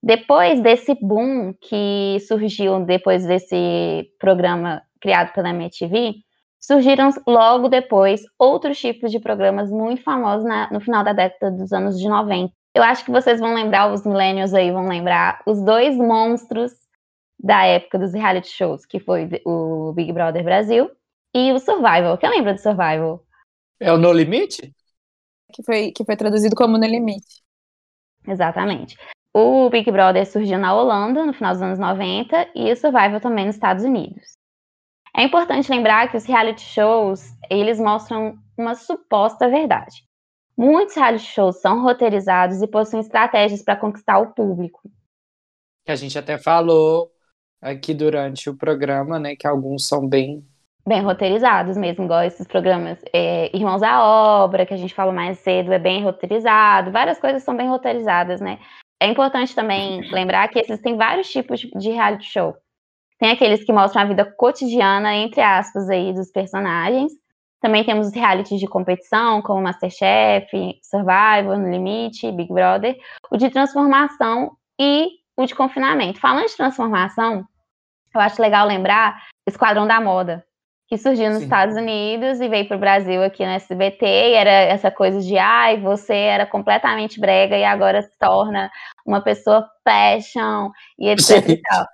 Depois 0.02 0.60
desse 0.60 0.94
boom 0.94 1.52
que 1.60 2.18
surgiu 2.26 2.80
depois 2.84 3.26
desse 3.26 4.10
programa 4.18 4.82
criado 5.00 5.32
pela 5.32 5.50
MTV, 5.50 6.14
surgiram 6.58 7.10
logo 7.26 7.68
depois 7.68 8.22
outros 8.38 8.78
tipos 8.78 9.10
de 9.10 9.18
programas 9.18 9.70
muito 9.70 10.02
famosos 10.02 10.46
na, 10.46 10.70
no 10.70 10.80
final 10.80 11.04
da 11.04 11.12
década 11.12 11.50
dos 11.50 11.72
anos 11.72 11.98
de 11.98 12.08
90. 12.08 12.52
Eu 12.74 12.82
acho 12.82 13.04
que 13.04 13.10
vocês 13.10 13.40
vão 13.40 13.54
lembrar, 13.54 13.92
os 13.92 14.06
millennials 14.06 14.54
aí 14.54 14.70
vão 14.70 14.88
lembrar, 14.88 15.42
os 15.46 15.62
dois 15.62 15.96
monstros 15.96 16.72
da 17.38 17.64
época 17.64 17.98
dos 17.98 18.12
reality 18.12 18.48
shows, 18.48 18.86
que 18.86 19.00
foi 19.00 19.28
o 19.44 19.92
Big 19.92 20.12
Brother 20.12 20.44
Brasil 20.44 20.90
e 21.34 21.52
o 21.52 21.58
Survival. 21.58 22.16
Quem 22.18 22.30
lembra 22.30 22.54
do 22.54 22.60
Survival? 22.60 23.24
É 23.80 23.90
o 23.90 23.96
No 23.96 24.12
Limite? 24.12 24.74
Que 25.52 25.62
foi, 25.64 25.90
que 25.90 26.04
foi 26.04 26.16
traduzido 26.16 26.54
como 26.54 26.76
No 26.78 26.86
Limite. 26.86 27.42
Exatamente. 28.28 28.96
O 29.34 29.70
Big 29.70 29.90
Brother 29.90 30.26
surgiu 30.26 30.58
na 30.58 30.74
Holanda 30.74 31.24
no 31.24 31.32
final 31.32 31.52
dos 31.52 31.62
anos 31.62 31.78
90 31.78 32.50
e 32.54 32.70
o 32.70 32.76
Survival 32.76 33.20
também 33.20 33.46
nos 33.46 33.54
Estados 33.54 33.84
Unidos. 33.84 34.36
É 35.16 35.24
importante 35.24 35.70
lembrar 35.70 36.10
que 36.10 36.16
os 36.16 36.24
reality 36.24 36.62
shows, 36.62 37.22
eles 37.48 37.80
mostram 37.80 38.38
uma 38.56 38.74
suposta 38.74 39.48
verdade. 39.48 40.04
Muitos 40.56 40.94
reality 40.94 41.24
shows 41.24 41.60
são 41.60 41.82
roteirizados 41.82 42.60
e 42.60 42.66
possuem 42.66 43.00
estratégias 43.00 43.62
para 43.62 43.76
conquistar 43.76 44.18
o 44.18 44.32
público. 44.34 44.80
Que 45.84 45.92
a 45.92 45.96
gente 45.96 46.18
até 46.18 46.36
falou 46.36 47.10
aqui 47.60 47.94
durante 47.94 48.50
o 48.50 48.56
programa, 48.56 49.18
né, 49.18 49.34
que 49.34 49.46
alguns 49.46 49.88
são 49.88 50.06
bem 50.06 50.46
bem 50.86 51.02
roteirizados 51.02 51.76
mesmo, 51.76 52.04
igual 52.04 52.22
esses 52.22 52.46
programas 52.46 52.98
é, 53.12 53.54
Irmãos 53.56 53.82
à 53.82 54.02
Obra, 54.02 54.66
que 54.66 54.74
a 54.74 54.76
gente 54.76 54.94
falou 54.94 55.12
mais 55.12 55.38
cedo, 55.38 55.72
é 55.72 55.78
bem 55.78 56.02
roteirizado, 56.02 56.90
várias 56.90 57.18
coisas 57.18 57.42
são 57.42 57.56
bem 57.56 57.68
roteirizadas, 57.68 58.40
né? 58.40 58.58
É 59.00 59.06
importante 59.06 59.54
também 59.54 60.02
lembrar 60.10 60.48
que 60.48 60.58
existem 60.58 60.96
vários 60.96 61.30
tipos 61.30 61.60
de 61.60 61.90
reality 61.90 62.30
show. 62.30 62.54
Tem 63.18 63.30
aqueles 63.30 63.64
que 63.64 63.72
mostram 63.72 64.02
a 64.02 64.06
vida 64.06 64.24
cotidiana, 64.24 65.14
entre 65.14 65.40
aspas, 65.40 65.88
aí, 65.88 66.12
dos 66.12 66.30
personagens. 66.30 67.12
Também 67.60 67.84
temos 67.84 68.08
os 68.08 68.14
realities 68.14 68.58
de 68.58 68.66
competição, 68.66 69.42
como 69.42 69.62
Masterchef, 69.62 70.50
Survivor, 70.82 71.58
No 71.58 71.70
Limite, 71.70 72.32
Big 72.32 72.52
Brother. 72.52 72.98
O 73.30 73.36
de 73.36 73.50
transformação 73.50 74.52
e 74.78 75.08
o 75.36 75.44
de 75.44 75.54
confinamento. 75.54 76.18
Falando 76.18 76.46
de 76.46 76.56
transformação, 76.56 77.46
eu 78.14 78.20
acho 78.20 78.40
legal 78.40 78.66
lembrar 78.66 79.22
Esquadrão 79.46 79.86
da 79.86 80.00
Moda, 80.00 80.44
que 80.90 80.98
surgiu 80.98 81.28
nos 81.28 81.38
Sim. 81.38 81.44
Estados 81.44 81.76
Unidos 81.76 82.40
e 82.40 82.48
veio 82.48 82.66
para 82.66 82.76
o 82.76 82.80
Brasil 82.80 83.22
aqui 83.22 83.46
no 83.46 83.52
SBT, 83.52 84.04
e 84.04 84.34
era 84.34 84.50
essa 84.50 84.90
coisa 84.90 85.20
de 85.20 85.38
ai, 85.38 85.80
você 85.80 86.12
era 86.14 86.44
completamente 86.44 87.20
brega 87.20 87.56
e 87.56 87.62
agora 87.62 88.02
se 88.02 88.10
torna 88.18 88.68
uma 89.06 89.22
pessoa 89.22 89.64
fashion 89.84 90.70
e 90.98 91.08
etc 91.10 91.46
gente, 91.46 91.52
e 91.52 91.62
tal. 91.62 91.86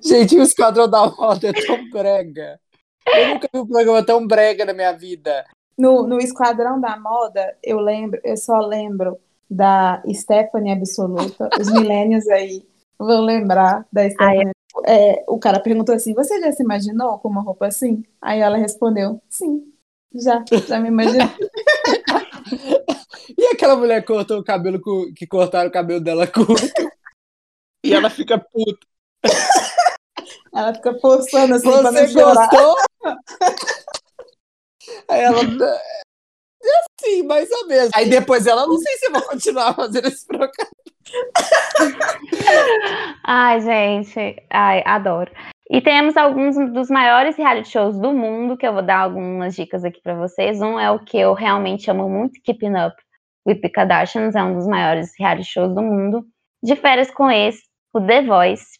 Gente, 0.00 0.38
o 0.38 0.42
Esquadrão 0.42 0.88
da 0.88 1.06
Moda 1.06 1.48
é 1.48 1.52
tão 1.52 1.90
brega. 1.90 2.60
Eu 3.08 3.28
nunca 3.30 3.48
vi 3.52 3.58
um 3.58 3.66
programa 3.66 4.06
tão 4.06 4.24
brega 4.24 4.64
na 4.64 4.72
minha 4.72 4.92
vida. 4.92 5.44
No, 5.76 6.06
no 6.06 6.18
Esquadrão 6.20 6.80
da 6.80 6.96
Moda, 6.96 7.56
eu 7.60 7.80
lembro, 7.80 8.20
eu 8.22 8.36
só 8.36 8.58
lembro 8.58 9.18
da 9.50 10.00
Stephanie 10.12 10.72
Absoluta, 10.72 11.48
os 11.60 11.72
milênios 11.72 12.28
aí 12.28 12.62
vão 12.96 13.22
lembrar 13.22 13.84
da 13.92 14.08
Stephanie 14.08 14.51
é, 14.86 15.24
o 15.28 15.38
cara 15.38 15.60
perguntou 15.60 15.94
assim: 15.94 16.14
Você 16.14 16.40
já 16.40 16.50
se 16.52 16.62
imaginou 16.62 17.18
com 17.18 17.28
uma 17.28 17.42
roupa 17.42 17.66
assim? 17.66 18.02
Aí 18.20 18.40
ela 18.40 18.56
respondeu: 18.56 19.20
Sim, 19.28 19.72
já, 20.14 20.42
já 20.66 20.80
me 20.80 20.88
imaginei. 20.88 21.26
e 23.38 23.46
aquela 23.46 23.76
mulher 23.76 24.04
cortou 24.04 24.38
o 24.38 24.44
cabelo 24.44 24.80
que 25.14 25.26
cortaram 25.26 25.68
o 25.68 25.72
cabelo 25.72 26.00
dela 26.00 26.26
curto. 26.26 26.72
e 27.84 27.92
ela 27.92 28.10
fica 28.10 28.38
puta. 28.38 28.86
Ela 30.54 30.74
fica 30.74 30.92
forçando 31.00 31.54
assim 31.54 31.64
Você 31.64 31.80
pra 31.80 31.92
não 31.92 32.34
gostou? 32.34 32.76
Aí 35.08 35.22
ela. 35.22 35.38
Sim, 37.00 37.22
mais 37.22 37.50
ou 37.50 37.66
menos. 37.66 37.90
Aí 37.94 38.10
depois 38.10 38.46
ela, 38.46 38.66
não 38.66 38.76
sei 38.78 38.98
se 38.98 39.06
eu 39.06 39.12
vou 39.12 39.22
continuar 39.22 39.74
fazendo 39.74 40.08
esse 40.08 40.26
programa. 40.26 40.52
Ai, 43.24 43.60
gente, 43.60 44.36
ai, 44.50 44.82
adoro. 44.84 45.30
E 45.70 45.80
temos 45.80 46.16
alguns 46.16 46.56
dos 46.72 46.90
maiores 46.90 47.36
reality 47.36 47.70
shows 47.70 47.98
do 47.98 48.12
mundo, 48.12 48.56
que 48.56 48.66
eu 48.66 48.72
vou 48.72 48.82
dar 48.82 48.98
algumas 48.98 49.54
dicas 49.54 49.84
aqui 49.84 50.00
para 50.02 50.14
vocês. 50.14 50.60
Um 50.60 50.78
é 50.78 50.90
o 50.90 50.98
que 50.98 51.16
eu 51.16 51.32
realmente 51.32 51.90
amo 51.90 52.08
muito, 52.08 52.40
Keeping 52.42 52.74
Up 52.76 52.94
with 53.46 53.60
the 53.60 53.68
Kardashians, 53.68 54.34
é 54.34 54.42
um 54.42 54.54
dos 54.54 54.66
maiores 54.66 55.12
reality 55.18 55.48
shows 55.48 55.74
do 55.74 55.82
mundo. 55.82 56.26
De 56.62 56.76
férias 56.76 57.10
com 57.10 57.30
esse, 57.30 57.62
o 57.92 58.00
The 58.00 58.22
Voice, 58.22 58.78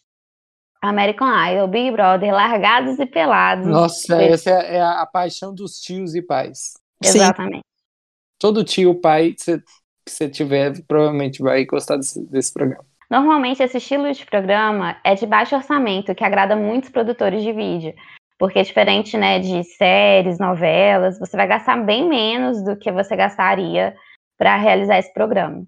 American 0.81 1.27
Idol, 1.47 1.67
Big 1.67 1.91
Brother, 1.91 2.33
Largados 2.33 2.99
e 2.99 3.05
Pelados. 3.05 3.65
Nossa, 3.65 4.21
essa 4.21 4.49
é 4.49 4.79
a, 4.79 5.01
a 5.01 5.05
paixão 5.05 5.53
dos 5.53 5.79
tios 5.79 6.13
e 6.13 6.21
pais. 6.21 6.73
Exatamente. 7.03 7.63
Todo 8.37 8.63
tio, 8.63 8.99
pai, 8.99 9.33
que 10.05 10.11
você 10.11 10.29
tiver, 10.29 10.73
provavelmente 10.87 11.41
vai 11.41 11.65
gostar 11.65 11.97
desse, 11.97 12.23
desse 12.29 12.53
programa. 12.53 12.85
Normalmente, 13.09 13.61
esse 13.61 13.77
estilo 13.77 14.11
de 14.11 14.25
programa 14.25 14.97
é 15.03 15.13
de 15.13 15.25
baixo 15.25 15.55
orçamento, 15.55 16.15
que 16.15 16.23
agrada 16.23 16.55
muitos 16.55 16.89
produtores 16.89 17.43
de 17.43 17.51
vídeo. 17.51 17.93
Porque 18.39 18.59
é 18.59 18.63
diferente 18.63 19.17
né, 19.17 19.39
de 19.39 19.63
séries, 19.63 20.39
novelas, 20.39 21.19
você 21.19 21.37
vai 21.37 21.47
gastar 21.47 21.77
bem 21.77 22.07
menos 22.09 22.63
do 22.63 22.75
que 22.75 22.91
você 22.91 23.15
gastaria 23.15 23.95
para 24.37 24.57
realizar 24.57 24.97
esse 24.97 25.13
programa. 25.13 25.63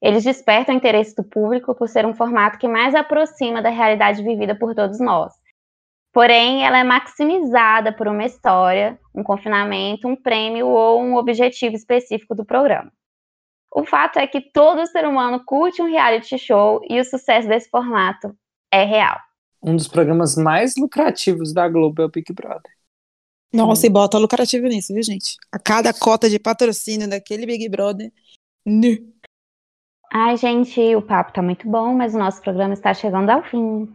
Eles 0.00 0.22
despertam 0.22 0.74
o 0.74 0.78
interesse 0.78 1.14
do 1.16 1.24
público 1.24 1.74
por 1.74 1.88
ser 1.88 2.06
um 2.06 2.14
formato 2.14 2.58
que 2.58 2.68
mais 2.68 2.94
aproxima 2.94 3.60
da 3.60 3.70
realidade 3.70 4.22
vivida 4.22 4.54
por 4.54 4.74
todos 4.74 5.00
nós. 5.00 5.32
Porém, 6.12 6.64
ela 6.64 6.78
é 6.78 6.84
maximizada 6.84 7.92
por 7.92 8.08
uma 8.08 8.24
história, 8.24 8.98
um 9.14 9.22
confinamento, 9.22 10.08
um 10.08 10.16
prêmio 10.16 10.68
ou 10.68 11.02
um 11.02 11.16
objetivo 11.16 11.74
específico 11.74 12.34
do 12.34 12.44
programa. 12.44 12.90
O 13.72 13.84
fato 13.84 14.18
é 14.18 14.26
que 14.26 14.40
todo 14.40 14.86
ser 14.86 15.06
humano 15.06 15.42
curte 15.44 15.82
um 15.82 15.90
reality 15.90 16.38
show 16.38 16.80
e 16.88 16.98
o 17.00 17.04
sucesso 17.04 17.48
desse 17.48 17.68
formato 17.68 18.36
é 18.72 18.84
real. 18.84 19.18
Um 19.62 19.76
dos 19.76 19.88
programas 19.88 20.36
mais 20.36 20.76
lucrativos 20.76 21.52
da 21.52 21.68
Globo 21.68 22.02
é 22.02 22.04
o 22.04 22.10
Big 22.10 22.32
Brother. 22.32 22.72
Nossa, 23.52 23.86
e 23.86 23.90
bota 23.90 24.18
lucrativo 24.18 24.66
nisso, 24.66 24.92
viu, 24.92 25.02
gente? 25.02 25.36
A 25.50 25.58
cada 25.58 25.92
cota 25.92 26.28
de 26.28 26.38
patrocínio 26.38 27.08
daquele 27.08 27.46
Big 27.46 27.68
Brother. 27.68 28.12
Nu. 28.64 28.96
Ai, 30.12 30.36
gente, 30.36 30.94
o 30.94 31.02
papo 31.02 31.32
tá 31.32 31.42
muito 31.42 31.68
bom, 31.68 31.94
mas 31.94 32.14
o 32.14 32.18
nosso 32.18 32.40
programa 32.40 32.74
está 32.74 32.92
chegando 32.92 33.30
ao 33.30 33.42
fim. 33.42 33.92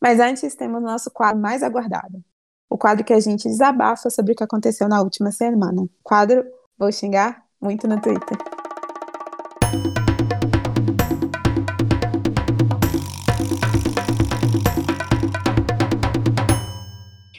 Mas 0.00 0.20
antes 0.20 0.54
temos 0.54 0.80
o 0.80 0.86
nosso 0.86 1.10
quadro 1.10 1.40
mais 1.40 1.62
aguardado. 1.62 2.22
O 2.70 2.78
quadro 2.78 3.04
que 3.04 3.12
a 3.12 3.20
gente 3.20 3.48
desabafa 3.48 4.10
sobre 4.10 4.32
o 4.32 4.36
que 4.36 4.44
aconteceu 4.44 4.88
na 4.88 5.02
última 5.02 5.32
semana. 5.32 5.88
Quadro 6.02 6.44
Vou 6.78 6.92
Xingar 6.92 7.44
Muito 7.60 7.88
no 7.88 8.00
Twitter. 8.00 8.38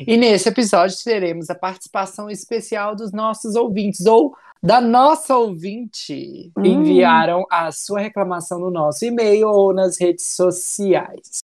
E 0.09 0.17
nesse 0.17 0.49
episódio 0.49 0.97
teremos 1.03 1.51
a 1.51 1.55
participação 1.55 2.31
especial 2.31 2.95
dos 2.95 3.11
nossos 3.11 3.53
ouvintes, 3.53 4.07
ou 4.07 4.35
da 4.59 4.81
nossa 4.81 5.37
ouvinte. 5.37 6.51
Hum. 6.57 6.65
Enviaram 6.65 7.45
a 7.47 7.71
sua 7.71 7.99
reclamação 7.99 8.59
no 8.59 8.71
nosso 8.71 9.05
e-mail 9.05 9.47
ou 9.47 9.71
nas 9.71 10.01
redes 10.01 10.35
sociais. 10.35 11.41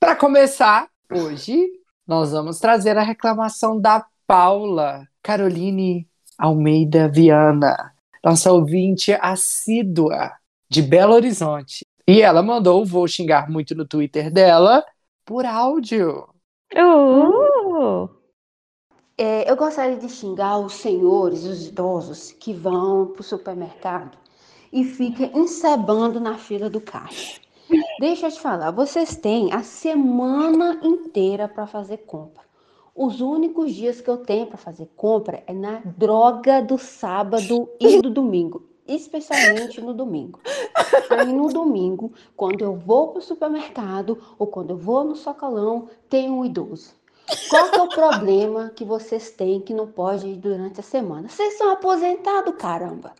Para 0.00 0.16
começar, 0.16 0.88
hoje 1.12 1.64
nós 2.04 2.32
vamos 2.32 2.58
trazer 2.58 2.98
a 2.98 3.02
reclamação 3.02 3.80
da 3.80 4.04
Paula 4.26 5.06
Caroline 5.22 6.08
Almeida 6.36 7.08
Viana, 7.08 7.92
nossa 8.24 8.52
ouvinte 8.52 9.12
assídua 9.20 10.32
de 10.68 10.82
Belo 10.82 11.14
Horizonte. 11.14 11.84
E 12.06 12.22
ela 12.22 12.42
mandou, 12.42 12.84
vou 12.84 13.06
xingar 13.06 13.50
muito 13.50 13.74
no 13.74 13.86
Twitter 13.86 14.32
dela, 14.32 14.84
por 15.24 15.44
áudio. 15.44 16.28
Uh! 16.74 18.08
É, 19.16 19.50
eu 19.50 19.56
gostaria 19.56 19.96
de 19.96 20.08
xingar 20.08 20.58
os 20.58 20.74
senhores, 20.74 21.44
os 21.44 21.66
idosos 21.66 22.32
que 22.32 22.54
vão 22.54 23.08
para 23.08 23.20
o 23.20 23.24
supermercado 23.24 24.16
e 24.72 24.84
ficam 24.84 25.30
encebando 25.34 26.20
na 26.20 26.38
fila 26.38 26.70
do 26.70 26.80
caixa. 26.80 27.40
Deixa 28.00 28.28
eu 28.28 28.30
te 28.30 28.40
falar, 28.40 28.70
vocês 28.70 29.16
têm 29.16 29.52
a 29.52 29.62
semana 29.62 30.80
inteira 30.82 31.48
para 31.48 31.66
fazer 31.66 31.98
compra. 31.98 32.47
Os 33.00 33.20
únicos 33.20 33.72
dias 33.74 34.00
que 34.00 34.10
eu 34.10 34.16
tenho 34.16 34.48
para 34.48 34.58
fazer 34.58 34.90
compra 34.96 35.40
é 35.46 35.52
na 35.52 35.80
droga 35.96 36.60
do 36.60 36.76
sábado 36.76 37.68
e 37.78 38.02
do 38.02 38.10
domingo, 38.10 38.64
especialmente 38.88 39.80
no 39.80 39.94
domingo. 39.94 40.40
Aí 41.08 41.32
no 41.32 41.46
domingo, 41.46 42.12
quando 42.36 42.62
eu 42.62 42.74
vou 42.74 43.12
para 43.12 43.20
o 43.20 43.22
supermercado 43.22 44.18
ou 44.36 44.48
quando 44.48 44.70
eu 44.70 44.76
vou 44.76 45.04
no 45.04 45.14
socalão, 45.14 45.88
tem 46.08 46.28
um 46.28 46.44
idoso. 46.44 46.92
Qual 47.48 47.66
é 47.66 47.82
o 47.82 47.88
problema 47.88 48.72
que 48.74 48.84
vocês 48.84 49.30
têm 49.30 49.60
que 49.60 49.72
não 49.72 49.86
pode 49.86 50.26
ir 50.26 50.36
durante 50.36 50.80
a 50.80 50.82
semana? 50.82 51.28
Vocês 51.28 51.56
são 51.56 51.70
aposentados, 51.70 52.56
caramba. 52.56 53.12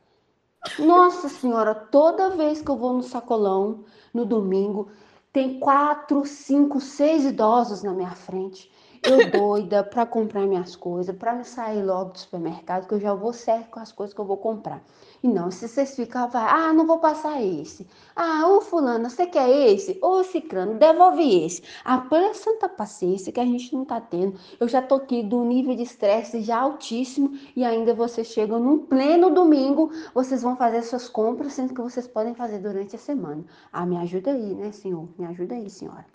Nossa 0.76 1.28
senhora, 1.28 1.72
toda 1.72 2.30
vez 2.30 2.60
que 2.60 2.68
eu 2.68 2.76
vou 2.76 2.94
no 2.94 3.04
sacolão, 3.04 3.84
no 4.12 4.24
domingo, 4.24 4.88
tem 5.32 5.60
quatro, 5.60 6.26
cinco, 6.26 6.80
seis 6.80 7.24
idosos 7.24 7.84
na 7.84 7.92
minha 7.92 8.10
frente. 8.10 8.68
Eu 9.02 9.30
doida 9.30 9.82
para 9.84 10.04
comprar 10.06 10.46
minhas 10.46 10.74
coisas, 10.74 11.14
para 11.16 11.34
me 11.34 11.44
sair 11.44 11.82
logo 11.82 12.12
do 12.12 12.18
supermercado, 12.18 12.86
que 12.86 12.94
eu 12.94 13.00
já 13.00 13.14
vou 13.14 13.32
certo 13.32 13.70
com 13.70 13.80
as 13.80 13.92
coisas 13.92 14.14
que 14.14 14.20
eu 14.20 14.24
vou 14.24 14.36
comprar. 14.36 14.82
E 15.22 15.28
não, 15.28 15.50
se 15.50 15.68
vocês 15.68 15.96
ficam, 15.96 16.28
vai, 16.28 16.44
ah, 16.48 16.72
não 16.72 16.86
vou 16.86 16.98
passar 16.98 17.42
esse. 17.42 17.86
Ah, 18.14 18.46
ô 18.48 18.60
fulano, 18.60 19.10
você 19.10 19.26
quer 19.26 19.48
esse? 19.48 19.98
Ô 20.00 20.22
ciclano, 20.22 20.78
devolve 20.78 21.44
esse. 21.44 21.62
Ah, 21.84 21.98
pela 21.98 22.34
santa 22.34 22.68
paciência 22.68 23.32
que 23.32 23.40
a 23.40 23.44
gente 23.44 23.74
não 23.74 23.84
tá 23.84 24.00
tendo. 24.00 24.38
Eu 24.60 24.68
já 24.68 24.80
tô 24.80 24.94
aqui 24.96 25.22
do 25.22 25.42
nível 25.44 25.74
de 25.74 25.82
estresse 25.82 26.40
já 26.42 26.60
altíssimo 26.60 27.36
e 27.56 27.64
ainda 27.64 27.94
vocês 27.94 28.28
chegam 28.28 28.60
num 28.60 28.78
pleno 28.78 29.30
domingo, 29.30 29.90
vocês 30.14 30.42
vão 30.42 30.56
fazer 30.56 30.82
suas 30.82 31.08
compras, 31.08 31.54
sendo 31.54 31.74
que 31.74 31.80
vocês 31.80 32.06
podem 32.06 32.34
fazer 32.34 32.58
durante 32.58 32.94
a 32.94 32.98
semana. 32.98 33.44
Ah, 33.72 33.84
me 33.84 33.96
ajuda 33.96 34.30
aí, 34.30 34.54
né, 34.54 34.70
senhor? 34.72 35.08
Me 35.18 35.26
ajuda 35.26 35.54
aí, 35.54 35.68
senhora. 35.68 36.06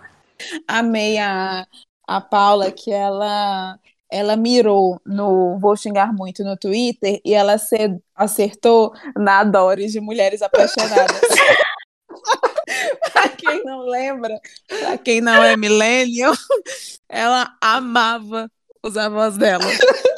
Amei 0.68 1.18
a, 1.18 1.68
a 2.08 2.20
Paula, 2.22 2.72
que 2.72 2.92
ela 2.92 3.78
ela 4.12 4.36
mirou 4.36 5.02
no 5.06 5.58
Vou 5.58 5.76
Xingar 5.76 6.14
Muito 6.14 6.44
no 6.44 6.56
Twitter 6.56 7.20
e 7.26 7.34
ela 7.34 7.54
ace- 7.56 8.00
acertou 8.16 8.94
na 9.18 9.44
Doris 9.44 9.92
de 9.92 10.00
Mulheres 10.00 10.44
Apaixonadas. 10.44 11.20
pra 13.12 13.30
quem 13.30 13.64
não 13.66 13.80
lembra, 13.80 14.40
pra 14.68 14.98
quem 15.00 15.20
não 15.20 15.44
é 15.44 15.58
millennial, 15.58 16.34
ela 17.10 17.52
amava 17.60 18.48
os 18.84 18.96
avós 18.98 19.36
dela. 19.36 19.64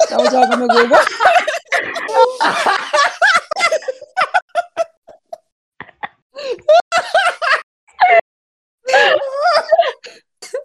Então 0.04 0.24
joga 0.30 0.56
no 0.56 0.68
Google. 0.68 0.98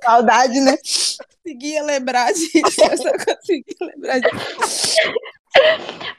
Saudade, 0.03 0.59
né? 0.59 0.77
Conseguia 1.43 1.83
lembrar 1.83 2.31
disso. 2.33 2.81
Eu 2.91 2.97
só 2.97 3.11
conseguia 3.11 3.75
lembrar 3.81 4.19
disso. 4.19 4.95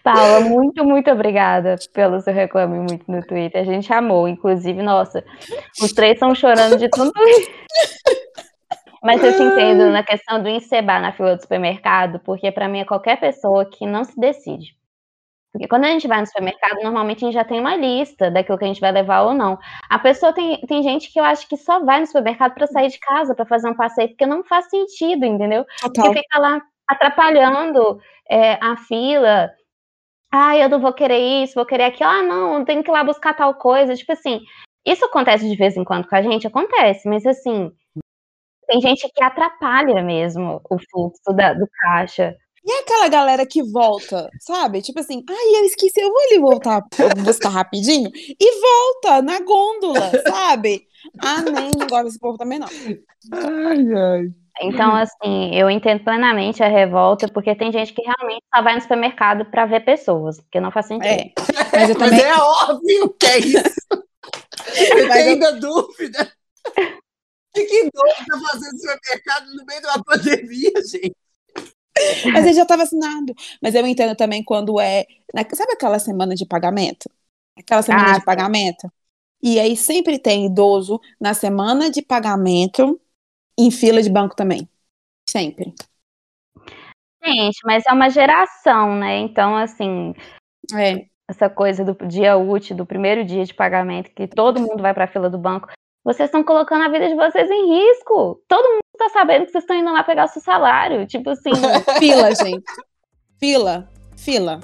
Paula, 0.02 0.40
muito, 0.40 0.84
muito 0.84 1.10
obrigada 1.10 1.76
pelo 1.92 2.20
seu 2.20 2.34
reclame 2.34 2.78
muito 2.78 3.10
no 3.10 3.24
Twitter. 3.24 3.62
A 3.62 3.64
gente 3.64 3.92
amou, 3.92 4.28
inclusive, 4.28 4.82
nossa, 4.82 5.24
os 5.80 5.92
três 5.92 6.14
estão 6.14 6.34
chorando 6.34 6.76
de 6.76 6.88
tanto 6.88 7.12
rir. 7.18 7.48
Mas 9.02 9.22
eu 9.22 9.36
te 9.36 9.42
entendo 9.42 9.90
na 9.90 10.04
questão 10.04 10.40
do 10.40 10.48
encebar 10.48 11.00
na 11.00 11.12
fila 11.12 11.34
do 11.34 11.42
supermercado, 11.42 12.20
porque 12.20 12.52
para 12.52 12.68
mim 12.68 12.80
é 12.80 12.84
qualquer 12.84 13.18
pessoa 13.18 13.64
que 13.64 13.84
não 13.86 14.04
se 14.04 14.18
decide. 14.18 14.76
Porque 15.52 15.68
quando 15.68 15.84
a 15.84 15.88
gente 15.88 16.08
vai 16.08 16.20
no 16.20 16.26
supermercado, 16.26 16.82
normalmente 16.82 17.18
a 17.24 17.26
gente 17.26 17.34
já 17.34 17.44
tem 17.44 17.60
uma 17.60 17.76
lista 17.76 18.30
daquilo 18.30 18.56
que 18.56 18.64
a 18.64 18.68
gente 18.68 18.80
vai 18.80 18.90
levar 18.90 19.22
ou 19.22 19.34
não. 19.34 19.58
A 19.88 19.98
pessoa 19.98 20.32
tem, 20.32 20.58
tem 20.62 20.82
gente 20.82 21.12
que 21.12 21.20
eu 21.20 21.24
acho 21.24 21.46
que 21.46 21.58
só 21.58 21.84
vai 21.84 22.00
no 22.00 22.06
supermercado 22.06 22.54
para 22.54 22.66
sair 22.66 22.88
de 22.88 22.98
casa, 22.98 23.34
para 23.34 23.44
fazer 23.44 23.68
um 23.68 23.74
passeio, 23.76 24.08
porque 24.08 24.24
não 24.24 24.42
faz 24.44 24.70
sentido, 24.70 25.26
entendeu? 25.26 25.64
Total. 25.82 26.04
Porque 26.06 26.20
fica 26.20 26.38
lá 26.38 26.62
atrapalhando 26.88 28.00
é, 28.30 28.54
a 28.64 28.76
fila. 28.76 29.50
Ah, 30.32 30.56
eu 30.56 30.70
não 30.70 30.80
vou 30.80 30.94
querer 30.94 31.18
isso, 31.42 31.54
vou 31.54 31.66
querer 31.66 31.84
aquilo. 31.84 32.08
Ah, 32.08 32.22
não, 32.22 32.64
tenho 32.64 32.82
que 32.82 32.90
ir 32.90 32.92
lá 32.92 33.04
buscar 33.04 33.34
tal 33.34 33.54
coisa. 33.54 33.94
Tipo 33.94 34.12
assim, 34.12 34.40
isso 34.86 35.04
acontece 35.04 35.46
de 35.46 35.54
vez 35.54 35.76
em 35.76 35.84
quando 35.84 36.08
com 36.08 36.16
a 36.16 36.22
gente? 36.22 36.46
Acontece, 36.46 37.06
mas 37.06 37.26
assim, 37.26 37.70
tem 38.66 38.80
gente 38.80 39.06
que 39.14 39.22
atrapalha 39.22 40.02
mesmo 40.02 40.62
o 40.70 40.78
fluxo 40.90 41.32
da- 41.34 41.52
do 41.52 41.68
caixa. 41.68 42.34
E 42.64 42.72
aquela 42.80 43.08
galera 43.08 43.44
que 43.44 43.62
volta, 43.62 44.28
sabe? 44.40 44.80
Tipo 44.82 45.00
assim, 45.00 45.24
ai, 45.28 45.56
eu 45.60 45.64
esqueci, 45.64 46.00
eu 46.00 46.08
vou 46.10 46.20
ali 46.20 46.38
voltar, 46.38 46.80
eu 46.98 47.08
vou 47.16 47.24
buscar 47.24 47.48
rapidinho 47.48 48.08
e 48.14 48.60
volta 48.60 49.20
na 49.22 49.40
gôndola, 49.40 50.10
sabe? 50.28 50.86
Ah, 51.20 51.42
nem, 51.42 51.70
não 51.76 51.86
gosto 51.88 52.04
desse 52.04 52.18
povo 52.20 52.38
também, 52.38 52.58
não. 52.60 52.68
Ai, 53.32 53.92
ai. 53.94 54.26
Então, 54.60 54.94
assim, 54.94 55.54
eu 55.54 55.68
entendo 55.70 56.04
plenamente 56.04 56.62
a 56.62 56.68
revolta, 56.68 57.26
porque 57.26 57.54
tem 57.56 57.72
gente 57.72 57.92
que 57.92 58.02
realmente 58.02 58.44
só 58.54 58.62
vai 58.62 58.74
no 58.76 58.80
supermercado 58.82 59.44
para 59.46 59.66
ver 59.66 59.80
pessoas, 59.84 60.38
porque 60.40 60.60
não 60.60 60.70
faz 60.70 60.86
sentido. 60.86 61.06
É. 61.08 61.32
Mas 61.72 61.88
eu 61.90 61.96
Mas 61.98 62.10
também. 62.10 62.24
é 62.24 62.34
óbvio 62.36 63.16
que 63.18 63.26
é 63.26 63.38
isso. 63.38 63.80
Eu 64.96 65.08
Mas 65.08 65.16
tenho 65.16 65.28
eu- 65.28 65.32
ainda 65.32 65.52
dúvida. 65.60 66.32
De 67.54 67.64
que 67.66 67.82
doido 67.92 68.26
tá 68.26 68.38
fazendo 68.50 68.78
supermercado 68.78 69.46
no 69.54 69.64
meio 69.66 69.80
de 69.80 69.86
uma 69.86 70.04
pandemia, 70.04 70.70
gente? 70.90 71.16
Mas 72.32 72.44
ele 72.44 72.54
já 72.54 72.64
tá 72.66 72.76
vacinado. 72.76 73.34
Mas 73.62 73.74
eu 73.74 73.86
entendo 73.86 74.16
também 74.16 74.42
quando 74.42 74.80
é. 74.80 75.04
na- 75.34 75.44
Sabe 75.54 75.72
aquela 75.72 75.98
semana 75.98 76.34
de 76.34 76.46
pagamento? 76.46 77.10
Aquela 77.58 77.82
semana 77.82 78.12
Ah, 78.14 78.18
de 78.18 78.24
pagamento? 78.24 78.90
E 79.42 79.58
aí 79.60 79.76
sempre 79.76 80.18
tem 80.18 80.46
idoso 80.46 81.00
na 81.20 81.34
semana 81.34 81.90
de 81.90 82.00
pagamento 82.02 83.00
em 83.58 83.70
fila 83.70 84.02
de 84.02 84.08
banco 84.10 84.34
também. 84.34 84.68
Sempre. 85.28 85.74
Gente, 87.24 87.58
mas 87.64 87.84
é 87.86 87.92
uma 87.92 88.08
geração, 88.10 88.96
né? 88.96 89.18
Então, 89.18 89.56
assim, 89.56 90.12
É. 90.74 91.06
essa 91.28 91.48
coisa 91.48 91.84
do 91.84 91.94
dia 92.06 92.36
útil, 92.36 92.76
do 92.76 92.86
primeiro 92.86 93.24
dia 93.24 93.44
de 93.44 93.54
pagamento, 93.54 94.10
que 94.10 94.26
todo 94.26 94.60
mundo 94.60 94.82
vai 94.82 94.92
para 94.92 95.04
a 95.04 95.08
fila 95.08 95.30
do 95.30 95.38
banco, 95.38 95.68
vocês 96.04 96.28
estão 96.28 96.42
colocando 96.42 96.82
a 96.84 96.88
vida 96.88 97.08
de 97.08 97.14
vocês 97.14 97.48
em 97.48 97.74
risco. 97.74 98.40
Todo 98.48 98.68
mundo 98.68 98.80
está 98.92 99.08
sabendo 99.10 99.46
que 99.46 99.52
vocês 99.52 99.62
estão 99.62 99.76
indo 99.76 99.92
lá 99.92 100.02
pegar 100.02 100.24
o 100.24 100.28
seu 100.28 100.42
salário. 100.42 101.06
Tipo 101.06 101.30
assim, 101.30 101.52
Fila, 101.98 102.34
gente. 102.34 102.64
Fila. 103.38 103.88
Fila. 104.16 104.60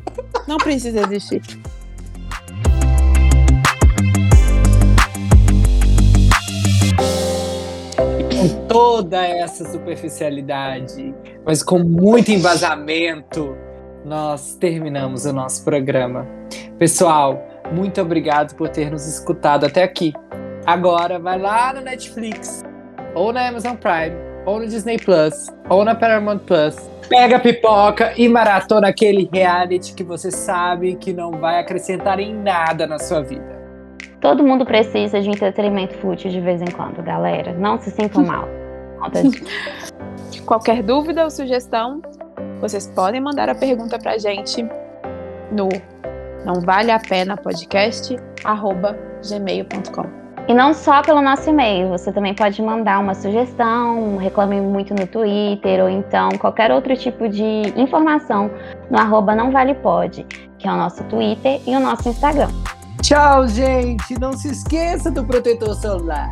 Não 0.49 0.57
precisa 0.57 1.01
existir. 1.01 1.43
Com 8.33 8.67
toda 8.67 9.25
essa 9.25 9.65
superficialidade, 9.71 11.15
mas 11.45 11.63
com 11.63 11.79
muito 11.79 12.31
embasamento, 12.31 13.57
nós 14.05 14.57
terminamos 14.57 15.25
o 15.25 15.33
nosso 15.33 15.65
programa. 15.65 16.27
Pessoal, 16.79 17.41
muito 17.73 18.01
obrigado 18.01 18.57
por 18.57 18.69
ter 18.69 18.91
nos 18.91 19.07
escutado 19.07 19.67
até 19.67 19.85
aqui. 19.85 20.13
Agora 20.69 21.19
vai 21.19 21.39
lá 21.39 21.73
no 21.73 21.81
Netflix, 21.81 22.63
ou 23.15 23.33
na 23.33 23.49
Amazon 23.49 23.75
Prime, 23.75 24.15
ou 24.45 24.61
no 24.61 24.67
Disney 24.67 24.99
Plus, 24.99 25.47
ou 25.71 25.83
na 25.83 25.95
Paramount 25.95 26.41
Plus. 26.41 26.77
Pega 27.09 27.37
a 27.37 27.41
pipoca 27.41 28.13
e 28.19 28.29
maratona 28.29 28.89
aquele 28.89 29.31
reality 29.33 29.95
que 29.95 30.05
você 30.05 30.31
sabe 30.31 30.95
que 30.97 31.11
não 31.11 31.31
vai 31.31 31.59
acrescentar 31.59 32.21
em 32.21 32.35
nada 32.35 32.87
na 32.87 32.99
sua 32.99 33.23
vida. 33.23 33.59
todo 34.21 34.45
mundo 34.45 34.67
precisa 34.67 35.23
de 35.23 35.31
entretenimento 35.31 35.95
fútil 35.95 36.31
de 36.31 36.39
vez 36.39 36.61
em 36.61 36.71
quando, 36.71 37.03
galera. 37.03 37.55
Não 37.55 37.81
se 37.81 37.91
sintam 37.91 38.27
mal. 38.27 38.47
Qualquer 40.45 40.83
dúvida 40.83 41.25
ou 41.25 41.31
sugestão, 41.31 42.03
vocês 42.61 42.87
podem 42.95 43.23
mandar 43.23 43.49
a 43.49 43.55
pergunta 43.55 43.99
pra 43.99 44.19
gente 44.19 44.63
no 45.51 45.71
não 46.45 46.61
vale 46.61 46.91
a 46.91 47.01
pena 47.01 47.39
podcast 47.39 48.15
arroba 48.45 48.95
gmail.com. 49.27 50.28
E 50.49 50.55
não 50.55 50.73
só 50.73 51.03
pelo 51.03 51.21
nosso 51.21 51.51
e-mail, 51.51 51.91
você 51.91 52.11
também 52.11 52.33
pode 52.35 52.63
mandar 52.63 53.01
uma 53.01 53.15
sugestão, 53.15 54.15
um 54.15 54.17
reclame 54.17 54.59
muito 54.63 54.95
no 54.95 55.07
Twitter, 55.07 55.83
ou 55.83 55.91
então 55.91 56.31
qualquer 56.39 56.73
outro 56.73 56.97
tipo 56.97 57.29
de 57.29 57.71
informação 57.77 58.51
no 58.91 58.99
arroba 58.99 59.35
não 59.35 59.53
vale 59.53 59.75
pode, 59.75 60.25
que 60.59 60.67
é 60.67 60.73
o 60.73 60.77
nosso 60.77 61.05
Twitter 61.05 61.61
e 61.67 61.77
o 61.77 61.81
nosso 61.81 62.09
Instagram. 62.09 62.49
Tchau, 63.03 63.47
gente! 63.47 64.19
Não 64.19 64.33
se 64.33 64.49
esqueça 64.51 65.11
do 65.11 65.23
protetor 65.23 65.75
solar. 65.75 66.31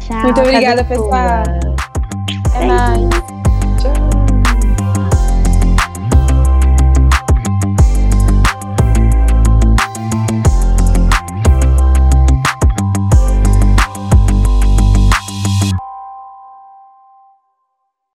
Tchau, 0.00 0.22
Muito 0.22 0.40
obrigada, 0.40 0.84
pessoal. 0.84 1.42
É 2.54 2.64
nóis. 2.64 3.43